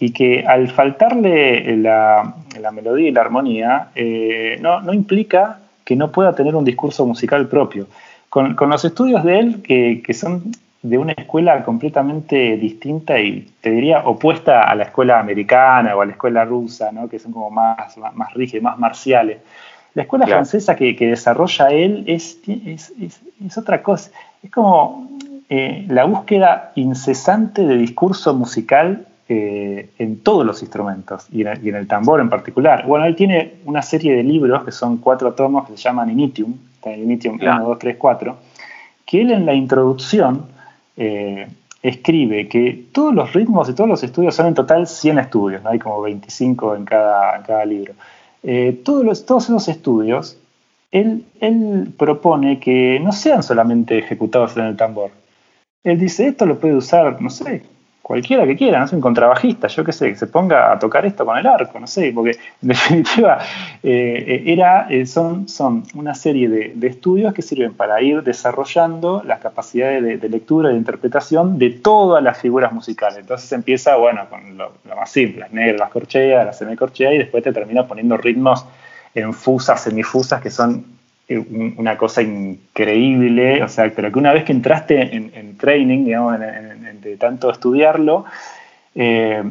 y 0.00 0.10
que 0.10 0.44
al 0.46 0.68
faltarle 0.68 1.76
la, 1.76 2.34
melodía 2.72 3.08
y 3.08 3.12
la 3.12 3.20
armonía, 3.20 3.88
eh, 3.94 4.58
no, 4.60 4.92
implica 4.92 5.60
que 5.84 5.96
no 5.96 6.10
pueda 6.10 6.34
tener 6.34 6.54
un 6.56 6.64
discurso 6.64 7.06
musical 7.06 7.48
propio. 7.48 7.86
Con, 8.28 8.56
los 8.58 8.84
estudios 8.84 9.22
de 9.22 9.38
él, 9.38 9.62
que, 9.62 10.14
son 10.14 10.52
de 10.84 10.98
una 10.98 11.12
escuela 11.12 11.64
completamente 11.64 12.58
distinta 12.58 13.18
y 13.18 13.50
te 13.62 13.70
diría 13.70 14.00
opuesta 14.00 14.64
a 14.64 14.74
la 14.74 14.84
escuela 14.84 15.18
americana 15.18 15.96
o 15.96 16.02
a 16.02 16.04
la 16.04 16.12
escuela 16.12 16.44
rusa, 16.44 16.92
¿no? 16.92 17.08
que 17.08 17.18
son 17.18 17.32
como 17.32 17.50
más, 17.50 17.96
más 17.96 18.34
rígidas, 18.34 18.62
más 18.62 18.78
marciales. 18.78 19.38
La 19.94 20.02
escuela 20.02 20.26
francesa 20.26 20.76
que, 20.76 20.94
desarrolla 20.94 21.68
él 21.68 22.04
es, 22.06 22.38
es, 22.46 23.58
otra 23.58 23.82
cosa. 23.82 24.10
Es 24.42 24.50
como 24.50 25.08
eh, 25.48 25.86
la 25.88 26.04
búsqueda 26.04 26.72
incesante 26.74 27.62
de 27.62 27.78
discurso 27.78 28.34
musical 28.34 29.06
eh, 29.26 29.88
en 29.98 30.18
todos 30.18 30.44
los 30.44 30.60
instrumentos 30.60 31.28
y 31.32 31.46
en, 31.46 31.76
el, 31.76 31.86
tambor 31.86 32.20
en 32.20 32.28
particular. 32.28 32.84
Bueno, 32.86 33.06
él 33.06 33.16
tiene 33.16 33.54
una 33.64 33.80
serie 33.80 34.14
de 34.14 34.22
libros 34.22 34.64
que 34.64 34.70
son 34.70 34.98
cuatro 34.98 35.32
tomos 35.32 35.66
que 35.66 35.78
se 35.78 35.82
llaman 35.84 36.10
Initium, 36.10 36.54
Initium 36.84 37.38
1, 37.40 37.64
2, 37.64 37.78
3, 37.78 37.96
4, 37.96 38.36
que 39.06 39.22
él 39.22 39.30
en 39.30 39.46
la 39.46 39.54
introducción 39.54 40.52
eh, 40.96 41.48
escribe 41.82 42.48
que 42.48 42.86
todos 42.92 43.14
los 43.14 43.32
ritmos 43.32 43.68
y 43.68 43.74
todos 43.74 43.88
los 43.88 44.02
estudios 44.02 44.34
son 44.34 44.46
en 44.46 44.54
total 44.54 44.86
100 44.86 45.18
estudios, 45.18 45.62
¿no? 45.62 45.70
hay 45.70 45.78
como 45.78 46.00
25 46.00 46.76
en 46.76 46.84
cada, 46.84 47.42
cada 47.42 47.64
libro. 47.64 47.92
Eh, 48.42 48.80
todos, 48.84 49.04
los, 49.04 49.26
todos 49.26 49.44
esos 49.44 49.68
estudios, 49.68 50.38
él, 50.90 51.24
él 51.40 51.92
propone 51.98 52.58
que 52.60 53.00
no 53.00 53.12
sean 53.12 53.42
solamente 53.42 53.98
ejecutados 53.98 54.56
en 54.56 54.64
el 54.64 54.76
tambor. 54.76 55.10
Él 55.82 55.98
dice, 55.98 56.28
esto 56.28 56.46
lo 56.46 56.58
puede 56.58 56.74
usar, 56.74 57.20
no 57.20 57.28
sé, 57.28 57.62
cualquiera 58.04 58.46
que 58.46 58.54
quiera, 58.54 58.80
no 58.80 58.86
sé, 58.86 58.94
un 58.96 59.00
contrabajista, 59.00 59.66
yo 59.66 59.82
qué 59.82 59.90
sé, 59.90 60.10
que 60.10 60.16
se 60.16 60.26
ponga 60.26 60.70
a 60.70 60.78
tocar 60.78 61.06
esto 61.06 61.24
con 61.24 61.38
el 61.38 61.46
arco, 61.46 61.80
no 61.80 61.86
sé, 61.86 62.12
porque 62.14 62.32
en 62.32 62.38
definitiva 62.68 63.38
eh, 63.82 64.42
era, 64.44 64.86
eh, 64.90 65.06
son, 65.06 65.48
son 65.48 65.84
una 65.94 66.14
serie 66.14 66.50
de, 66.50 66.86
estudios 66.86 67.32
que 67.32 67.40
sirven 67.40 67.72
para 67.72 68.02
ir 68.02 68.22
desarrollando 68.22 69.22
las 69.24 69.40
capacidades 69.40 70.20
de, 70.20 70.28
lectura 70.28 70.68
e 70.68 70.72
de 70.72 70.78
interpretación 70.78 71.58
de 71.58 71.70
todas 71.70 72.22
las 72.22 72.36
figuras 72.36 72.74
musicales. 72.74 73.20
Entonces 73.20 73.50
empieza, 73.52 73.96
bueno, 73.96 74.28
con 74.28 74.58
lo, 74.58 74.70
más 74.94 75.10
simple, 75.10 75.40
las 75.40 75.52
negras, 75.52 75.80
las 75.80 75.90
corcheas, 75.90 76.44
las 76.44 76.58
semicorcheas, 76.58 77.14
y 77.14 77.18
después 77.18 77.42
te 77.42 77.54
termina 77.54 77.86
poniendo 77.86 78.18
ritmos 78.18 78.66
en 79.14 79.32
fusas, 79.32 79.82
semifusas, 79.82 80.42
que 80.42 80.50
son 80.50 80.84
una 81.28 81.96
cosa 81.96 82.22
increíble, 82.22 83.62
o 83.62 83.68
sea, 83.68 83.90
pero 83.94 84.12
que 84.12 84.18
una 84.18 84.32
vez 84.32 84.44
que 84.44 84.52
entraste 84.52 85.16
en, 85.16 85.56
training, 85.56 86.04
digamos, 86.04 86.38
de 86.38 87.16
tanto 87.16 87.50
estudiarlo, 87.50 88.26
eh, 88.96 89.42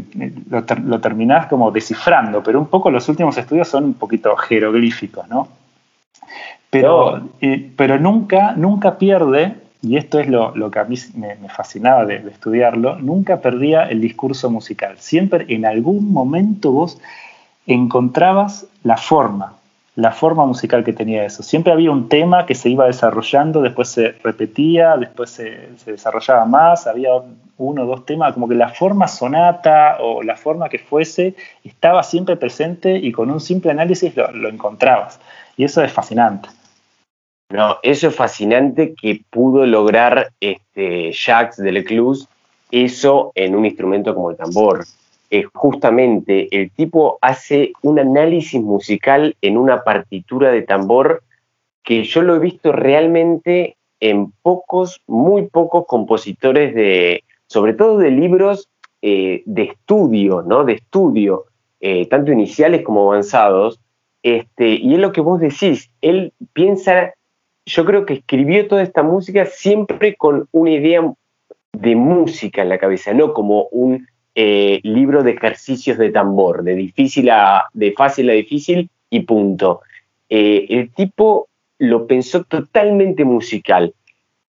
lo, 0.50 1.02
terminás 1.02 1.48
como 1.48 1.70
descifrando, 1.72 2.42
pero 2.42 2.60
un 2.60 2.68
poco 2.68 2.90
los 2.90 3.10
últimos 3.10 3.38
estudios 3.38 3.68
son 3.68 3.84
un 3.84 3.94
poquito 3.96 4.36
jeroglíficos, 4.38 5.28
¿no? 5.28 5.50
Pero, 6.70 7.30
eh, 7.42 7.70
pero 7.76 8.00
nunca, 8.00 8.54
nunca 8.56 8.98
pierde, 8.98 9.56
y 9.82 9.98
esto 9.98 10.20
es 10.20 10.30
lo, 10.30 10.72
que 10.72 10.80
a 10.80 10.86
mí 10.86 10.96
me, 11.16 11.36
fascinaba 11.50 12.06
de, 12.06 12.20
de, 12.20 12.32
estudiarlo, 12.32 12.98
nunca 13.00 13.42
perdía 13.42 13.84
el 13.84 14.00
discurso 14.00 14.50
musical. 14.50 14.96
Siempre 15.00 15.46
en 15.50 15.66
algún 15.66 16.14
momento 16.14 16.72
vos 16.72 17.02
encontrabas 17.68 18.66
la 18.84 18.98
forma, 18.98 19.58
la 19.96 20.12
forma 20.12 20.46
musical 20.46 20.84
que 20.84 20.94
tenía 20.94 21.26
eso. 21.26 21.44
Siempre 21.44 21.72
había 21.72 21.92
un 21.92 22.10
tema 22.10 22.46
que 22.46 22.56
se 22.56 22.70
iba 22.70 22.88
desarrollando, 22.88 23.62
después 23.62 23.90
se 23.90 24.14
repetía, 24.24 24.98
después 24.98 25.30
se, 25.30 25.70
desarrollaba 25.86 26.46
más, 26.46 26.88
había 26.88 27.12
uno 27.58 27.84
o 27.84 27.86
dos 27.86 28.06
temas, 28.06 28.34
como 28.34 28.48
que 28.48 28.56
la 28.56 28.70
forma 28.70 29.08
sonata 29.08 29.98
o 30.00 30.24
la 30.24 30.36
forma 30.36 30.70
que 30.70 30.80
fuese 30.80 31.36
estaba 31.64 32.02
siempre 32.02 32.36
presente 32.38 32.98
y 32.98 33.12
con 33.12 33.30
un 33.30 33.40
simple 33.40 33.72
análisis 33.72 34.16
lo, 34.16 34.50
encontrabas. 34.50 35.20
Y 35.58 35.64
eso 35.64 35.84
es 35.84 35.92
fascinante. 35.92 36.50
No, 37.52 37.78
eso 37.84 38.08
es 38.08 38.16
fascinante 38.16 38.96
que 39.00 39.22
pudo 39.30 39.68
lograr 39.68 40.30
este, 40.40 41.12
Jacques 41.12 41.58
Delecluse 41.58 42.28
eso 42.72 43.32
en 43.36 43.56
un 43.56 43.68
instrumento 43.68 44.16
como 44.16 44.32
el 44.32 44.38
tambor 44.38 44.86
justamente 45.54 46.48
el 46.56 46.70
tipo 46.72 47.18
hace 47.22 47.74
un 47.82 47.98
análisis 47.98 48.62
musical 48.62 49.36
en 49.42 49.58
una 49.58 49.84
partitura 49.84 50.52
de 50.52 50.62
tambor 50.62 51.24
que 51.84 52.04
yo 52.04 52.22
lo 52.22 52.36
he 52.36 52.40
visto 52.40 52.72
realmente 52.72 53.78
en 54.00 54.32
pocos, 54.42 55.02
muy 55.08 55.48
pocos 55.48 55.86
compositores 55.88 56.76
de, 56.76 57.24
sobre 57.48 57.74
todo 57.74 57.98
de 57.98 58.12
libros 58.12 58.70
eh, 59.02 59.44
de 59.46 59.64
estudio, 59.64 60.42
¿no? 60.42 60.64
De 60.64 60.74
estudio, 60.74 61.46
eh, 61.80 62.08
tanto 62.08 62.32
iniciales 62.32 62.84
como 62.84 63.12
avanzados. 63.12 63.80
Este, 64.22 64.70
y 64.76 64.94
es 64.94 65.00
lo 65.00 65.12
que 65.12 65.22
vos 65.22 65.40
decís, 65.40 65.90
él 66.02 66.32
piensa, 66.54 67.14
yo 67.66 67.86
creo 67.86 68.06
que 68.06 68.14
escribió 68.14 68.68
toda 68.68 68.84
esta 68.84 69.04
música 69.04 69.46
siempre 69.46 70.16
con 70.16 70.48
una 70.52 70.72
idea 70.72 71.14
de 71.74 71.96
música 71.96 72.62
en 72.62 72.70
la 72.70 72.78
cabeza, 72.78 73.14
no 73.14 73.34
como 73.34 73.68
un 73.72 74.08
eh, 74.36 74.80
libro 74.84 75.24
de 75.24 75.32
ejercicios 75.32 75.98
de 75.98 76.12
tambor, 76.12 76.64
de, 76.64 76.76
difícil 76.76 77.30
a, 77.30 77.66
de 77.74 77.92
fácil 77.92 78.30
a 78.30 78.34
difícil 78.34 78.90
y 79.10 79.22
punto. 79.22 79.82
Eh, 80.30 80.66
el 80.70 80.92
tipo 80.92 81.48
lo 81.78 82.08
pensó 82.08 82.44
totalmente 82.44 83.26
musical, 83.26 83.94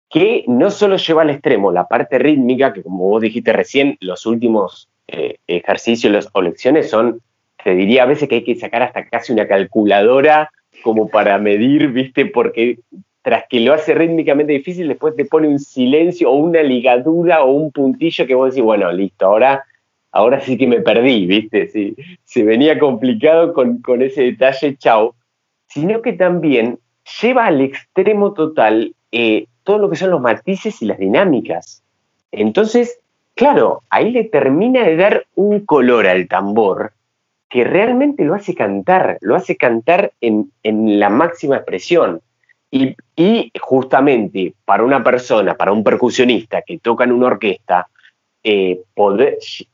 que 0.10 0.44
no 0.48 0.70
solo 0.70 0.98
lleva 0.98 1.22
al 1.24 1.30
extremo 1.30 1.72
la 1.72 1.88
parte 1.88 2.20
rítmica, 2.20 2.74
que 2.74 2.84
como 2.84 3.06
vos 3.06 3.22
dijiste 3.22 3.54
recién, 3.54 3.98
los 4.02 4.26
últimos 4.26 4.90
eh, 5.08 5.38
ejercicios 5.48 6.30
o 6.34 6.42
lecciones 6.42 6.90
son, 6.90 7.22
te 7.64 7.74
diría 7.74 8.04
a 8.04 8.08
veces 8.08 8.28
que 8.28 8.36
hay 8.36 8.44
que 8.44 8.56
sacar 8.56 8.84
hasta 8.84 9.06
casi 9.06 9.34
una 9.34 9.48
calculadora 9.48 10.52
como 10.84 11.08
para 11.08 11.38
medir, 11.38 11.88
¿viste? 11.90 12.26
Porque 12.26 12.80
tras 13.22 13.46
que 13.50 13.60
lo 13.60 13.74
hace 13.74 13.94
rítmicamente 13.94 14.54
difícil, 14.54 14.88
después 14.88 15.16
te 15.16 15.26
pone 15.26 15.48
un 15.48 15.60
silencio 15.60 16.30
o 16.30 16.36
una 16.36 16.62
ligadura 16.64 17.44
o 17.44 17.52
un 17.52 17.72
puntillo 17.72 18.26
que 18.26 18.36
vos 18.36 18.52
decís, 18.52 18.64
bueno, 18.64 18.92
listo, 18.92 19.26
ahora 19.26 19.64
ahora 20.12 20.42
sí 20.42 20.58
que 20.58 20.68
me 20.68 20.82
perdí, 20.82 21.26
¿viste? 21.26 21.68
Sí, 21.68 21.96
se 22.24 22.44
venía 22.44 22.80
complicado 22.80 23.54
con, 23.54 24.02
ese 24.02 24.24
detalle, 24.24 24.78
chao, 24.78 25.16
sino 25.68 26.02
que 26.02 26.14
también 26.14 26.80
lleva 27.22 27.46
al 27.46 27.62
extremo 27.62 28.34
total 28.34 28.94
eh, 29.12 29.48
todo 29.64 29.80
lo 29.80 29.90
que 29.90 29.96
son 29.96 30.12
los 30.12 30.22
matices 30.22 30.82
y 30.82 30.86
las 30.86 30.98
dinámicas. 30.98 31.84
Entonces, 32.32 33.00
claro, 33.36 33.82
ahí 33.90 34.12
le 34.12 34.24
termina 34.26 34.84
de 34.84 34.96
dar 34.96 35.26
un 35.36 35.66
color 35.66 36.08
al 36.08 36.28
tambor 36.28 36.94
que 37.50 37.66
realmente 37.66 38.24
lo 38.24 38.34
hace 38.34 38.56
cantar, 38.56 39.18
lo 39.20 39.36
hace 39.36 39.58
cantar 39.58 40.14
en, 40.22 40.50
la 40.64 41.10
máxima 41.10 41.58
expresión. 41.58 42.22
Y, 42.74 42.96
justamente 43.60 44.54
para 44.64 44.84
una 44.84 45.04
persona, 45.04 45.56
para 45.56 45.74
un 45.74 45.84
percusionista 45.84 46.62
que 46.62 46.80
toca 46.80 47.04
en 47.04 47.12
una 47.12 47.28
orquesta, 47.28 47.90
eh, 48.44 48.82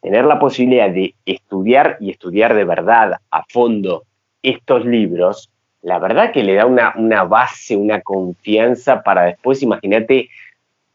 tener 0.01 0.25
la 0.25 0.39
posibilidad 0.39 0.89
de 0.89 1.15
estudiar 1.25 1.97
y 1.99 2.11
estudiar 2.11 2.53
de 2.53 2.65
verdad 2.65 3.13
a 3.31 3.43
fondo 3.49 4.03
estos 4.43 4.85
libros, 4.85 5.49
la 5.81 5.99
verdad 5.99 6.31
que 6.31 6.43
le 6.43 6.55
da 6.55 6.65
una, 6.65 6.93
una 6.97 7.23
base, 7.23 7.75
una 7.75 8.01
confianza 8.01 9.03
para 9.03 9.23
después, 9.23 9.63
imagínate, 9.63 10.29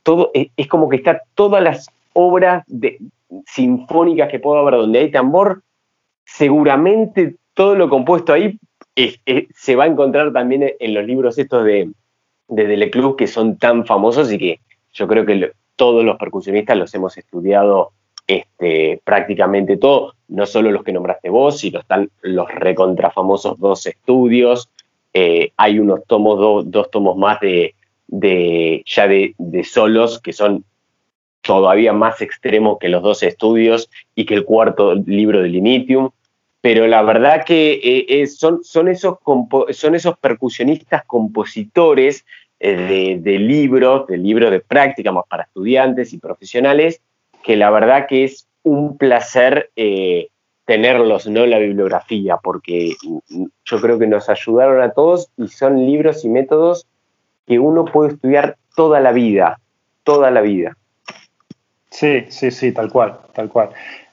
todo, 0.02 0.30
es, 0.34 0.68
como 0.68 0.88
que 0.88 0.96
está 0.96 1.22
todas 1.34 1.62
las 1.62 1.88
obras 2.12 2.64
sinfónicas 3.46 4.30
que 4.30 4.40
puedo 4.40 4.58
haber 4.58 4.74
donde 4.74 4.98
hay 4.98 5.10
tambor, 5.10 5.62
seguramente 6.24 7.36
todo 7.54 7.74
lo 7.74 7.88
compuesto 7.88 8.32
ahí 8.32 8.58
se 9.54 9.76
va 9.76 9.84
a 9.84 9.86
encontrar 9.86 10.32
también 10.32 10.74
en 10.78 10.94
los 10.94 11.06
libros 11.06 11.38
estos 11.38 11.64
de, 11.64 11.90
de 12.48 12.66
Deleclub 12.66 13.16
que 13.16 13.26
son 13.26 13.56
tan 13.56 13.86
famosos 13.86 14.30
y 14.30 14.38
que 14.38 14.60
yo 14.92 15.08
creo 15.08 15.24
que 15.24 15.52
todos 15.76 16.04
los 16.04 16.16
percusionistas 16.16 16.76
los 16.76 16.94
hemos 16.94 17.16
estudiado 17.16 17.92
este, 18.26 19.00
prácticamente 19.04 19.76
todos, 19.76 20.14
no 20.28 20.46
solo 20.46 20.70
los 20.70 20.84
que 20.84 20.92
nombraste 20.92 21.28
vos, 21.28 21.58
sino 21.58 21.80
están 21.80 22.10
los 22.22 22.48
recontrafamosos 22.48 23.58
dos 23.58 23.86
estudios, 23.86 24.70
eh, 25.12 25.52
hay 25.56 25.78
unos 25.78 26.06
tomos, 26.06 26.70
dos 26.70 26.90
tomos 26.90 27.16
más 27.16 27.40
de, 27.40 27.74
ya 28.86 29.08
de, 29.08 29.64
solos 29.64 30.20
que 30.20 30.32
son 30.32 30.64
todavía 31.42 31.92
más 31.92 32.22
extremos 32.22 32.78
que 32.78 32.88
los 32.88 33.02
dos 33.02 33.22
estudios 33.22 33.90
y 34.14 34.24
que 34.24 34.34
el 34.34 34.44
cuarto 34.44 34.94
libro 34.94 35.42
de 35.42 35.48
Limitium, 35.48 36.10
pero 36.60 36.86
la 36.86 37.02
verdad 37.02 37.44
que 37.44 38.06
eh, 38.08 38.26
son, 38.28 38.62
son, 38.62 38.88
esos 38.88 39.18
son 39.72 39.94
esos 39.94 40.16
percusionistas 40.18 41.04
compositores 41.04 42.24
eh, 42.64 43.18
de, 43.20 43.38
libros, 43.40 44.06
de 44.06 44.16
libros 44.16 44.52
de 44.52 44.60
práctica 44.60 45.10
más 45.10 45.24
para 45.28 45.42
estudiantes 45.42 46.12
y 46.12 46.18
profesionales, 46.18 47.00
que 47.42 47.56
la 47.56 47.70
verdad 47.70 48.06
que 48.06 48.22
es 48.22 48.46
un 48.62 48.96
placer 48.96 49.70
eh, 49.74 50.28
tenerlos, 50.64 51.26
¿no? 51.26 51.44
La 51.44 51.58
bibliografía, 51.58 52.36
porque 52.36 52.94
yo 53.64 53.80
creo 53.80 53.98
que 53.98 54.06
nos 54.06 54.28
ayudaron 54.28 54.80
a 54.80 54.92
todos 54.92 55.28
y 55.36 55.48
son 55.48 55.84
libros 55.84 56.24
y 56.24 56.28
métodos 56.28 56.86
que 57.48 57.58
uno 57.58 57.84
puede 57.84 58.12
estudiar 58.12 58.56
toda 58.76 59.00
la 59.00 59.10
vida, 59.10 59.58
toda 60.04 60.30
la 60.30 60.40
vida. 60.40 60.76
Sí, 61.90 62.26
sí, 62.28 62.52
sí, 62.52 62.70
tal 62.70 62.92
cual, 62.92 63.18
tal 63.34 63.48
cual. 63.48 63.70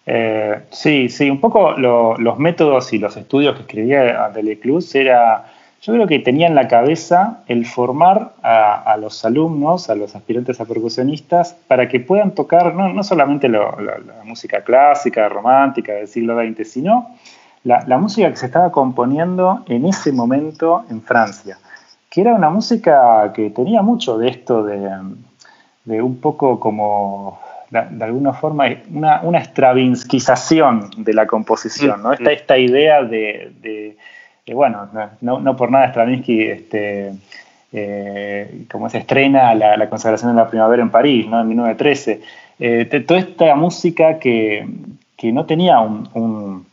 Eh, 0.07 0.63
sí, 0.71 1.07
sí, 1.09 1.29
un 1.29 1.39
poco 1.39 1.73
los 1.73 2.39
métodos 2.39 2.93
y 2.93 2.97
los 2.97 3.15
estudios 3.15 3.53
que 3.53 3.62
escribía 3.62 4.27
Delecluz 4.29 4.95
era 4.95 5.53
yo 5.82 5.94
creo 5.94 6.08
que 6.08 6.20
tenía 6.20 6.48
en 6.48 6.56
la 6.56 6.68
cabeza 6.68 7.39
el 7.48 7.65
formar 7.65 8.34
a, 8.44 8.98
los 9.00 9.24
alumnos, 9.24 9.89
a 9.89 9.96
los 9.96 10.13
aspirantes 10.13 10.60
a 10.60 10.65
percusionistas, 10.65 11.56
para 11.68 11.88
que 11.88 12.02
puedan 12.02 12.32
tocar 12.32 12.76
no, 12.76 13.04
solamente 13.04 13.48
la, 13.48 13.76
música 14.26 14.62
clásica, 14.62 15.30
romántica 15.30 15.94
del 15.94 16.08
siglo 16.08 16.38
XX, 16.38 16.70
sino 16.70 17.15
la, 17.63 17.98
música 17.98 18.30
que 18.30 18.36
se 18.36 18.48
estaba 18.48 18.72
componiendo 18.72 19.63
en 19.68 19.86
ese 19.86 20.12
momento 20.12 20.84
en 20.89 21.02
Francia, 21.02 21.58
que 22.10 22.22
era 22.22 22.34
una 22.34 22.50
música 22.50 23.32
que 23.34 23.50
tenía 23.50 23.82
mucho 23.82 24.18
de 24.18 24.30
esto 24.30 24.63
de, 24.63 26.02
un 26.02 26.18
poco 26.18 26.60
como 26.60 27.39
de, 27.70 28.04
alguna 28.04 28.34
forma 28.34 28.65
una, 28.92 29.22
una 29.22 29.42
stravinskización 29.42 30.89
de 30.98 31.13
la 31.13 31.26
composición, 31.26 32.04
¿no? 32.04 32.12
Esta, 32.12 32.32
esta 32.34 32.58
idea 32.58 33.02
de, 33.02 33.96
bueno, 34.53 34.89
no, 35.21 35.55
por 35.55 35.71
nada 35.71 35.88
Stravinsky, 35.89 36.41
este, 36.43 37.13
eh, 37.71 38.65
como 38.71 38.89
se 38.89 38.99
estrena 38.99 39.53
la, 39.53 39.89
consagración 39.89 40.35
de 40.35 40.41
la 40.41 40.49
primavera 40.49 40.81
en 40.81 40.89
París. 40.89 41.25
En 41.25 41.47
1913. 41.47 42.21
Eh, 42.59 43.03
toda 43.07 43.19
esta 43.19 43.55
música 43.55 44.19
que, 44.19 44.67
no 45.23 45.45
tenía 45.45 45.79
un, 45.79 46.65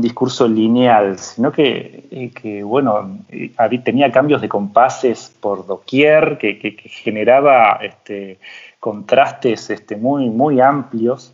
discurso 0.00 0.48
lineal, 0.48 1.18
sino 1.18 1.52
que, 1.52 2.04
eh, 2.10 3.78
tenía 3.84 4.10
cambios 4.10 4.40
de 4.40 4.48
compases 4.48 5.34
por 5.40 5.66
doquier, 5.66 6.38
que, 6.38 6.58
que 6.58 6.88
generaba 6.88 7.78
este, 7.82 8.38
contrastes 8.80 9.70
este, 9.70 9.96
muy 9.96 10.60
amplios. 10.60 11.32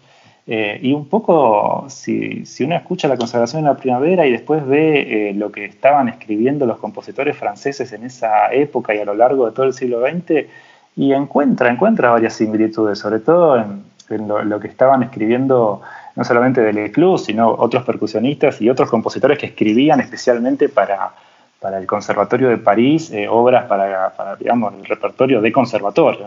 Eh, 0.52 0.80
y 0.82 0.92
un 0.94 1.06
poco, 1.06 1.84
si, 1.86 2.42
uno 2.64 2.74
escucha 2.74 3.06
la 3.06 3.16
consagración 3.16 3.60
en 3.60 3.66
la 3.66 3.76
primavera 3.76 4.26
y 4.26 4.32
después 4.32 4.66
ve 4.66 5.28
eh, 5.30 5.32
lo 5.32 5.52
que 5.52 5.64
estaban 5.64 6.08
escribiendo 6.08 6.66
los 6.66 6.78
compositores 6.78 7.36
franceses 7.36 7.92
en 7.92 8.02
esa 8.02 8.52
época 8.52 8.92
y 8.92 8.98
a 8.98 9.04
lo 9.04 9.14
largo 9.14 9.46
de 9.46 9.52
todo 9.52 9.66
el 9.66 9.74
siglo 9.74 10.00
XX, 10.00 10.48
y 10.96 11.12
encuentra, 11.12 11.70
encuentra 11.70 12.10
varias 12.10 12.34
similitudes, 12.34 12.98
sobre 12.98 13.20
todo 13.20 13.64
en, 14.08 14.26
lo, 14.26 14.58
que 14.58 14.66
estaban 14.66 15.04
escribiendo 15.04 15.82
no 16.16 16.24
solamente 16.24 16.60
de 16.60 16.72
Lecluse, 16.72 17.26
sino 17.26 17.48
otros 17.48 17.84
percusionistas 17.84 18.60
y 18.60 18.68
otros 18.68 18.90
compositores 18.90 19.38
que 19.38 19.46
escribían 19.46 20.00
especialmente 20.00 20.68
para, 20.68 21.12
para 21.60 21.78
el 21.78 21.86
Conservatorio 21.86 22.48
de 22.48 22.58
París, 22.58 23.12
eh, 23.12 23.28
obras 23.28 23.66
para, 23.66 24.12
para, 24.16 24.34
digamos, 24.34 24.74
el 24.74 24.84
repertorio 24.84 25.40
de 25.40 25.52
conservatorio. 25.52 26.26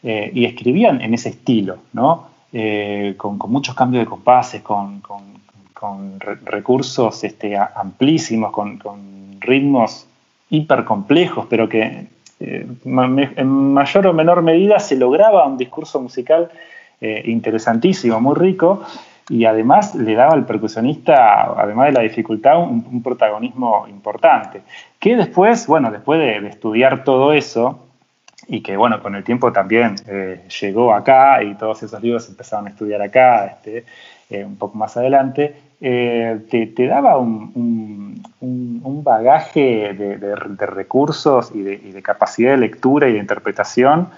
Y 0.00 0.44
escribían 0.44 1.00
en 1.00 1.12
ese 1.12 1.30
estilo, 1.30 1.78
¿no? 1.92 2.37
Eh, 2.52 3.14
con, 3.16 3.38
muchos 3.48 3.74
cambios 3.74 4.04
de 4.04 4.08
compases, 4.08 4.62
con, 4.62 5.02
recursos 6.44 7.22
este, 7.22 7.56
amplísimos, 7.56 8.52
con, 8.52 8.80
ritmos 9.40 10.06
hiper 10.50 10.84
complejos, 10.84 11.46
pero 11.48 11.68
que 11.68 12.06
eh, 12.40 12.66
en 12.84 13.72
mayor 13.72 14.06
o 14.06 14.12
menor 14.12 14.42
medida 14.42 14.78
se 14.80 14.96
lograba 14.96 15.46
un 15.46 15.56
discurso 15.56 16.00
musical 16.00 16.50
interesantísimo, 17.00 18.20
muy 18.20 18.34
rico, 18.34 18.82
y 19.28 19.44
además 19.44 19.94
le 19.94 20.14
daba 20.14 20.32
al 20.32 20.46
percusionista, 20.46 21.44
además 21.56 21.86
de 21.86 21.92
la 21.92 22.00
dificultad, 22.00 22.58
un, 22.58 23.02
protagonismo 23.02 23.86
importante. 23.88 24.62
Que 24.98 25.16
después, 25.16 25.66
bueno, 25.66 25.90
después 25.90 26.18
de 26.18 26.48
estudiar 26.48 27.04
todo 27.04 27.32
eso, 27.32 27.87
y 28.48 28.62
que 28.62 28.76
bueno, 28.76 29.02
con 29.02 29.14
el 29.14 29.22
tiempo 29.22 29.52
también 29.52 29.94
eh, 30.06 30.40
llegó 30.60 30.94
acá 30.94 31.42
y 31.42 31.54
todos 31.54 31.82
esos 31.82 32.02
libros 32.02 32.28
empezaron 32.28 32.66
a 32.66 32.70
estudiar 32.70 33.02
acá 33.02 33.46
este, 33.46 33.84
eh, 34.30 34.44
un 34.44 34.56
poco 34.56 34.76
más 34.78 34.96
adelante, 34.96 35.54
eh, 35.80 36.40
te, 36.50 36.86
daba 36.86 37.18
un, 37.18 38.22
bagaje 39.04 39.94
de, 39.94 40.66
recursos 40.66 41.52
y 41.54 41.62
de, 41.62 42.02
capacidad 42.02 42.52
de 42.52 42.56
lectura 42.56 43.08
y 43.08 43.12
de 43.12 43.18
interpretación 43.18 44.08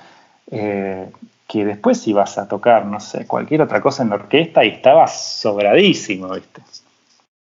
que 0.51 1.65
después 1.65 2.07
ibas 2.09 2.39
a 2.39 2.49
tocar, 2.49 2.87
no 2.87 2.99
sé, 2.99 3.27
cualquier 3.27 3.63
otra 3.63 3.81
cosa 3.81 4.03
en 4.03 4.11
la 4.11 4.17
orquesta 4.17 4.65
y 4.65 4.69
estaba 4.69 5.07
sobradísimo, 5.07 6.31
¿viste? 6.35 6.63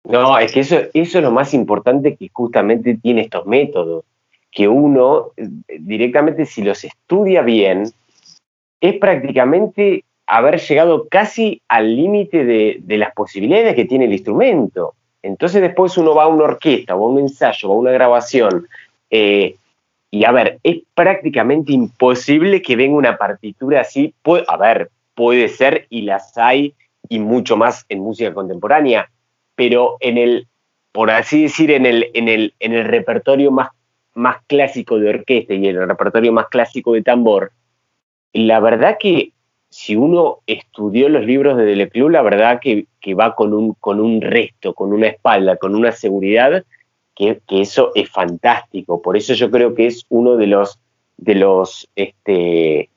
No, 0.03 0.37
es 0.37 0.51
que 0.51 0.59
eso, 0.59 0.75
eso 0.93 1.17
es 1.17 1.23
lo 1.23 1.31
más 1.31 1.53
importante 1.53 2.15
que 2.15 2.29
justamente 2.31 2.95
tiene 2.95 3.21
estos 3.21 3.45
métodos 3.47 4.03
que 4.53 4.67
uno 4.67 5.31
eh, 5.35 5.47
directamente 5.79 6.45
si 6.45 6.61
los 6.61 6.83
estudia 6.83 7.41
bien, 7.41 7.91
es 8.81 8.97
prácticamente 8.99 10.03
haber 10.27 10.59
llegado 10.59 11.07
casi 11.09 11.61
al 11.67 11.95
límite 11.95 12.45
de, 12.45 12.97
las 12.97 13.13
posibilidades 13.13 13.75
que 13.75 13.85
tiene 13.85 14.05
el 14.05 14.13
instrumento. 14.13 14.93
Entonces 15.21 15.61
después 15.61 15.97
uno 15.97 16.15
va 16.15 16.23
a 16.23 16.27
una 16.27 16.45
orquesta 16.45 16.95
o 16.95 17.05
a 17.05 17.09
un 17.09 17.19
ensayo 17.19 17.69
o 17.69 17.73
a 17.73 17.77
una 17.77 17.91
grabación 17.91 18.67
eh, 19.09 19.55
y 20.11 20.25
a 20.25 20.31
ver, 20.31 20.59
es 20.63 20.81
prácticamente 20.93 21.73
imposible 21.73 22.61
que 22.61 22.75
venga 22.75 22.95
una 22.95 23.17
partitura 23.17 23.81
así. 23.81 24.13
a 24.47 24.57
ver, 24.57 24.91
puede 25.15 25.49
ser 25.49 25.87
y 25.89 26.03
las 26.03 26.37
hay 26.37 26.75
y 27.09 27.19
mucho 27.19 27.57
más 27.57 27.85
en 27.89 28.01
música 28.01 28.33
contemporánea, 28.33 29.09
pero 29.55 29.97
en 30.01 30.17
el, 30.19 30.47
por 30.91 31.09
así 31.09 31.43
decir, 31.43 31.71
en 31.71 31.85
el, 31.85 32.11
en 32.13 32.27
el, 32.27 32.53
en 32.59 32.73
el 32.73 32.85
repertorio 32.85 33.49
más 33.49 33.69
más 34.13 34.37
clásico 34.47 34.99
de 34.99 35.09
orquesta 35.09 35.53
y 35.53 35.67
el 35.67 35.87
repertorio 35.87 36.31
más 36.31 36.47
clásico 36.47 36.93
de 36.93 37.01
tambor, 37.01 37.51
la 38.33 38.59
verdad 38.59 38.97
que 38.99 39.31
si 39.69 39.95
uno 39.95 40.39
estudió 40.45 41.09
los 41.09 41.25
libros 41.25 41.57
de 41.57 41.65
Deleclub, 41.65 42.09
la 42.09 42.21
verdad 42.21 42.59
que, 42.61 42.85
va 43.15 43.33
con 43.33 43.53
un, 43.53 43.73
con 43.73 43.99
un 43.99 44.21
resto, 44.21 44.75
con 44.75 44.93
una 44.93 45.07
espalda, 45.07 45.57
con 45.57 45.75
una 45.75 45.91
seguridad, 45.91 46.63
que, 47.15 47.41
eso 47.49 47.91
es 47.95 48.09
fantástico. 48.09 49.01
Por 49.01 49.17
eso 49.17 49.33
yo 49.33 49.49
creo 49.49 49.73
que 49.73 49.87
es 49.87 50.05
uno 50.09 50.37
de 50.37 50.45
los, 50.45 50.79
de 51.17 51.35
los, 51.35 51.89
este, 51.95 52.89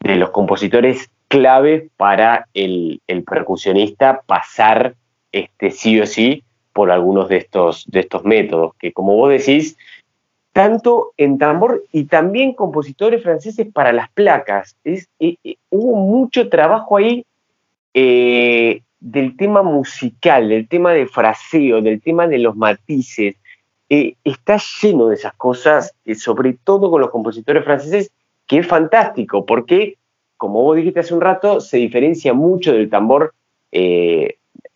de 0.00 0.16
los 0.16 0.30
compositores 0.30 1.08
clave 1.28 1.88
para 1.96 2.48
el, 2.52 3.00
percusionista 3.28 4.22
pasar 4.26 4.94
este, 5.30 5.70
sí 5.70 6.00
o 6.00 6.06
sí 6.06 6.42
por 6.72 6.90
algunos 6.90 7.28
de 7.28 7.36
estos, 7.36 7.84
de 7.86 8.00
estos 8.00 8.24
métodos, 8.24 8.74
que 8.80 8.92
como 8.92 9.14
vos 9.14 9.30
decís, 9.30 9.76
tanto 10.54 11.14
en 11.16 11.36
tambor 11.36 11.82
y 11.90 12.04
también 12.04 12.52
compositores 12.54 13.24
franceses 13.24 13.66
para 13.72 13.92
las 13.92 14.08
placas. 14.10 14.76
Eh, 14.84 15.02
eh, 15.18 15.56
hubo 15.70 15.96
mucho 15.96 16.48
trabajo 16.48 16.96
ahí 16.96 17.26
eh, 17.92 18.80
del 19.00 19.36
tema 19.36 19.64
musical, 19.64 20.48
del 20.48 20.68
tema 20.68 20.92
de 20.92 21.08
fraseo, 21.08 21.82
del 21.82 22.00
tema 22.00 22.28
de 22.28 22.38
los 22.38 22.54
matices. 22.54 23.34
está 23.88 24.60
lleno 24.80 25.08
de 25.08 25.16
esas 25.16 25.34
cosas, 25.34 25.92
sobre 26.16 26.56
todo 26.62 26.88
con 26.88 27.00
los 27.00 27.10
compositores 27.10 27.64
franceses, 27.64 28.12
que 28.46 28.58
es 28.58 28.66
fantástico, 28.66 29.44
porque, 29.44 29.96
como 30.36 30.62
vos 30.62 30.76
dijiste 30.76 31.00
hace 31.00 31.14
un 31.14 31.20
rato, 31.20 31.60
se 31.60 31.78
diferencia 31.78 32.32
mucho 32.32 32.72
del 32.72 32.88
tambor 32.88 33.34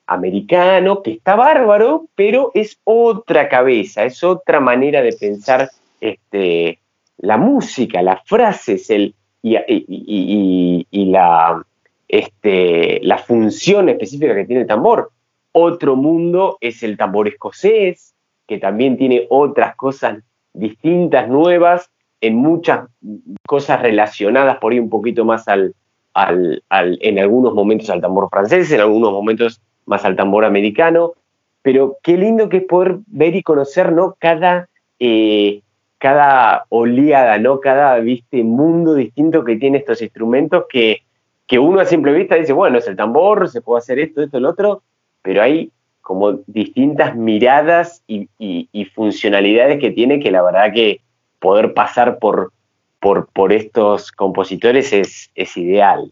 americano, 0.09 1.03
que 1.03 1.13
está 1.13 1.37
bárbaro, 1.37 2.07
pero 2.15 2.51
es 2.55 2.81
otra 2.85 3.49
cabeza, 3.49 4.05
es 4.05 4.25
otra 4.25 4.59
manera 4.59 5.03
de 5.03 5.13
pensar 5.13 5.71
este, 6.01 6.81
la 7.19 7.37
música, 7.37 8.03
las 8.03 8.25
frases 8.25 8.89
el, 8.91 9.15
y, 9.43 11.05
la, 11.11 11.63
este, 12.09 13.01
la 13.03 13.19
función 13.19 13.89
específica 13.91 14.35
que 14.35 14.47
tiene 14.47 14.63
el 14.63 14.69
tambor. 14.69 15.11
Otro 15.53 15.95
mundo 15.95 16.57
es 16.61 16.83
el 16.83 16.97
tambor 16.97 17.29
escocés, 17.29 18.15
que 18.47 18.59
también 18.59 18.97
tiene 18.97 19.27
otras 19.29 19.77
cosas 19.77 20.19
distintas, 20.55 21.29
nuevas, 21.29 21.91
en 22.21 22.35
muchas 22.35 22.89
cosas 23.47 23.83
relacionadas 23.83 24.59
por 24.59 24.73
ahí 24.73 24.81
un 24.81 24.91
poquito 24.91 25.25
más 25.25 25.47
al, 25.49 25.75
al, 26.15 26.63
en 26.71 27.19
algunos 27.19 27.55
momentos 27.55 27.91
al 27.91 28.01
tambor 28.01 28.29
francés, 28.31 28.73
en 28.73 28.81
algunos 28.81 29.13
momentos 29.13 29.61
más 29.89 30.05
al 30.05 30.17
tambor 30.17 30.45
americano, 30.45 31.15
pero 31.63 31.97
qué 32.03 32.17
lindo 32.17 32.49
que 32.49 32.59
es 32.59 32.65
poder 32.65 32.99
ver 33.07 33.35
y 33.35 33.43
conocer 33.43 33.93
¿no? 33.93 34.17
cada, 34.19 34.69
eh, 35.01 35.63
cada 35.99 36.65
oleada, 36.69 37.39
¿no? 37.39 37.61
cada 37.61 37.99
¿viste? 37.99 38.45
mundo 38.45 38.95
distinto 38.95 39.45
que 39.45 39.57
tiene 39.57 39.79
estos 39.79 40.01
instrumentos 40.01 40.67
que, 40.71 41.03
que 41.47 41.59
uno 41.59 41.81
a 41.81 41.85
simple 41.85 42.13
vista 42.13 42.37
dice, 42.37 42.53
bueno, 42.53 42.79
es 42.79 42.87
el 42.87 42.97
tambor, 42.97 43.49
se 43.49 43.61
puede 43.61 43.79
hacer 43.79 43.99
esto, 43.99 44.23
esto, 44.23 44.39
el 44.39 44.45
otro, 44.45 44.83
pero 45.23 45.43
hay 45.43 45.71
como 46.01 46.41
distintas 46.47 47.17
miradas 47.17 48.03
y, 48.07 48.29
funcionalidades 48.95 49.79
que 49.79 49.91
tiene 49.91 50.21
que 50.21 50.31
la 50.31 50.43
verdad 50.43 50.73
que 50.73 51.01
poder 51.39 51.75
pasar 51.75 52.19
por, 52.19 52.53
por, 52.99 53.29
por 53.29 53.53
estos 53.53 54.11
compositores 54.13 54.93
es, 54.93 55.31
es 55.35 55.57
ideal. 55.57 56.11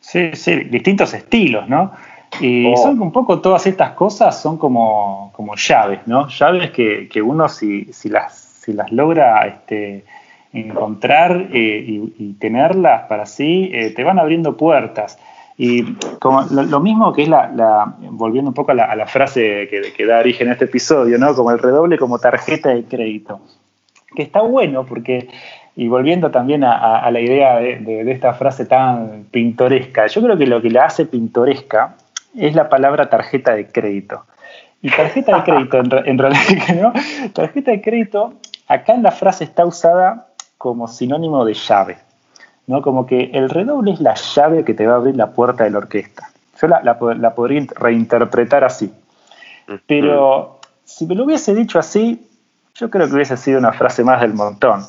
Sí, 0.00 0.30
sí, 0.34 0.56
distintos 0.64 1.14
estilos, 1.14 1.68
¿no? 1.68 1.92
Y 2.40 2.72
oh. 2.72 2.76
son 2.76 3.00
un 3.00 3.12
poco 3.12 3.40
todas 3.40 3.66
estas 3.66 3.92
cosas, 3.92 4.40
son 4.40 4.58
como, 4.58 5.32
como 5.34 5.56
llaves, 5.56 6.00
¿no? 6.06 6.28
Llaves 6.28 6.70
que, 6.70 7.22
uno 7.22 7.48
si, 7.48 7.92
si, 7.92 8.08
las, 8.08 8.34
si 8.34 8.72
las 8.72 8.92
logra 8.92 9.46
este, 9.46 10.04
encontrar 10.52 11.48
eh, 11.52 11.84
y, 12.18 12.32
tenerlas 12.34 13.06
para 13.08 13.26
sí, 13.26 13.70
eh, 13.72 13.90
te 13.90 14.04
van 14.04 14.18
abriendo 14.18 14.56
puertas. 14.56 15.18
Y 15.56 15.94
como 16.20 16.42
lo, 16.42 16.78
mismo 16.78 17.12
que 17.12 17.24
es 17.24 17.28
la, 17.28 17.96
volviendo 18.10 18.50
un 18.50 18.54
poco 18.54 18.70
a 18.70 18.74
la, 18.74 19.06
frase 19.06 19.68
que, 19.68 20.06
da 20.06 20.20
origen 20.20 20.48
a 20.48 20.52
este 20.52 20.66
episodio, 20.66 21.18
¿no? 21.18 21.34
Como 21.34 21.50
el 21.50 21.58
redoble 21.58 21.98
como 21.98 22.20
tarjeta 22.20 22.68
de 22.68 22.84
crédito. 22.84 23.40
Que 24.14 24.22
está 24.22 24.40
bueno 24.40 24.86
porque, 24.86 25.28
y 25.74 25.88
volviendo 25.88 26.30
también 26.30 26.62
a, 26.62 27.10
la 27.10 27.20
idea 27.20 27.56
de, 27.56 27.78
de, 27.80 28.12
esta 28.12 28.34
frase 28.34 28.66
tan 28.66 29.24
pintoresca, 29.32 30.06
yo 30.06 30.22
creo 30.22 30.38
que 30.38 30.46
lo 30.46 30.62
que 30.62 30.70
la 30.70 30.84
hace 30.84 31.06
pintoresca 31.06 31.96
es 32.36 32.54
la 32.54 32.68
palabra 32.68 33.08
tarjeta 33.08 33.54
de 33.54 33.66
crédito. 33.66 34.24
Y 34.80 34.90
tarjeta 34.90 35.36
de 35.36 35.42
crédito, 35.42 35.78
en, 35.78 36.18
realidad, 36.18 36.74
¿no? 36.80 36.92
Tarjeta 37.32 37.72
de 37.72 37.80
crédito, 37.80 38.34
acá 38.68 38.94
en 38.94 39.02
la 39.02 39.10
frase 39.10 39.44
está 39.44 39.64
usada 39.64 40.28
como 40.56 40.88
sinónimo 40.88 41.44
de 41.44 41.54
llave. 41.54 41.98
¿no? 42.66 42.82
Como 42.82 43.06
que 43.06 43.30
el 43.32 43.48
redoble 43.50 43.92
es 43.92 44.00
la 44.00 44.14
llave 44.14 44.64
que 44.64 44.74
te 44.74 44.86
va 44.86 44.94
a 44.94 44.96
abrir 44.96 45.16
la 45.16 45.32
puerta 45.32 45.64
de 45.64 45.70
la 45.70 45.78
orquesta. 45.78 46.30
Yo 46.60 46.68
la, 46.68 46.82
la 46.82 47.34
podría 47.34 47.66
reinterpretar 47.76 48.64
así. 48.64 48.92
Pero 49.86 50.58
si 50.84 51.06
me 51.06 51.14
lo 51.14 51.24
hubiese 51.24 51.54
dicho 51.54 51.78
así, 51.78 52.26
yo 52.74 52.90
creo 52.90 53.08
que 53.08 53.14
hubiese 53.14 53.36
sido 53.36 53.58
una 53.58 53.72
frase 53.72 54.04
más 54.04 54.20
del 54.20 54.34
montón. 54.34 54.82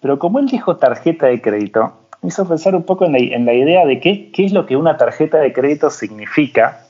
Pero 0.00 0.18
como 0.18 0.38
él 0.38 0.46
dijo 0.46 0.76
tarjeta 0.76 1.26
de 1.26 1.40
crédito, 1.40 1.92
me 2.22 2.28
hizo 2.28 2.46
pensar 2.46 2.74
un 2.74 2.84
poco 2.84 3.04
en 3.04 3.12
la, 3.12 3.52
idea 3.52 3.86
de 3.86 4.00
qué, 4.00 4.30
qué, 4.32 4.44
es 4.44 4.52
lo 4.52 4.66
que 4.66 4.76
una 4.76 4.96
tarjeta 4.96 5.38
de 5.38 5.52
crédito 5.52 5.90
significa 5.90 6.83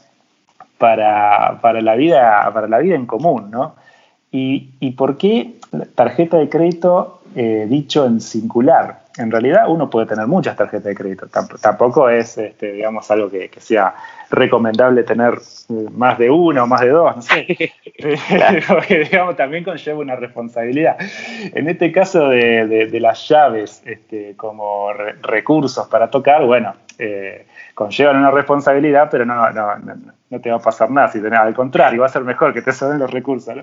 para, 0.78 1.58
la, 1.80 1.94
vida, 1.94 2.50
para 2.52 2.68
la 2.68 2.78
vida 2.78 2.94
en 2.94 3.06
común, 3.06 3.50
¿no? 3.50 3.76
Y, 4.30 4.90
por 4.96 5.16
qué 5.16 5.54
tarjeta 5.94 6.38
de 6.38 6.48
crédito 6.48 7.20
eh, 7.37 7.66
dicho 7.68 8.04
en 8.04 8.20
singular 8.20 9.04
en 9.16 9.30
realidad 9.30 9.64
uno 9.68 9.88
puede 9.88 10.06
tener 10.06 10.26
muchas 10.26 10.56
tarjetas 10.56 10.84
de 10.84 10.94
crédito. 10.94 11.26
Tampoco 11.60 12.08
es, 12.08 12.37
este, 12.37 12.72
digamos, 12.72 13.08
algo 13.10 13.30
que, 13.30 13.50
sea 13.58 13.94
recomendable 14.30 15.04
tener 15.04 15.34
eh, 15.34 15.87
más 15.92 16.18
de 16.18 16.30
una 16.30 16.64
o 16.64 16.66
más 16.66 16.80
de 16.80 16.88
dos, 16.88 17.16
no 17.16 17.22
sé. 17.22 17.46
Porque, 18.68 18.98
digamos, 19.00 19.37
también 19.37 19.62
conlleva 19.62 19.98
una 19.98 20.16
responsabilidad. 20.16 20.96
En 21.54 21.68
este 21.68 21.92
caso 21.92 22.28
de, 22.28 22.88
las 23.00 23.28
llaves 23.28 23.82
este, 23.84 24.34
como 24.37 24.92
recursos 25.22 25.87
para 25.87 26.10
tocar, 26.10 26.44
bueno, 26.44 26.74
eh, 26.98 27.46
conllevan 27.74 28.16
una 28.16 28.30
responsabilidad, 28.30 29.08
pero 29.10 29.24
no, 29.24 29.50
no, 29.50 29.76
no, 29.78 29.94
te 30.40 30.51
va 30.51 30.57
a 30.57 30.61
pasar 30.61 30.90
nada 30.90 31.09
si 31.09 31.20
tenés, 31.20 31.38
al 31.38 31.55
contrario, 31.55 32.01
va 32.01 32.07
a 32.07 32.11
ser 32.11 32.23
mejor 32.23 32.53
que 32.53 32.62
te 32.62 32.73
sobren 32.73 32.99
los 32.99 33.11
recursos. 33.11 33.55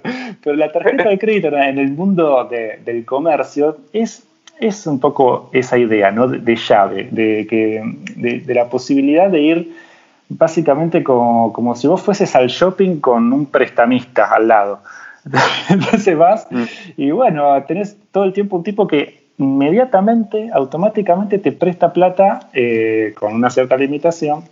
Pero 0.44 0.56
la 0.56 0.72
tarjeta 0.72 1.10
de 1.10 1.18
crédito 1.18 1.48
en 1.48 1.78
el 1.78 1.92
mundo 1.92 2.50
del 2.50 3.06
comercio 3.06 3.78
es 3.94 4.24
es 4.62 4.86
un 4.86 5.00
poco 5.00 5.50
esa 5.54 5.78
idea 5.78 6.12
¿no? 6.12 6.28
de, 6.28 6.56
llave, 6.56 7.10
de, 7.12 7.48
que, 7.48 7.82
de, 8.16 8.54
la 8.54 8.70
posibilidad 8.70 9.30
de 9.30 9.42
ir 9.42 9.76
básicamente 10.30 11.04
como, 11.04 11.52
como, 11.52 11.76
si 11.76 11.88
vos 11.88 12.02
fueses 12.02 12.36
al 12.36 12.48
shopping 12.48 13.00
con 13.00 13.34
un 13.34 13.48
prestamista 13.48 14.26
al 14.26 14.48
lado. 14.48 14.80
Entonces 15.70 16.16
vas 16.16 16.48
mm. 16.50 16.64
y 16.98 17.12
bueno, 17.12 17.62
tenés 17.64 17.98
todo 18.12 18.24
el 18.24 18.34
tiempo 18.34 18.56
un 18.56 18.64
tipo 18.64 18.88
que 18.88 19.22
inmediatamente, 19.40 20.50
automáticamente 20.54 21.40
te 21.40 21.52
presta 21.52 21.92
plata 21.92 22.48
eh, 22.54 23.14
con 23.20 23.34
una 23.34 23.50
cierta 23.50 23.76
limitación 23.76 24.44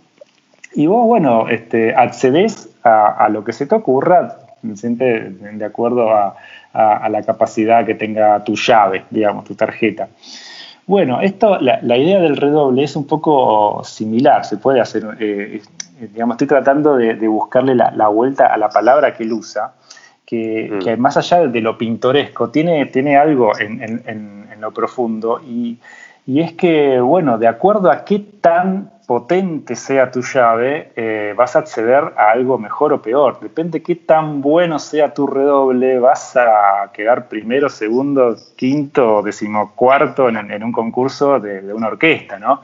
y 0.74 0.86
vos, 0.86 1.06
bueno, 1.06 1.48
este, 1.48 1.94
accedes 1.94 2.68
a, 2.82 3.24
a 3.24 3.28
lo 3.28 3.44
que 3.44 3.52
se 3.52 3.66
te 3.66 3.74
ocurra, 3.74 4.38
de 4.62 5.64
acuerdo 5.64 6.10
a, 6.10 6.36
a, 6.72 7.08
la 7.08 7.22
capacidad 7.22 7.84
que 7.84 7.94
tenga 7.94 8.42
tu 8.44 8.54
llave, 8.54 9.04
digamos, 9.10 9.44
tu 9.44 9.54
tarjeta. 9.54 10.08
Bueno, 10.86 11.20
esto, 11.20 11.58
la, 11.60 11.96
idea 11.96 12.20
del 12.20 12.36
redoble 12.36 12.84
es 12.84 12.96
un 12.96 13.06
poco 13.06 13.82
similar, 13.84 14.44
se 14.44 14.56
puede 14.56 14.80
hacer, 14.80 15.04
eh, 15.20 15.62
digamos, 16.00 16.34
estoy 16.34 16.48
tratando 16.48 16.96
de, 16.96 17.14
buscarle 17.28 17.74
la, 17.74 18.08
vuelta 18.08 18.46
a 18.46 18.56
la 18.56 18.68
palabra 18.70 19.14
que 19.14 19.22
él 19.22 19.32
usa, 19.32 19.72
que, 20.24 20.96
mm. 20.96 21.00
más 21.00 21.16
allá 21.16 21.46
de 21.46 21.60
lo 21.60 21.78
pintoresco, 21.78 22.50
tiene, 22.50 22.86
tiene 22.86 23.16
algo 23.16 23.52
en, 23.58 24.48
lo 24.60 24.72
profundo 24.72 25.40
y, 25.40 25.78
y, 26.26 26.40
es 26.40 26.52
que, 26.52 27.00
bueno, 27.00 27.38
de 27.38 27.48
acuerdo 27.48 27.90
a 27.90 28.04
qué 28.04 28.18
tan 28.18 28.90
potente 29.10 29.74
sea 29.74 30.08
tu 30.12 30.22
llave, 30.22 30.92
eh, 30.94 31.34
vas 31.36 31.56
a 31.56 31.58
acceder 31.58 32.12
a 32.16 32.30
algo 32.30 32.58
mejor 32.58 32.92
o 32.92 33.02
peor. 33.02 33.40
Depende 33.40 33.80
de 33.80 33.82
qué 33.82 33.96
tan 33.96 34.40
bueno 34.40 34.78
sea 34.78 35.12
tu 35.12 35.26
redoble, 35.26 35.98
vas 35.98 36.36
a 36.36 36.92
quedar 36.92 37.26
primero, 37.26 37.68
segundo, 37.68 38.36
quinto, 38.54 39.20
decimocuarto 39.22 40.28
en, 40.28 40.36
en 40.52 40.62
un 40.62 40.70
concurso 40.70 41.40
de, 41.40 41.74
una 41.74 41.88
orquesta, 41.88 42.38
¿no? 42.38 42.60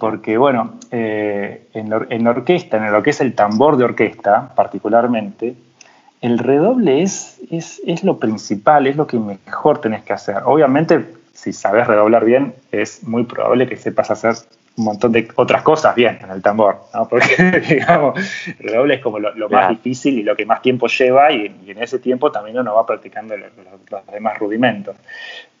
Porque, 0.00 0.36
bueno, 0.36 0.72
eh, 0.90 1.68
en, 1.72 1.88
la, 1.88 2.30
orquesta, 2.30 2.78
en 2.78 2.90
lo 2.90 3.00
que 3.04 3.10
es 3.10 3.20
el 3.20 3.36
tambor 3.36 3.76
de 3.76 3.84
orquesta, 3.84 4.52
particularmente, 4.56 5.54
el 6.20 6.40
redoble 6.40 7.02
es, 7.02 7.38
es, 7.48 7.80
es 7.86 8.02
lo 8.02 8.18
principal, 8.18 8.88
es 8.88 8.96
lo 8.96 9.06
que 9.06 9.20
mejor 9.20 9.80
tenés 9.80 10.02
que 10.02 10.14
hacer. 10.14 10.38
Obviamente, 10.46 11.19
si 11.32 11.52
sabes 11.52 11.86
redoblar 11.86 12.24
bien, 12.24 12.54
es 12.72 13.02
muy 13.02 13.24
probable 13.24 13.68
que 13.68 13.76
sepas 13.76 14.10
hacer 14.10 14.34
un 14.76 14.84
montón 14.84 15.12
de 15.12 15.28
otras 15.36 15.62
cosas 15.62 15.94
bien 15.94 16.18
en 16.22 16.30
el 16.30 16.42
tambor, 16.42 16.80
¿no? 16.94 17.08
porque 17.10 17.62
digamos, 17.68 18.18
el 18.46 18.68
redoble 18.68 18.94
es 18.94 19.00
como 19.00 19.18
lo, 19.18 19.48
más 19.48 19.70
difícil 19.70 20.18
y 20.18 20.22
lo 20.22 20.36
que 20.36 20.46
más 20.46 20.62
tiempo 20.62 20.86
lleva 20.86 21.32
y, 21.32 21.46
en 21.66 21.82
ese 21.82 21.98
tiempo 21.98 22.30
también 22.30 22.58
uno 22.58 22.74
va 22.74 22.86
practicando 22.86 23.36
los, 23.36 23.50
demás 24.12 24.38
rudimentos. 24.38 24.96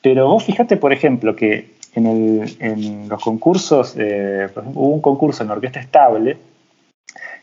Pero 0.02 0.28
vos 0.28 0.44
fíjate, 0.44 0.76
por 0.76 0.92
ejemplo, 0.92 1.36
que 1.36 1.74
en, 1.94 3.08
los 3.08 3.22
concursos, 3.22 3.94
eh, 3.98 4.48
hubo 4.74 4.88
un 4.88 5.00
concurso 5.00 5.42
en 5.42 5.50
orquesta 5.50 5.80
estable 5.80 6.38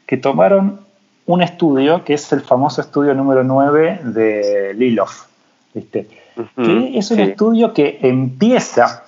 que 0.06 0.18
tomaron 0.18 0.80
un 1.26 1.42
estudio 1.42 2.04
que 2.06 2.14
es 2.14 2.32
el 2.32 2.42
famoso 2.42 2.82
estudio 2.82 3.14
número 3.14 3.44
9 3.44 4.00
de 4.04 4.74
Lilov, 4.74 5.10
¿viste? 5.74 6.08
Que 6.56 6.98
es 6.98 7.12
un 7.12 7.20
estudio 7.20 7.74
que 7.74 8.00
empieza 8.02 9.04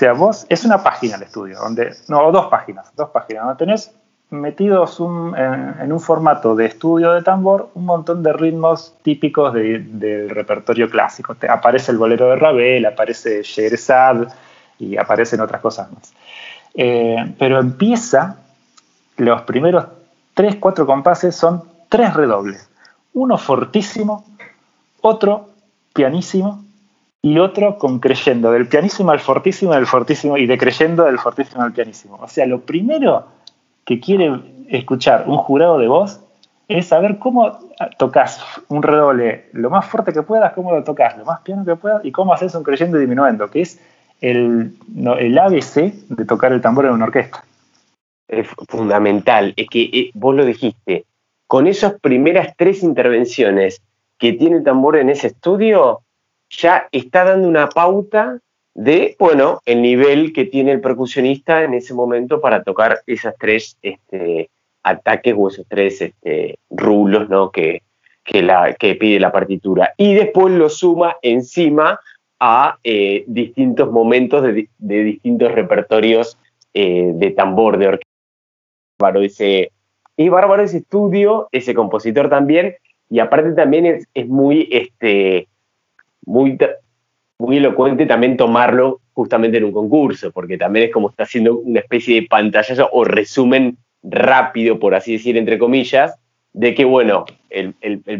sea, 0.00 0.14
vos, 0.14 0.46
es 0.48 0.64
una 0.64 0.82
página 0.82 1.16
el 1.16 1.24
estudio, 1.24 1.58
donde, 1.58 1.94
no, 2.08 2.32
dos 2.32 2.46
páginas, 2.46 2.90
dos 2.96 3.10
páginas, 3.10 3.44
donde 3.44 3.58
tenés 3.58 3.92
metidos 4.30 4.98
en, 4.98 5.92
un 5.92 6.00
formato 6.00 6.54
de 6.54 6.64
estudio 6.66 7.12
de 7.12 7.22
tambor 7.22 7.68
un 7.74 7.84
montón 7.84 8.22
de 8.22 8.32
ritmos 8.32 8.94
típicos 9.02 9.52
del 9.52 10.30
repertorio 10.30 10.88
clásico. 10.88 11.34
Te 11.34 11.50
aparece 11.50 11.92
el 11.92 11.98
bolero 11.98 12.30
de 12.30 12.36
Ravel, 12.36 12.86
aparece 12.86 13.42
Sheherazade 13.42 14.28
y 14.78 14.96
aparecen 14.96 15.42
otras 15.42 15.60
cosas 15.60 15.92
más. 15.92 16.14
Eh, 16.72 17.34
pero 17.38 17.60
empieza, 17.60 18.36
los 19.18 19.42
primeros 19.42 19.84
tres, 20.32 20.56
cuatro 20.56 20.86
compases 20.86 21.36
son 21.36 21.62
tres 21.90 22.14
redobles. 22.14 22.70
Uno 23.12 23.36
fortísimo, 23.36 24.24
otro 25.02 25.49
pianísimo 25.92 26.64
y 27.22 27.38
otro 27.38 27.78
con 27.78 27.98
creyendo, 27.98 28.50
del 28.52 28.68
pianísimo 28.68 29.10
al 29.10 29.20
fortísimo, 29.20 29.74
del 29.74 29.86
fortísimo 29.86 30.38
y 30.38 30.46
de 30.46 30.56
creyendo 30.56 31.04
del 31.04 31.18
fortísimo 31.18 31.62
al 31.62 31.72
pianísimo. 31.72 32.18
O 32.20 32.28
sea, 32.28 32.46
lo 32.46 32.60
primero 32.60 33.26
que 33.84 34.00
quiere 34.00 34.40
escuchar 34.68 35.24
un 35.26 35.36
jurado 35.36 35.78
de 35.78 35.88
voz 35.88 36.20
es 36.68 36.86
saber 36.86 37.18
cómo 37.18 37.58
tocas 37.98 38.40
un 38.68 38.82
redoble 38.82 39.46
lo 39.52 39.70
más 39.70 39.86
fuerte 39.86 40.12
que 40.12 40.22
puedas, 40.22 40.52
cómo 40.52 40.72
lo 40.72 40.84
tocas 40.84 41.18
lo 41.18 41.24
más 41.24 41.40
piano 41.40 41.64
que 41.64 41.76
puedas 41.76 42.04
y 42.04 42.12
cómo 42.12 42.32
haces 42.32 42.54
un 42.54 42.62
creyendo 42.62 42.96
y 42.96 43.00
diminuendo, 43.00 43.50
que 43.50 43.62
es 43.62 43.80
el, 44.20 44.76
el 45.18 45.38
ABC 45.38 45.92
de 46.08 46.24
tocar 46.24 46.52
el 46.52 46.60
tambor 46.60 46.86
en 46.86 46.92
una 46.92 47.06
orquesta. 47.06 47.44
Es 48.28 48.46
fundamental, 48.68 49.52
es 49.56 49.66
que 49.68 49.82
eh, 49.82 50.10
vos 50.14 50.34
lo 50.34 50.44
dijiste, 50.44 51.04
con 51.48 51.66
esas 51.66 51.94
primeras 52.00 52.54
tres 52.56 52.84
intervenciones 52.84 53.82
que 54.20 54.34
tiene 54.34 54.58
el 54.58 54.64
tambor 54.64 54.96
en 54.96 55.08
ese 55.08 55.28
estudio, 55.28 56.02
ya 56.50 56.88
está 56.92 57.24
dando 57.24 57.48
una 57.48 57.70
pauta 57.70 58.38
de, 58.74 59.16
bueno, 59.18 59.60
el 59.64 59.82
nivel 59.82 60.32
que 60.32 60.44
tiene 60.44 60.72
el 60.72 60.80
percusionista 60.80 61.64
en 61.64 61.74
ese 61.74 61.94
momento 61.94 62.40
para 62.40 62.62
tocar 62.62 63.00
esas 63.06 63.34
tres 63.38 63.78
este, 63.82 64.50
ataques 64.82 65.34
o 65.36 65.48
esos 65.48 65.66
tres 65.66 66.02
este, 66.02 66.58
rulos 66.68 67.28
¿no? 67.30 67.50
que, 67.50 67.82
la, 68.26 68.74
que 68.74 68.94
pide 68.94 69.18
la 69.18 69.32
partitura. 69.32 69.94
Y 69.96 70.14
después 70.14 70.54
lo 70.54 70.68
suma 70.68 71.16
encima 71.22 71.98
a 72.38 72.78
eh, 72.84 73.24
distintos 73.26 73.90
momentos 73.90 74.42
de, 74.42 74.68
distintos 74.78 75.52
repertorios 75.52 76.38
eh, 76.74 77.12
de 77.14 77.30
tambor, 77.30 77.78
de 77.78 77.88
orquesta. 77.88 78.10
Bárbaro 78.98 79.22
ese, 79.22 79.72
y 80.14 80.28
bárbaro 80.28 80.62
ese 80.62 80.78
estudio, 80.78 81.48
ese 81.52 81.72
compositor 81.72 82.28
también, 82.28 82.76
y 83.10 83.18
aparte 83.18 83.52
también 83.52 83.86
es, 83.86 84.06
es 84.14 84.26
muy 84.26 84.68
este, 84.70 85.48
muy, 86.24 86.56
muy 87.38 87.56
elocuente 87.56 88.06
también 88.06 88.36
tomarlo 88.36 89.00
justamente 89.12 89.58
en 89.58 89.64
un 89.64 89.72
concurso, 89.72 90.30
porque 90.30 90.56
también 90.56 90.86
es 90.86 90.92
como 90.92 91.10
está 91.10 91.24
haciendo 91.24 91.58
una 91.58 91.80
especie 91.80 92.20
de 92.20 92.26
pantallazo 92.28 92.88
o 92.92 93.04
resumen 93.04 93.76
rápido, 94.02 94.78
por 94.78 94.94
así 94.94 95.12
decir, 95.12 95.36
entre 95.36 95.58
comillas, 95.58 96.14
de 96.52 96.74
que, 96.74 96.84
bueno, 96.84 97.24
el, 97.50 97.74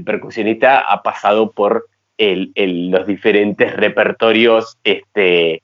percusionista 0.04 0.80
ha 0.80 1.02
pasado 1.02 1.52
por 1.52 1.86
los 2.18 3.06
diferentes 3.06 3.74
repertorios 3.76 4.78
este, 4.84 5.62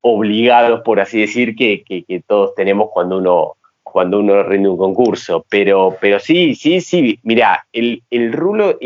obligados, 0.00 0.82
por 0.82 1.00
así 1.00 1.20
decir, 1.20 1.56
que, 1.56 1.84
todos 2.26 2.54
tenemos 2.54 2.90
cuando 2.92 3.18
uno, 3.18 3.56
cuando 3.84 4.18
uno 4.18 4.42
rinde 4.42 4.68
un 4.68 4.76
concurso. 4.76 5.46
Pero, 5.48 5.96
pero 6.00 6.18
sí, 6.18 6.56
sí, 6.56 6.80
sí, 6.80 7.20
mira, 7.22 7.64
el, 7.72 8.02
el 8.10 8.32
rulo, 8.32 8.78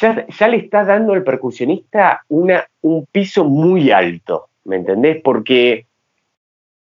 ya, 0.00 0.48
le 0.48 0.56
está 0.56 0.84
dando 0.84 1.12
al 1.12 1.22
percusionista 1.22 2.24
una, 2.28 2.66
un 2.80 3.06
piso 3.06 3.44
muy 3.44 3.90
alto, 3.90 4.48
¿me 4.64 4.76
entendés? 4.76 5.20
Porque 5.22 5.86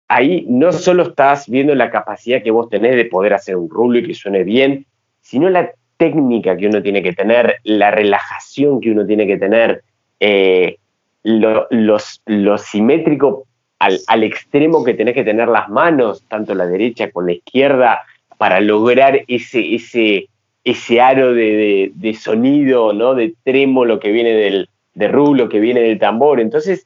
ahí 0.07 0.45
no 0.49 0.71
solo 0.71 1.03
estás 1.03 1.47
viendo 1.47 1.75
la 1.75 1.89
capacidad 1.89 2.43
que 2.43 2.51
vos 2.51 2.69
tenés 2.69 2.95
de 2.95 3.05
poder 3.05 3.33
hacer 3.33 3.55
un 3.55 3.69
rulo 3.69 3.99
y 3.99 4.07
que 4.07 4.13
suene 4.13 4.43
bien, 4.43 4.85
sino 5.21 5.49
la 5.49 5.71
técnica 5.97 6.57
que 6.57 6.67
uno 6.67 6.81
tiene 6.81 7.03
que 7.03 7.13
tener, 7.13 7.59
la 7.63 7.91
relajación 7.91 8.81
que 8.81 8.91
uno 8.91 9.05
tiene 9.05 9.27
que 9.27 9.37
tener, 9.37 9.83
eh, 10.19 10.77
lo, 11.23 12.57
simétrico 12.57 13.45
al, 13.81 14.23
extremo 14.23 14.83
que 14.83 14.93
tenés 14.93 15.15
que 15.15 15.23
tener 15.23 15.47
las 15.47 15.69
manos, 15.69 16.23
tanto 16.27 16.53
la 16.53 16.67
derecha 16.67 17.09
como 17.09 17.27
la 17.27 17.33
izquierda, 17.33 18.01
para 18.37 18.61
lograr 18.61 19.21
ese, 19.27 19.75
ese, 19.75 20.27
ese 20.63 21.01
aro 21.01 21.33
de, 21.33 22.17
sonido, 22.19 22.93
¿no? 22.93 23.15
De 23.15 23.33
trémolo 23.43 23.99
que 23.99 24.11
viene 24.11 24.33
del, 24.33 24.69
de 24.93 25.07
rulo, 25.07 25.49
que 25.49 25.59
viene 25.59 25.81
del 25.81 25.97
tambor. 25.97 26.39
Entonces, 26.39 26.85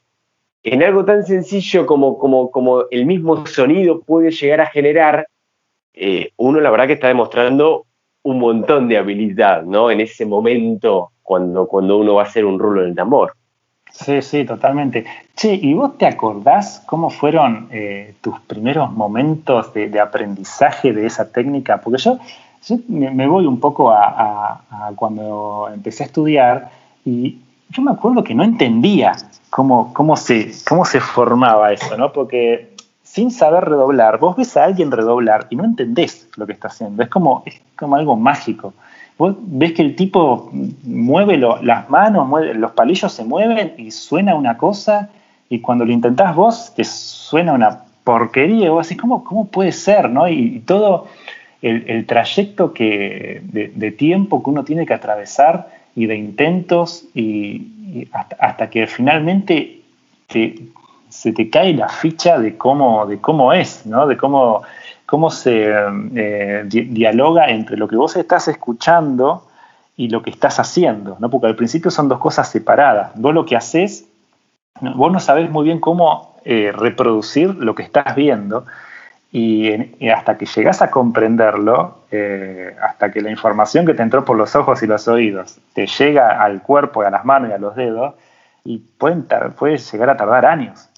en 0.63 0.83
algo 0.83 1.03
tan 1.03 1.25
sencillo 1.25 1.85
como, 1.85 2.17
como, 2.17 2.49
como 2.49 2.85
el 2.89 3.05
mismo 3.05 3.45
sonido 3.45 4.01
puede 4.01 4.31
llegar 4.31 4.61
a 4.61 4.67
generar, 4.67 5.27
eh, 5.93 6.31
uno 6.37 6.61
la 6.61 6.71
verdad 6.71 6.87
que 6.87 6.93
está 6.93 7.07
demostrando 7.07 7.85
un 8.23 8.39
montón 8.39 8.87
de 8.87 8.97
habilidad, 8.97 9.63
¿no? 9.63 9.91
En 9.91 9.99
ese 9.99 10.25
momento 10.25 11.11
cuando, 11.21 11.67
cuando 11.67 11.97
uno 11.97 12.15
va 12.15 12.23
a 12.23 12.25
hacer 12.25 12.45
un 12.45 12.57
rulo 12.57 12.83
en 12.83 12.89
el 12.89 12.95
tambor. 12.95 13.33
Sí, 14.03 14.21
sí, 14.21 14.43
totalmente. 14.43 15.05
Che, 15.35 15.53
¿y 15.53 15.73
vos 15.73 15.97
te 15.97 16.05
acordás 16.05 16.83
cómo 16.85 17.09
fueron 17.09 17.69
eh, 17.71 18.13
tus 18.19 18.39
primeros 18.41 18.91
momentos 18.91 19.73
de, 19.73 19.99
aprendizaje 19.99 20.91
de 20.91 21.05
esa 21.05 21.31
técnica? 21.31 21.79
Porque 21.79 22.01
yo, 22.01 22.19
me, 22.89 23.25
voy 23.25 23.45
un 23.45 23.59
poco 23.59 23.91
a, 23.91 24.61
cuando 24.97 25.69
empecé 25.73 26.03
a 26.03 26.07
estudiar 26.07 26.71
y 27.05 27.37
yo 27.69 27.81
me 27.81 27.91
acuerdo 27.91 28.23
que 28.23 28.35
no 28.35 28.43
entendía 28.43 29.15
cómo, 29.49 29.93
cómo, 29.93 30.17
se, 30.17 30.51
cómo 30.67 30.83
se 30.83 30.99
formaba 30.99 31.71
eso, 31.71 31.97
¿no? 31.97 32.11
Porque 32.11 32.75
sin 33.01 33.31
saber 33.31 33.63
redoblar, 33.63 34.19
vos 34.19 34.35
ves 34.35 34.57
a 34.57 34.65
alguien 34.65 34.91
redoblar 34.91 35.47
y 35.49 35.55
no 35.55 35.63
entendés 35.63 36.27
lo 36.35 36.45
que 36.45 36.51
está 36.51 36.67
haciendo. 36.67 37.01
Es 37.01 37.09
como, 37.09 37.43
es 37.45 37.61
como 37.77 37.95
algo 37.95 38.17
mágico. 38.17 38.73
Vos 39.18 39.36
ves 39.39 39.74
que 39.74 39.82
el 39.82 39.95
tipo 39.95 40.49
mueve 40.84 41.38
las 41.38 41.89
manos, 41.89 42.30
los 42.55 42.72
palillos 42.72 43.13
se 43.13 43.24
mueven 43.24 43.74
y 43.78 43.91
suena 43.91 44.36
una 44.36 44.57
cosa, 44.57 45.09
y 45.49 45.59
cuando 45.59 45.86
lo 45.86 45.91
intentás 45.93 46.36
vos, 46.36 46.74
te 46.76 46.84
suena 46.84 47.53
una 47.53 47.84
porquería, 48.03 48.72
vos 48.72 48.88
decís, 48.88 49.01
¿cómo, 49.01 49.24
cómo 49.24 49.47
puede 49.47 49.72
ser? 49.72 50.09
¿no? 50.09 50.28
Y, 50.28 50.59
todo 50.66 51.07
el, 51.61 52.05
trayecto 52.05 52.74
que, 52.74 53.41
de, 53.43 53.91
tiempo 53.91 54.43
que 54.43 54.49
uno 54.49 54.63
tiene 54.63 54.86
que 54.86 54.93
atravesar 54.93 55.70
y 55.95 56.07
de 56.07 56.18
intentos, 56.18 57.05
y, 57.13 58.07
hasta, 58.11 58.70
que 58.70 58.86
finalmente 58.88 59.82
se 60.28 61.32
te 61.32 61.49
cae 61.49 61.74
la 61.74 61.88
ficha 61.88 62.38
de 62.38 62.57
cómo, 62.57 63.05
de 63.05 63.20
cómo 63.20 63.53
es, 63.53 63.86
¿no? 63.86 64.07
de 64.07 64.18
cómo 64.18 64.63
cómo 65.05 65.29
se 65.29 65.71
eh, 66.15 66.63
dialoga 66.65 67.47
entre 67.47 67.77
lo 67.77 67.87
que 67.87 67.95
vos 67.95 68.15
estás 68.15 68.47
escuchando 68.47 69.47
y 69.97 70.09
lo 70.09 70.21
que 70.21 70.29
estás 70.29 70.59
haciendo, 70.59 71.17
¿no? 71.19 71.29
Porque 71.29 71.47
al 71.47 71.55
principio 71.55 71.91
son 71.91 72.09
dos 72.09 72.19
cosas 72.19 72.49
separadas. 72.49 73.11
Vos 73.15 73.33
lo 73.33 73.45
que 73.45 73.55
haces, 73.55 74.05
vos 74.81 75.11
no 75.11 75.19
sabés 75.19 75.49
muy 75.49 75.65
bien 75.65 75.79
cómo 75.79 76.35
eh, 76.43 76.71
reproducir 76.75 77.55
lo 77.55 77.75
que 77.75 77.83
estás 77.83 78.15
viendo 78.15 78.65
y, 79.31 80.09
hasta 80.09 80.37
que 80.37 80.45
llegás 80.45 80.81
a 80.81 80.89
comprenderlo, 80.89 81.99
eh, 82.11 82.75
hasta 82.81 83.11
que 83.11 83.21
la 83.21 83.29
información 83.29 83.85
que 83.85 83.93
te 83.93 84.01
entró 84.01 84.23
por 84.23 84.37
los 84.37 84.55
ojos 84.55 84.81
y 84.81 84.87
los 84.87 85.07
oídos 85.07 85.59
te 85.73 85.87
llega 85.87 86.41
al 86.41 86.61
cuerpo 86.61 87.03
y 87.03 87.05
a 87.05 87.09
las 87.09 87.25
manos 87.25 87.49
y 87.49 87.53
a 87.53 87.57
los 87.57 87.75
dedos, 87.75 88.15
y 88.63 88.77
puede 88.77 89.77
llegar 89.77 90.09
a 90.09 90.17
tardar 90.17 90.45
años. 90.45 90.89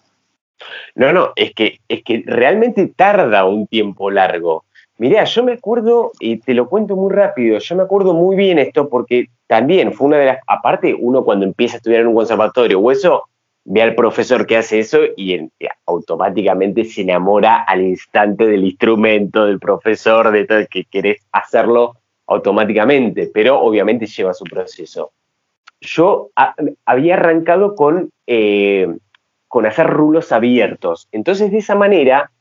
No, 0.95 1.13
no, 1.13 1.31
es 1.35 1.53
que, 1.53 1.79
es 1.87 2.03
que 2.03 2.23
realmente 2.25 2.87
tarda 2.87 3.45
un 3.45 3.67
tiempo 3.67 4.09
largo. 4.09 4.65
Mirá, 4.97 5.23
yo 5.25 5.43
me 5.43 5.53
acuerdo, 5.53 6.11
y 6.19 6.37
te 6.37 6.55
lo 6.55 6.67
cuento 6.67 6.95
muy 6.95 7.13
rápido, 7.13 7.59
yo 7.59 7.75
me 7.75 7.83
acuerdo 7.83 8.13
muy 8.13 8.35
bien 8.35 8.57
esto 8.57 8.89
porque 8.89 9.27
también 9.45 9.93
fue 9.93 10.07
una 10.07 10.17
de 10.17 10.25
las, 10.25 10.39
aparte 10.47 10.95
uno 10.97 11.23
cuando 11.23 11.45
empieza 11.45 11.75
a 11.75 11.77
estudiar 11.77 12.01
en 12.01 12.07
un 12.07 12.15
conservatorio 12.15 12.79
o 12.79 12.91
eso, 12.91 13.25
ve 13.69 13.81
al 13.81 13.95
profesor 13.95 14.47
que 14.47 14.57
hace 14.57 14.79
eso 14.79 14.99
y 15.15 15.49
automáticamente 15.85 16.85
se 16.85 17.01
enamora 17.01 17.63
al 17.63 17.81
instante 17.81 18.47
del 18.47 18.63
instrumento, 18.63 19.45
del 19.45 19.59
profesor, 19.59 20.31
de 20.31 20.45
todo, 20.45 20.65
que 20.69 20.85
querés 20.85 21.21
hacerlo 21.31 21.97
automáticamente, 22.27 23.29
pero 23.33 23.59
obviamente 23.59 24.05
lleva 24.05 24.33
su 24.33 24.45
proceso. 24.45 25.11
Yo 25.81 26.29
había 26.85 27.15
arrancado 27.15 27.75
con 27.75 28.09
eh, 28.25 28.87
con 29.47 29.65
hacer 29.65 29.87
rulos 29.87 30.31
abiertos. 30.31 31.07
Entonces, 31.11 31.51
de 31.51 31.59
esa 31.59 31.75
manera, 31.75 32.31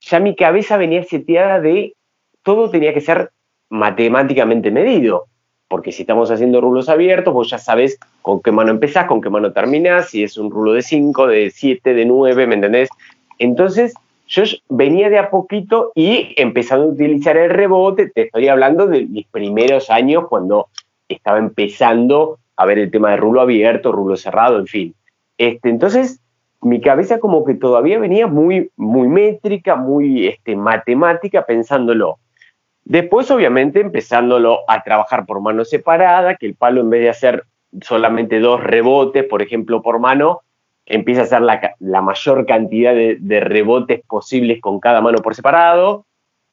ya 0.00 0.20
mi 0.20 0.36
cabeza 0.36 0.76
venía 0.76 1.02
seteada 1.04 1.60
de 1.60 1.94
todo 2.42 2.70
tenía 2.70 2.94
que 2.94 3.00
ser 3.00 3.30
matemáticamente 3.70 4.70
medido. 4.70 5.26
Porque 5.66 5.90
si 5.90 6.02
estamos 6.02 6.30
haciendo 6.30 6.60
rulos 6.60 6.88
abiertos, 6.88 7.34
vos 7.34 7.50
ya 7.50 7.58
sabes 7.58 7.98
con 8.22 8.40
qué 8.40 8.52
mano 8.52 8.70
empezás, 8.70 9.06
con 9.06 9.20
qué 9.20 9.30
mano 9.30 9.52
terminás, 9.52 10.10
si 10.10 10.22
es 10.22 10.36
un 10.36 10.50
rulo 10.50 10.74
de 10.74 10.82
5, 10.82 11.26
de 11.26 11.50
7, 11.50 11.94
de 11.94 12.04
9, 12.04 12.46
¿me 12.46 12.54
entendés? 12.54 12.90
Entonces, 13.38 13.94
yo 14.28 14.44
venía 14.68 15.10
de 15.10 15.18
a 15.18 15.30
poquito 15.30 15.90
y 15.94 16.34
empezando 16.36 16.84
a 16.84 16.88
utilizar 16.88 17.36
el 17.36 17.50
rebote, 17.50 18.10
te 18.10 18.22
estoy 18.22 18.48
hablando 18.48 18.86
de 18.86 19.06
mis 19.06 19.26
primeros 19.26 19.90
años 19.90 20.24
cuando 20.28 20.68
estaba 21.08 21.38
empezando 21.38 22.38
a 22.56 22.66
ver 22.66 22.78
el 22.78 22.90
tema 22.90 23.10
de 23.10 23.16
rulo 23.16 23.40
abierto, 23.40 23.90
rulo 23.90 24.16
cerrado, 24.16 24.58
en 24.58 24.66
fin. 24.66 24.94
Este, 25.38 25.70
entonces, 25.70 26.20
mi 26.64 26.80
cabeza 26.80 27.20
como 27.20 27.44
que 27.44 27.54
todavía 27.54 27.98
venía 27.98 28.26
muy, 28.26 28.70
muy 28.76 29.06
métrica, 29.06 29.76
muy 29.76 30.26
este, 30.26 30.56
matemática, 30.56 31.44
pensándolo. 31.44 32.18
Después, 32.84 33.30
obviamente, 33.30 33.80
empezándolo 33.80 34.60
a 34.68 34.82
trabajar 34.82 35.26
por 35.26 35.40
mano 35.40 35.64
separada, 35.64 36.36
que 36.36 36.46
el 36.46 36.54
palo 36.54 36.80
en 36.80 36.90
vez 36.90 37.02
de 37.02 37.10
hacer 37.10 37.44
solamente 37.82 38.40
dos 38.40 38.62
rebotes, 38.62 39.24
por 39.24 39.42
ejemplo, 39.42 39.82
por 39.82 39.98
mano, 39.98 40.40
empieza 40.86 41.22
a 41.22 41.24
hacer 41.24 41.42
la, 41.42 42.00
mayor 42.02 42.46
cantidad 42.46 42.94
de, 42.94 43.40
rebotes 43.40 44.02
posibles 44.06 44.60
con 44.60 44.80
cada 44.80 45.00
mano 45.00 45.18
por 45.18 45.34
separado. 45.34 46.06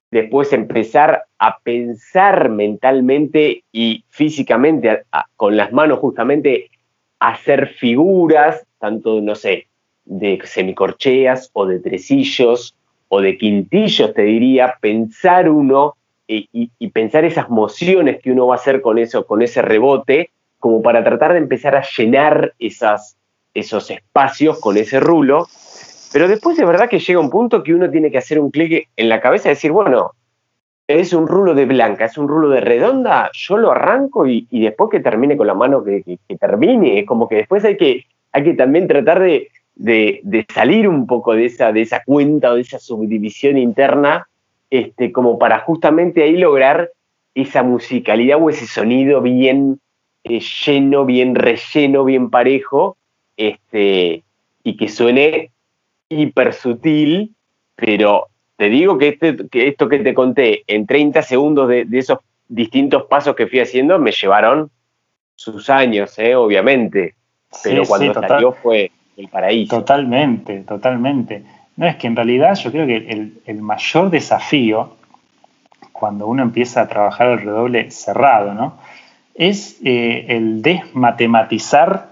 Después 0.10 0.52
empezar 0.52 1.24
a 1.40 1.60
pensar 1.60 2.50
mentalmente 2.50 3.64
y 3.72 4.04
físicamente 4.10 5.04
con 5.38 5.56
las 5.56 5.72
manos 5.72 6.00
justamente, 6.00 6.70
hacer 7.20 7.68
figuras, 7.68 8.66
tanto, 8.78 9.22
no 9.22 9.36
sé, 9.36 9.68
de 10.06 10.40
semicorcheas 10.44 11.50
o 11.54 11.66
de 11.66 11.80
tresillos 11.80 12.76
o 13.08 13.22
de 13.22 13.38
quintillos, 13.38 14.14
te 14.14 14.24
diría, 14.24 14.76
pensar 14.80 15.50
uno 15.50 15.96
y, 16.28 16.88
pensar 16.90 17.26
esas 17.26 17.50
mociones 17.50 18.22
que 18.22 18.32
uno 18.32 18.48
va 18.48 18.56
a 18.56 18.58
hacer 18.58 18.82
con 18.82 18.98
eso, 18.98 19.26
con 19.26 19.42
ese 19.42 19.62
rebote, 19.62 20.32
como 20.60 20.82
para 20.82 21.04
tratar 21.04 21.34
de 21.34 21.40
empezar 21.40 21.76
a 21.76 21.84
llenar 21.98 22.54
esas, 22.58 23.18
esos 23.54 23.90
espacios 23.92 24.60
con 24.60 24.78
ese 24.78 25.00
rulo. 25.00 25.48
Pero 26.14 26.28
después 26.28 26.56
de 26.56 26.66
verdad 26.66 26.90
que 26.90 27.00
llega 27.00 27.20
un 27.20 27.30
punto 27.30 27.64
que 27.64 27.74
uno 27.74 27.90
tiene 27.90 28.12
que 28.12 28.18
hacer 28.18 28.40
un 28.40 28.52
clic 28.52 28.88
en 28.96 29.10
la 29.10 29.20
cabeza 29.20 29.50
y 29.50 29.56
decir, 29.56 29.72
bueno, 29.72 30.12
es 30.88 31.14
un 31.14 31.28
rulo 31.28 31.54
de 31.54 31.66
blanca, 31.66 32.06
es 32.06 32.18
un 32.18 32.28
rulo 32.28 32.50
de 32.50 32.62
redonda, 32.62 33.30
yo 33.34 33.58
lo 33.58 33.72
arranco 33.72 34.26
y, 34.28 34.48
después 34.52 34.90
que 34.90 35.00
termine 35.00 35.38
con 35.38 35.48
la 35.48 35.54
mano 35.54 35.84
que, 35.84 36.04
que, 36.04 36.38
termine, 36.38 37.00
es 37.00 37.06
como 37.06 37.28
que 37.28 37.36
después 37.36 37.64
hay 37.66 37.78
que, 37.78 38.06
hay 38.32 38.44
que 38.44 38.54
también 38.54 38.88
tratar 38.88 39.20
de, 39.20 39.50
de, 39.76 40.46
salir 40.54 40.88
un 40.88 41.08
poco 41.08 41.34
de 41.34 41.46
esa, 41.46 41.72
de 41.72 41.82
esa 41.82 42.04
cuenta 42.04 42.52
o 42.52 42.56
de 42.56 42.62
esa 42.62 42.80
subdivisión 42.80 43.58
interna, 43.58 44.28
este, 44.70 45.12
como 45.12 45.38
para 45.40 45.60
justamente 45.60 46.24
ahí 46.24 46.38
lograr 46.38 46.92
esa 47.34 47.64
musicalidad 47.64 48.42
o 48.42 48.50
ese 48.50 48.68
sonido 48.68 49.22
bien 49.22 49.80
eh, 50.24 50.40
lleno, 50.40 51.06
bien 51.06 51.36
relleno, 51.36 52.04
bien 52.06 52.30
parejo, 52.30 52.98
este, 53.38 54.24
y 54.64 54.78
que 54.78 54.88
suene 54.88 55.52
hiper 56.10 56.54
sutil, 56.54 57.34
pero 57.76 58.28
te 58.58 58.70
digo 58.70 58.98
que, 58.98 59.10
este, 59.10 59.48
que 59.50 59.68
esto 59.68 59.90
que 59.90 60.00
te 60.00 60.14
conté 60.14 60.64
en 60.68 60.86
30 60.86 61.24
segundos 61.24 61.68
de, 61.68 61.88
esos 61.94 62.20
distintos 62.48 63.06
pasos 63.06 63.36
que 63.36 63.48
fui 63.48 63.60
haciendo 63.60 63.98
me 63.98 64.12
llevaron 64.12 64.70
sus 65.36 65.70
años, 65.70 66.20
¿eh? 66.20 66.36
obviamente, 66.36 67.16
pero 67.64 67.84
cuando 67.86 68.14
salió 68.14 68.52
fue, 68.52 68.92
el 69.18 69.28
paraíso. 69.28 69.78
Totalmente, 69.78 70.62
totalmente. 70.62 71.44
No, 71.78 71.88
es 71.88 71.96
que 71.96 72.08
en 72.08 72.16
realidad 72.16 72.56
yo 72.56 72.72
creo 72.72 72.86
que 72.86 73.32
el, 73.46 73.62
mayor 73.62 74.10
desafío 74.10 74.96
cuando 75.92 76.28
uno 76.28 76.44
empieza 76.44 76.82
a 76.82 76.88
trabajar 76.88 77.28
el 77.28 77.42
redoble 77.42 77.92
cerrado, 77.92 78.54
¿no? 78.54 78.78
Es 79.36 79.80
eh, 79.84 80.26
el 80.30 80.62
desmatematizar 80.62 82.12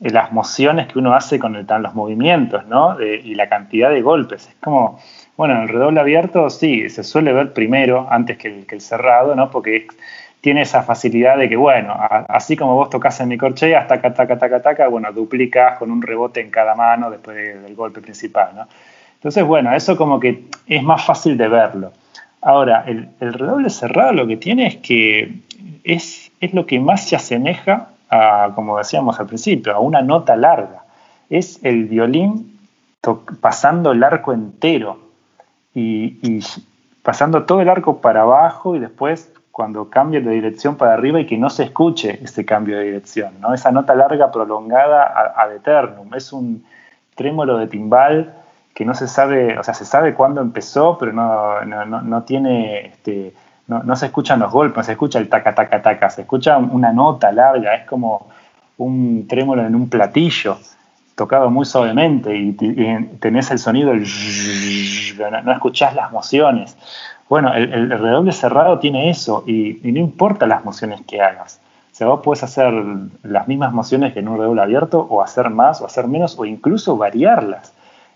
las 0.00 0.32
mociones 0.32 0.86
que 0.86 0.98
uno 0.98 1.14
hace 1.14 1.38
con 1.38 1.54
los 1.54 1.94
movimientos, 1.94 2.66
¿no? 2.66 3.00
y 3.00 3.34
la 3.34 3.48
cantidad 3.48 3.90
de 3.90 4.00
golpes. 4.00 4.46
Es 4.48 4.54
como, 4.60 5.00
bueno, 5.36 5.54
en 5.54 5.62
el 5.62 5.68
redoble 5.68 6.00
abierto 6.00 6.50
sí, 6.50 6.88
se 6.88 7.02
suele 7.02 7.32
ver 7.32 7.52
primero 7.52 8.06
antes 8.08 8.38
que 8.38 8.48
el, 8.48 8.66
que 8.66 8.76
el 8.76 8.80
cerrado, 8.80 9.34
¿no? 9.34 9.50
Porque 9.50 9.88
tiene 10.40 10.62
esa 10.62 10.82
facilidad 10.82 11.36
de 11.36 11.48
que, 11.48 11.56
bueno, 11.56 11.94
así 12.28 12.56
como 12.56 12.74
vos 12.74 12.90
tocas 12.90 13.20
en 13.20 13.28
mi 13.28 13.36
corchea, 13.36 13.86
taca, 13.86 14.14
taca, 14.14 14.38
taca, 14.38 14.62
taca, 14.62 14.88
bueno, 14.88 15.12
duplicas 15.12 15.78
con 15.78 15.90
un 15.90 16.00
rebote 16.00 16.40
en 16.40 16.50
cada 16.50 16.74
mano 16.74 17.10
después 17.10 17.36
del 17.36 17.74
golpe 17.74 18.00
principal, 18.00 18.50
¿no? 18.54 18.68
Entonces, 19.14 19.44
bueno, 19.44 19.74
eso 19.74 19.96
como 19.96 20.20
que 20.20 20.44
es 20.66 20.82
más 20.82 21.04
fácil 21.04 21.36
de 21.36 21.48
verlo. 21.48 21.92
Ahora, 22.40 22.84
el, 22.86 23.08
redoble 23.18 23.68
cerrado 23.68 24.12
lo 24.12 24.26
que 24.28 24.36
tiene 24.36 24.68
es 24.68 24.76
que 24.76 25.40
es, 25.82 26.30
es 26.40 26.54
lo 26.54 26.66
que 26.66 26.78
más 26.78 27.08
se 27.08 27.16
asemeja 27.16 27.88
a, 28.10 28.52
como 28.54 28.78
decíamos 28.78 29.18
al 29.18 29.26
principio, 29.26 29.74
a 29.74 29.80
una 29.80 30.02
nota 30.02 30.36
larga. 30.36 30.84
Es 31.30 31.58
el 31.64 31.86
violín 31.86 32.58
pasando 33.40 33.92
el 33.92 34.02
arco 34.02 34.32
entero 34.32 35.00
y, 35.74 36.40
pasando 37.02 37.44
todo 37.44 37.60
el 37.60 37.68
arco 37.68 38.00
para 38.00 38.22
abajo 38.22 38.76
y 38.76 38.78
después 38.78 39.32
cuando 39.58 39.90
cambie 39.90 40.20
de 40.20 40.30
dirección 40.30 40.76
para 40.76 40.94
arriba 40.94 41.18
y 41.18 41.26
que 41.26 41.36
no 41.36 41.50
se 41.50 41.64
escuche 41.64 42.20
ese 42.22 42.44
cambio 42.44 42.78
de 42.78 42.84
dirección, 42.84 43.40
¿no? 43.40 43.52
Esa 43.52 43.72
nota 43.72 43.92
larga 43.92 44.30
prolongada 44.30 45.34
ad 45.36 45.52
eternum. 45.52 46.14
Es 46.14 46.32
un 46.32 46.64
trémolo 47.16 47.58
de 47.58 47.66
timbal 47.66 48.34
que 48.72 48.84
no 48.84 48.94
se 48.94 49.08
sabe, 49.08 49.58
o 49.58 49.64
sea, 49.64 49.74
se 49.74 49.84
sabe 49.84 50.14
cuándo 50.14 50.40
empezó, 50.40 50.96
pero 50.96 51.12
no, 51.12 51.64
no, 51.64 52.22
tiene, 52.22 52.86
este, 52.86 53.34
no, 53.66 53.96
se 53.96 54.06
escuchan 54.06 54.38
los 54.38 54.52
golpes, 54.52 54.86
se 54.86 54.92
escucha 54.92 55.18
el 55.18 55.28
taca, 55.28 55.52
taca, 55.52 55.82
taca, 55.82 56.08
se 56.08 56.20
escucha 56.20 56.56
una 56.56 56.92
nota 56.92 57.32
larga, 57.32 57.74
es 57.74 57.84
como 57.84 58.28
un 58.76 59.26
trémolo 59.26 59.66
en 59.66 59.74
un 59.74 59.88
platillo 59.90 60.56
tocado 61.16 61.50
muy 61.50 61.64
suavemente 61.64 62.32
y, 62.36 62.52
tenés 63.18 63.50
el 63.50 63.58
sonido, 63.58 63.92
no, 63.92 65.52
escuchás 65.52 65.96
las 65.96 66.12
mociones. 66.12 66.76
Bueno, 67.28 67.52
el, 67.54 67.90
redoble 67.90 68.32
cerrado 68.32 68.78
tiene 68.78 69.10
eso 69.10 69.44
y, 69.46 69.78
no 69.84 69.98
importa 69.98 70.46
las 70.46 70.64
mociones 70.64 71.02
que 71.02 71.20
hagas. 71.20 71.60
O 71.92 71.94
sea, 71.98 72.06
vos 72.06 72.20
puedes 72.22 72.42
hacer 72.42 72.72
las 73.22 73.48
mismas 73.48 73.72
mociones 73.72 74.12
que 74.12 74.20
en 74.20 74.28
un 74.28 74.38
redoble 74.38 74.62
abierto 74.62 75.00
o 75.00 75.20
hacer 75.20 75.50
más 75.50 75.80
o 75.80 75.86
hacer 75.86 76.06
menos 76.06 76.38
o 76.38 76.44
incluso 76.44 76.96
variarlas. 76.96 77.72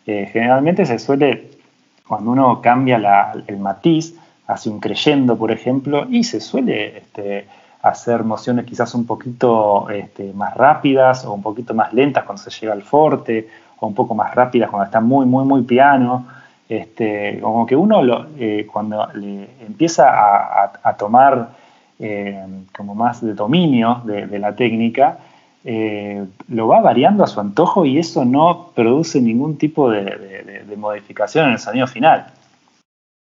Eh, 0.07 0.29
generalmente 0.33 0.87
se 0.87 0.99
suele, 0.99 1.51
cuando 2.07 2.31
uno 2.31 2.61
cambia 2.63 3.33
el 3.47 3.59
matiz, 3.59 4.17
hace 4.47 4.71
un 4.71 4.81
creyendo, 4.81 5.37
por 5.37 5.51
ejemplo, 5.51 6.07
y 6.09 6.25
se 6.25 6.41
suele 6.41 6.99
este, 6.99 7.47
hacer 7.83 8.23
mociones 8.25 8.65
quizás 8.65 8.95
un 8.95 9.07
poquito 9.07 9.91
este, 9.91 10.33
más 10.33 10.55
rápidas 10.55 11.25
o 11.25 11.33
un 11.33 11.43
poquito 11.43 11.75
más 11.75 11.93
lentas 11.93 12.25
cuando 12.25 12.43
se 12.43 12.51
llega 12.51 12.73
al 12.73 12.83
forte, 12.83 13.49
o 13.81 13.87
un 13.87 13.95
poco 13.95 14.15
más 14.15 14.35
rápidas 14.35 14.71
cuando 14.71 14.85
está 14.85 15.01
muy, 15.01 15.27
muy, 15.27 15.45
muy 15.45 15.63
piano. 15.63 16.27
Este, 16.73 17.39
como 17.43 17.67
que 17.67 17.77
uno 17.77 18.01
eh, 18.39 18.67
cuando 18.73 19.07
le 19.13 19.47
empieza 19.61 20.09
a, 20.83 20.97
tomar 20.97 21.51
eh, 21.99 22.47
como 22.75 22.95
más 22.95 23.21
de 23.21 23.35
dominio 23.35 24.01
de, 24.07 24.39
la 24.39 24.57
técnica, 24.57 25.19
eh, 25.65 26.25
lo 26.49 26.69
va 26.69 26.81
variando 26.81 27.25
a 27.25 27.27
su 27.27 27.41
antojo 27.41 27.85
y 27.85 27.99
eso 27.99 28.25
no 28.25 28.71
produce 28.75 29.21
ningún 29.21 29.59
tipo 29.59 29.91
de, 29.91 30.65
modificación 30.79 31.49
en 31.49 31.53
el 31.53 31.59
sonido 31.59 31.87
final. 31.87 32.33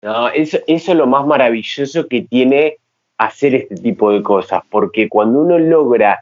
No, 0.03 0.26
eso, 0.26 0.59
eso 0.66 0.90
es 0.90 0.99
lo 0.99 1.07
más 1.07 1.24
maravilloso 1.24 2.09
que 2.09 2.22
tiene 2.22 2.78
hacer 3.16 3.55
este 3.55 3.76
tipo 3.76 4.11
de 4.11 4.24
cosas, 4.24 4.64
porque 4.68 5.09
cuando 5.09 5.42
uno 5.42 5.57
logra 5.57 6.20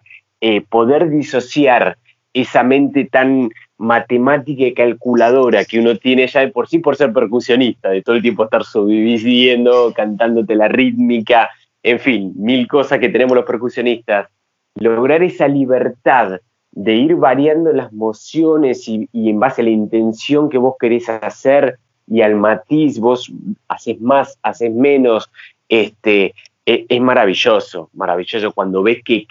poder 0.69 1.09
disociar 1.09 1.97
esa 2.35 2.63
mente 2.63 3.07
tan 3.07 3.49
matemática 3.79 4.65
y 4.65 4.75
calculadora 4.75 5.65
que 5.65 5.81
uno 5.81 5.97
tiene 5.97 6.27
ya 6.27 6.41
de 6.41 6.49
por 6.49 6.69
sí 6.69 6.79
por 6.79 6.97
ser 6.97 7.13
percusionista, 7.13 7.91
de 7.91 8.03
todo 8.03 8.17
el 8.17 8.23
tiempo 8.23 8.45
estar 8.45 8.65
sobreviviendo, 8.65 9.93
cantándote 9.95 10.55
la 10.55 10.69
rítmica, 10.69 11.51
en 11.83 11.99
fin, 11.99 12.33
mil 12.37 12.67
cosas 12.69 12.99
que 12.99 13.09
tenemos 13.09 13.37
los 13.37 13.45
percusionistas, 13.45 14.29
lograr 14.77 15.23
esa 15.23 15.49
libertad 15.49 16.41
de 16.73 16.95
ir 16.95 17.17
variando 17.17 17.73
las 17.73 17.93
mociones 17.93 18.89
y, 18.89 19.09
y 19.13 19.31
en 19.31 19.39
base 19.39 19.63
a 19.63 19.65
la 19.65 19.71
intención 19.71 20.49
que 20.49 20.59
vos 20.59 20.75
querés 20.79 21.09
hacer 21.09 21.79
y 22.07 22.23
al 22.23 22.35
matiz, 22.35 22.99
vos 22.99 23.33
haces 23.69 24.01
más, 24.01 24.39
haces 24.43 24.73
menos, 24.73 25.31
este, 25.69 26.35
es, 26.67 27.01
maravilloso, 27.01 27.91
maravilloso 27.93 28.53
cuando 28.53 28.83
ves 28.83 29.03
que, 29.05 29.27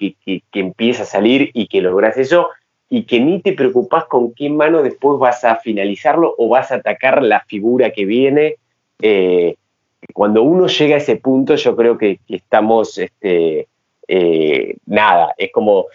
empieza 0.53 1.03
a 1.03 1.07
salir 1.07 1.49
y 1.53 1.67
que 1.67 1.81
logras 1.81 2.17
eso 2.17 2.49
y 2.93 3.05
que 3.05 3.19
ni 3.19 3.41
te 3.41 3.53
preocupas 3.53 4.05
con 4.05 4.35
qué 4.35 4.51
mano 4.51 4.83
después 4.83 5.17
vas 5.17 5.43
a 5.43 5.55
finalizarlo 5.55 6.35
o 6.37 6.47
vas 6.47 6.71
a 6.71 6.75
atacar 6.75 7.23
la 7.23 7.39
figura 7.39 7.89
que 7.89 8.05
viene. 8.05 8.57
Eh, 9.01 9.55
cuando 10.13 10.43
uno 10.43 10.67
llega 10.67 10.93
a 10.93 10.99
ese 10.99 11.15
punto, 11.15 11.55
yo 11.55 11.75
creo 11.75 11.97
que, 11.97 12.19
estamos, 12.27 12.99
este, 12.99 13.67
eh, 14.07 14.75
nada, 14.85 15.33
es 15.39 15.51
como 15.51 15.87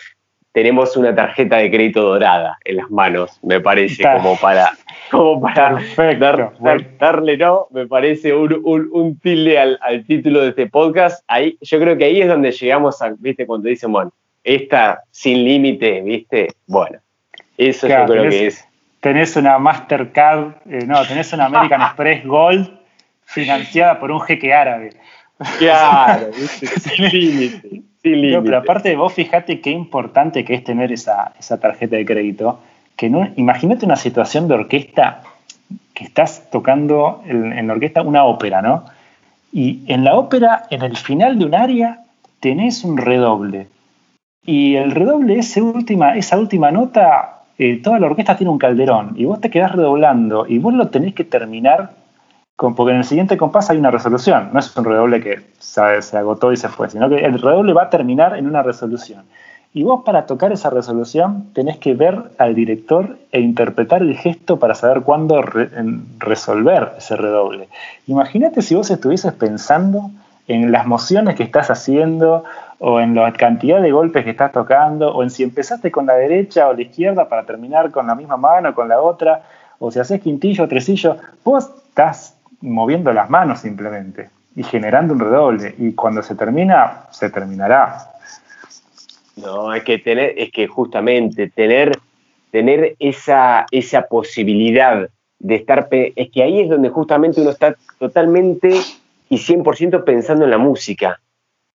tenemos 0.51 0.97
una 0.97 1.15
tarjeta 1.15 1.59
de 1.59 1.71
crédito 1.71 2.03
dorada 2.03 2.59
en 2.65 2.79
las 2.79 2.91
manos, 2.91 3.39
me 3.45 3.61
parece, 3.61 4.03
como 4.03 4.37
para, 4.37 4.73
como 5.13 5.41
para 5.41 5.79
darle, 6.99 7.37
¿no? 7.37 7.69
Me 7.71 7.87
parece 7.87 8.35
un, 8.35 9.21
tilde 9.23 9.57
al, 9.57 9.79
título 10.05 10.41
de 10.41 10.49
este 10.49 10.67
podcast. 10.67 11.23
Ahí, 11.29 11.57
yo 11.61 11.79
creo 11.79 11.97
que 11.97 12.07
ahí 12.07 12.21
es 12.23 12.27
donde 12.27 12.51
llegamos 12.51 13.01
a, 13.03 13.15
¿viste? 13.17 13.47
Cuando 13.47 13.69
dicen, 13.69 13.93
bueno, 13.93 14.13
esta 14.55 15.03
sin 15.11 15.45
límite, 15.45 16.01
¿viste? 16.01 16.49
Bueno, 16.67 16.99
eso 17.57 17.89
yo 17.89 18.05
creo 18.07 18.31
que 18.31 18.47
es. 18.47 18.65
Tenés 19.01 19.37
una 19.37 19.59
Mastercard, 19.59 20.55
eh, 20.69 20.85
no, 20.85 21.05
tenés 21.07 21.33
una 21.33 21.47
American 21.47 21.81
Express 21.83 22.25
Gold 22.25 22.79
financiada 23.25 24.01
por 24.01 24.11
un 24.11 24.21
jeque 24.21 24.53
árabe. 24.53 24.91
Claro, 25.59 26.31
sin 26.33 27.11
límite 27.11 27.83
pero 28.03 28.59
aparte, 28.59 28.95
vos 28.97 29.13
fíjate 29.13 29.61
qué 29.61 29.71
importante 29.71 30.45
que 30.45 30.55
es 30.55 30.65
tener 30.65 30.93
esa, 30.93 31.33
tarjeta 31.61 31.97
de 31.97 32.05
crédito. 32.05 32.61
Que 32.97 33.11
no, 33.11 33.29
imagínate 33.37 33.85
una 33.85 33.97
situación 33.97 34.49
de 34.49 34.55
orquesta 34.55 35.23
que 35.95 36.05
estás 36.05 36.51
tocando 36.51 37.23
en, 37.27 37.67
la 37.67 37.73
orquesta 37.73 38.03
una 38.03 38.25
ópera, 38.25 38.63
¿no? 38.63 38.85
Y 39.53 39.81
en 39.87 40.05
la 40.05 40.17
ópera, 40.17 40.65
en 40.71 40.83
el 40.83 40.97
final 40.97 41.39
de 41.39 41.45
un 41.45 41.55
área, 41.55 42.01
tenés 42.41 42.85
un 42.85 42.97
redoble. 42.97 43.67
Y 44.51 44.77
el 44.77 44.93
redoble, 44.93 45.39
esa 45.39 45.63
última, 45.63 46.17
esa 46.17 46.39
última 46.39 46.71
nota, 46.71 47.43
eh, 47.59 47.83
toda 47.83 47.99
la 47.99 48.07
orquesta 48.07 48.35
tiene 48.35 48.51
un 48.51 48.57
calderón. 48.57 49.13
Y 49.15 49.27
vos 49.27 49.43
te 49.43 49.51
quedás 49.51 49.73
redoblando 49.73 50.47
y 50.49 50.59
vos 50.59 50.73
lo 50.73 50.89
tenés 50.89 51.13
que 51.13 51.25
terminar 51.25 51.91
porque 52.57 52.93
en 52.93 52.97
el 52.97 53.05
siguiente 53.05 53.37
compás 53.37 53.69
hay 53.69 53.77
una 53.77 53.91
resolución, 53.91 54.49
no 54.55 54.59
es 54.59 54.75
un 54.75 54.87
redoble 54.87 55.21
que 55.21 55.41
se, 55.59 56.17
agotó 56.17 56.51
y 56.51 56.57
se 56.57 56.71
fue, 56.71 56.89
sino 56.89 57.11
que 57.11 57.17
el 57.17 57.39
redoble 57.39 57.75
va 57.75 57.83
a 57.85 57.91
terminar 57.91 58.39
en 58.39 58.47
una 58.47 58.63
resolución. 58.63 59.27
Y 59.75 59.83
vos 59.83 60.03
para 60.03 60.25
tocar 60.25 60.51
esa 60.51 60.71
resolución 60.71 61.51
tenés 61.53 61.77
que 61.77 61.93
ver 61.93 62.19
al 62.39 62.55
director 62.55 63.19
e 63.31 63.41
interpretar 63.41 64.01
el 64.01 64.17
gesto 64.17 64.59
para 64.59 64.75
saber 64.75 65.03
cuándo 65.03 65.43
resolver 66.19 66.93
ese 66.97 67.17
redoble. 67.17 67.69
Imagínate 68.07 68.63
si 68.63 68.75
vos 68.75 68.91
estuvieses 68.91 69.35
pensando 69.35 70.11
en 70.49 70.73
las 70.73 70.87
mociones 70.87 71.37
que 71.37 71.43
estás 71.43 71.71
haciendo 71.71 72.43
o 72.79 73.01
en 73.01 73.15
la 73.15 73.33
cantidad 73.35 73.81
de 73.81 73.93
golpes 73.93 74.25
que 74.25 74.31
estás 74.31 74.51
tocando 74.53 75.15
o 75.15 75.23
en 75.23 75.31
si 75.31 75.43
empezaste 75.43 75.91
con 75.91 76.07
la 76.07 76.15
derecha 76.15 76.69
o 76.69 76.73
la 76.73 76.83
izquierda 76.83 77.29
para 77.29 77.45
terminar 77.45 77.91
con 77.91 78.07
la 78.07 78.15
misma 78.15 78.37
mano 78.37 78.71
o 78.71 78.75
con 78.75 78.89
la 78.89 79.01
otra 79.01 79.43
o 79.79 79.91
si 79.91 80.01
haces 80.01 80.21
quintillo 80.21 80.65
o 80.65 80.69
tresillo, 80.69 81.17
vos 81.45 81.71
estás 81.89 82.37
moviendo 82.61 83.13
las 83.13 83.31
manos 83.31 83.61
simplemente 83.61 84.31
y 84.57 84.63
generando 84.65 85.15
un 85.15 85.21
redoble. 85.21 85.75
Y 85.79 85.93
cuando 85.93 86.23
se 86.23 86.35
termina, 86.35 87.05
se 87.11 87.31
terminará. 87.31 88.11
No, 89.37 89.73
es 89.73 89.85
que 89.85 89.99
tener, 89.99 90.35
es 90.37 90.51
que 90.51 90.67
justamente 90.67 91.49
tener, 91.49 91.93
tener 92.51 92.97
esa, 92.99 93.67
esa 93.71 94.03
posibilidad 94.09 95.09
de 95.39 95.55
estar, 95.55 95.89
es 95.91 96.31
que 96.31 96.43
ahí 96.43 96.61
es 96.61 96.69
donde 96.69 96.89
justamente 96.89 97.41
uno 97.41 97.51
está 97.51 97.77
totalmente 98.01 98.71
y 99.29 99.37
100% 99.37 100.05
pensando 100.05 100.45
en 100.45 100.51
la 100.51 100.59
música 100.59 101.21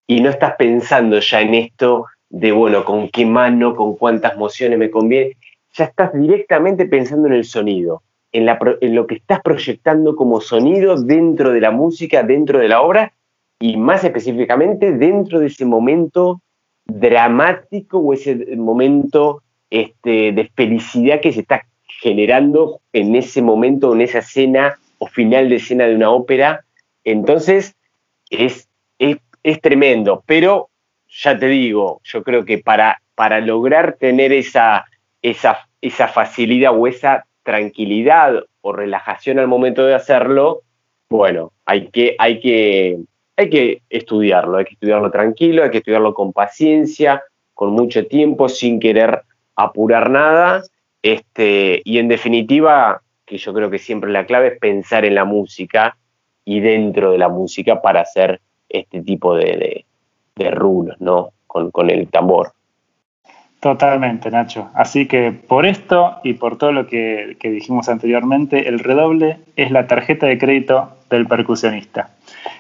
y 0.08 0.22
no 0.22 0.30
estás 0.30 0.56
pensando 0.58 1.20
ya 1.20 1.42
en 1.42 1.54
esto 1.54 2.06
de, 2.30 2.52
bueno, 2.52 2.84
con 2.84 3.10
qué 3.10 3.26
mano, 3.26 3.76
con 3.76 3.96
cuántas 3.96 4.38
mociones 4.38 4.80
me 4.80 4.90
conviene, 4.90 5.38
ya 5.74 5.86
estás 5.86 6.14
directamente 6.14 6.86
pensando 6.86 7.28
en 7.28 7.34
el 7.34 7.46
sonido 7.46 8.02
en, 8.34 8.96
lo 8.96 9.08
que 9.08 9.16
estás 9.16 9.42
proyectando 9.42 10.16
como 10.16 10.42
sonido 10.42 11.02
dentro 11.02 11.54
de 11.54 11.62
la 11.62 11.72
música, 11.72 12.24
dentro 12.24 12.60
de 12.60 12.68
la 12.68 12.82
obra 12.82 13.14
y 13.60 13.78
más 13.78 14.04
específicamente 14.04 14.92
dentro 14.92 15.40
de 15.40 15.48
ese 15.48 15.66
momento 15.66 16.42
dramático 16.86 18.00
o 18.00 18.14
ese 18.14 18.56
momento 18.58 19.42
este, 19.70 20.32
de 20.32 20.52
felicidad 20.56 21.22
que 21.22 21.32
se 21.32 21.42
está 21.42 21.66
generando 22.02 22.82
en 22.92 23.16
ese 23.16 23.42
momento, 23.42 23.94
en 23.94 24.02
esa 24.02 24.20
escena 24.20 24.78
o 24.98 25.08
final 25.08 25.50
de 25.50 25.56
escena 25.56 25.86
de 25.86 25.96
una 25.96 26.10
ópera. 26.10 26.66
Entonces, 27.04 27.76
es, 28.30 28.70
es, 29.00 29.62
tremendo, 29.62 30.24
pero 30.26 30.70
ya 31.08 31.38
te 31.38 31.48
digo, 31.48 32.02
yo 32.04 32.24
creo 32.24 32.46
que 32.46 32.58
para, 32.58 33.02
para 33.16 33.40
lograr 33.42 33.98
tener 34.00 34.32
esa, 34.32 34.86
esa, 35.22 35.68
esa 35.82 36.08
facilidad 36.08 36.72
o 36.78 36.88
esa 36.88 37.26
tranquilidad 37.44 38.46
o 38.62 38.74
relajación 38.74 39.40
al 39.40 39.48
momento 39.48 39.86
de 39.86 39.96
hacerlo, 39.96 40.62
bueno, 41.10 41.52
hay 41.66 41.90
que, 41.90 42.16
hay 42.18 42.40
que, 42.40 42.98
hay 43.36 43.50
que 43.50 43.82
estudiarlo, 43.90 44.58
hay 44.58 44.66
que 44.66 44.74
estudiarlo 44.74 45.12
tranquilo, 45.12 45.64
hay 45.64 45.72
que 45.72 45.80
estudiarlo 45.80 46.14
con 46.14 46.34
paciencia, 46.34 47.22
con 47.54 47.72
mucho 47.72 48.08
tiempo, 48.08 48.50
sin 48.50 48.80
querer 48.80 49.22
apurar 49.56 50.10
nada. 50.10 50.64
Este, 51.04 51.82
y 51.84 52.00
en 52.00 52.08
definitiva, 52.08 53.02
que 53.26 53.38
yo 53.38 53.54
creo 53.54 53.70
que 53.70 53.78
siempre 53.78 54.12
la 54.12 54.26
clave 54.26 54.48
es 54.48 54.60
pensar 54.60 55.06
en 55.06 55.16
la 55.16 55.26
música 55.26 55.98
y 56.46 56.60
dentro 56.60 57.12
de 57.12 57.18
la 57.18 57.30
música 57.30 57.82
para 57.82 58.02
hacer 58.02 58.42
este 58.70 59.02
tipo 59.02 59.36
de, 59.36 59.86
de, 60.36 60.52
rulos, 60.52 61.00
¿no? 61.00 61.30
Con, 61.48 61.72
con 61.72 61.90
el 61.90 62.08
tambor. 62.10 62.54
Totalmente, 63.64 64.30
Nacho. 64.30 64.70
Así 64.74 65.08
que 65.08 65.32
por 65.32 65.66
esto 65.66 66.18
y 66.22 66.34
por 66.34 66.58
todo 66.58 66.74
lo 66.74 66.86
que, 66.86 67.38
dijimos 67.42 67.88
anteriormente, 67.88 68.68
el 68.68 68.80
redoble 68.80 69.38
es 69.56 69.72
la 69.72 69.88
tarjeta 69.88 70.28
de 70.28 70.38
crédito 70.38 70.98
del 71.10 71.28
percusionista. 71.28 72.10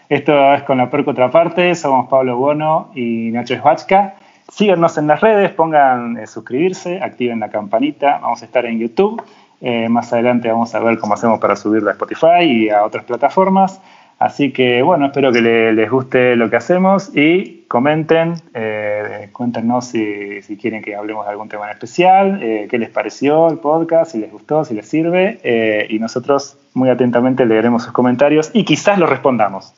Esto 0.08 0.54
es 0.54 0.64
con 0.64 0.78
la 0.78 0.90
perco 0.90 1.12
otra 1.12 1.30
parte. 1.30 1.76
Somos 1.76 2.08
Pablo 2.08 2.38
Bono 2.38 2.90
y 2.96 3.32
Nacho 3.32 3.54
Esvachka. 3.54 4.16
Síganos 4.50 4.98
en 4.98 5.08
las 5.08 5.20
redes, 5.20 5.52
pongan 5.52 6.18
eh, 6.18 6.26
suscribirse, 6.26 7.02
activen 7.02 7.42
la 7.42 7.50
campanita. 7.50 8.20
Vamos 8.20 8.42
a 8.42 8.46
estar 8.46 8.66
en 8.66 8.80
YouTube. 8.80 9.22
Eh, 9.66 9.88
más 9.88 10.12
adelante 10.12 10.50
vamos 10.50 10.76
a 10.76 10.80
ver 10.80 11.00
cómo 11.00 11.14
hacemos 11.14 11.40
para 11.40 11.56
subirla 11.56 11.92
a 11.92 11.94
Spotify 11.94 12.44
y 12.44 12.70
a 12.70 12.84
otras 12.84 13.06
plataformas. 13.06 13.80
Así 14.20 14.52
que 14.52 14.82
bueno, 14.82 15.06
espero 15.06 15.32
que 15.32 15.42
les 15.42 15.90
guste 15.90 16.36
lo 16.36 16.50
que 16.50 16.58
hacemos 16.58 17.16
y 17.16 17.64
comenten, 17.70 18.36
eh, 18.54 19.30
cuéntenos 19.32 19.86
si, 19.86 20.42
quieren 20.62 20.82
que 20.82 20.96
hablemos 20.96 21.26
de 21.26 21.32
algún 21.32 21.48
tema 21.48 21.66
en 21.66 21.72
especial, 21.72 22.40
eh, 22.44 22.68
qué 22.70 22.78
les 22.78 22.90
pareció 22.90 23.48
el 23.48 23.58
podcast, 23.58 24.12
si 24.12 24.20
les 24.20 24.32
gustó, 24.32 24.66
si 24.66 24.74
les 24.76 24.88
sirve, 24.88 25.88
y 25.90 25.98
nosotros 25.98 26.58
muy 26.74 26.90
atentamente 26.90 27.46
leeremos 27.46 27.84
sus 27.84 27.94
comentarios 27.94 28.52
y 28.54 28.66
quizás 28.66 29.00
los 29.00 29.10
respondamos. 29.10 29.74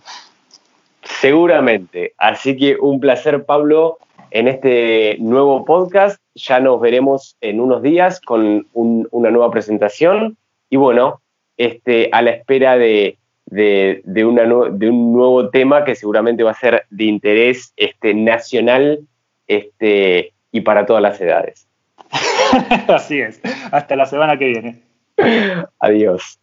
Seguramente. 1.04 2.14
Así 2.18 2.58
que 2.58 2.76
un 2.76 3.00
placer, 3.00 3.46
Pablo, 3.46 4.00
en 4.32 4.48
este 4.48 5.18
nuevo 5.20 5.64
podcast. 5.64 6.20
Ya 6.36 6.60
nos 6.60 6.80
veremos 6.82 7.38
en 7.42 7.60
unos 7.60 7.82
días 7.82 8.22
con 8.22 8.68
una 8.74 9.32
nueva 9.32 9.52
presentación 9.52 10.38
y 10.70 10.78
bueno, 10.78 11.22
este, 11.58 12.10
a 12.12 12.22
la 12.22 12.32
espera 12.32 12.78
de 12.78 13.18
de, 13.46 14.02
de, 14.06 14.26
una, 14.26 14.44
de, 14.44 14.90
un 14.90 15.14
nuevo 15.14 15.50
tema 15.50 15.84
que 15.86 15.96
seguramente 15.96 16.44
va 16.44 16.52
a 16.52 16.56
ser 16.56 16.86
de 16.90 17.06
interés 17.06 17.74
este, 17.78 18.14
nacional 18.14 19.00
este, 19.48 20.34
y 20.52 20.62
para 20.62 20.86
todas 20.86 21.02
las 21.02 21.20
edades. 21.22 21.68
Así 22.88 23.20
es. 23.20 23.40
Hasta 23.72 23.96
la 23.96 24.06
semana 24.06 24.38
que 24.38 24.46
viene. 24.46 24.82
Adiós. 25.80 26.40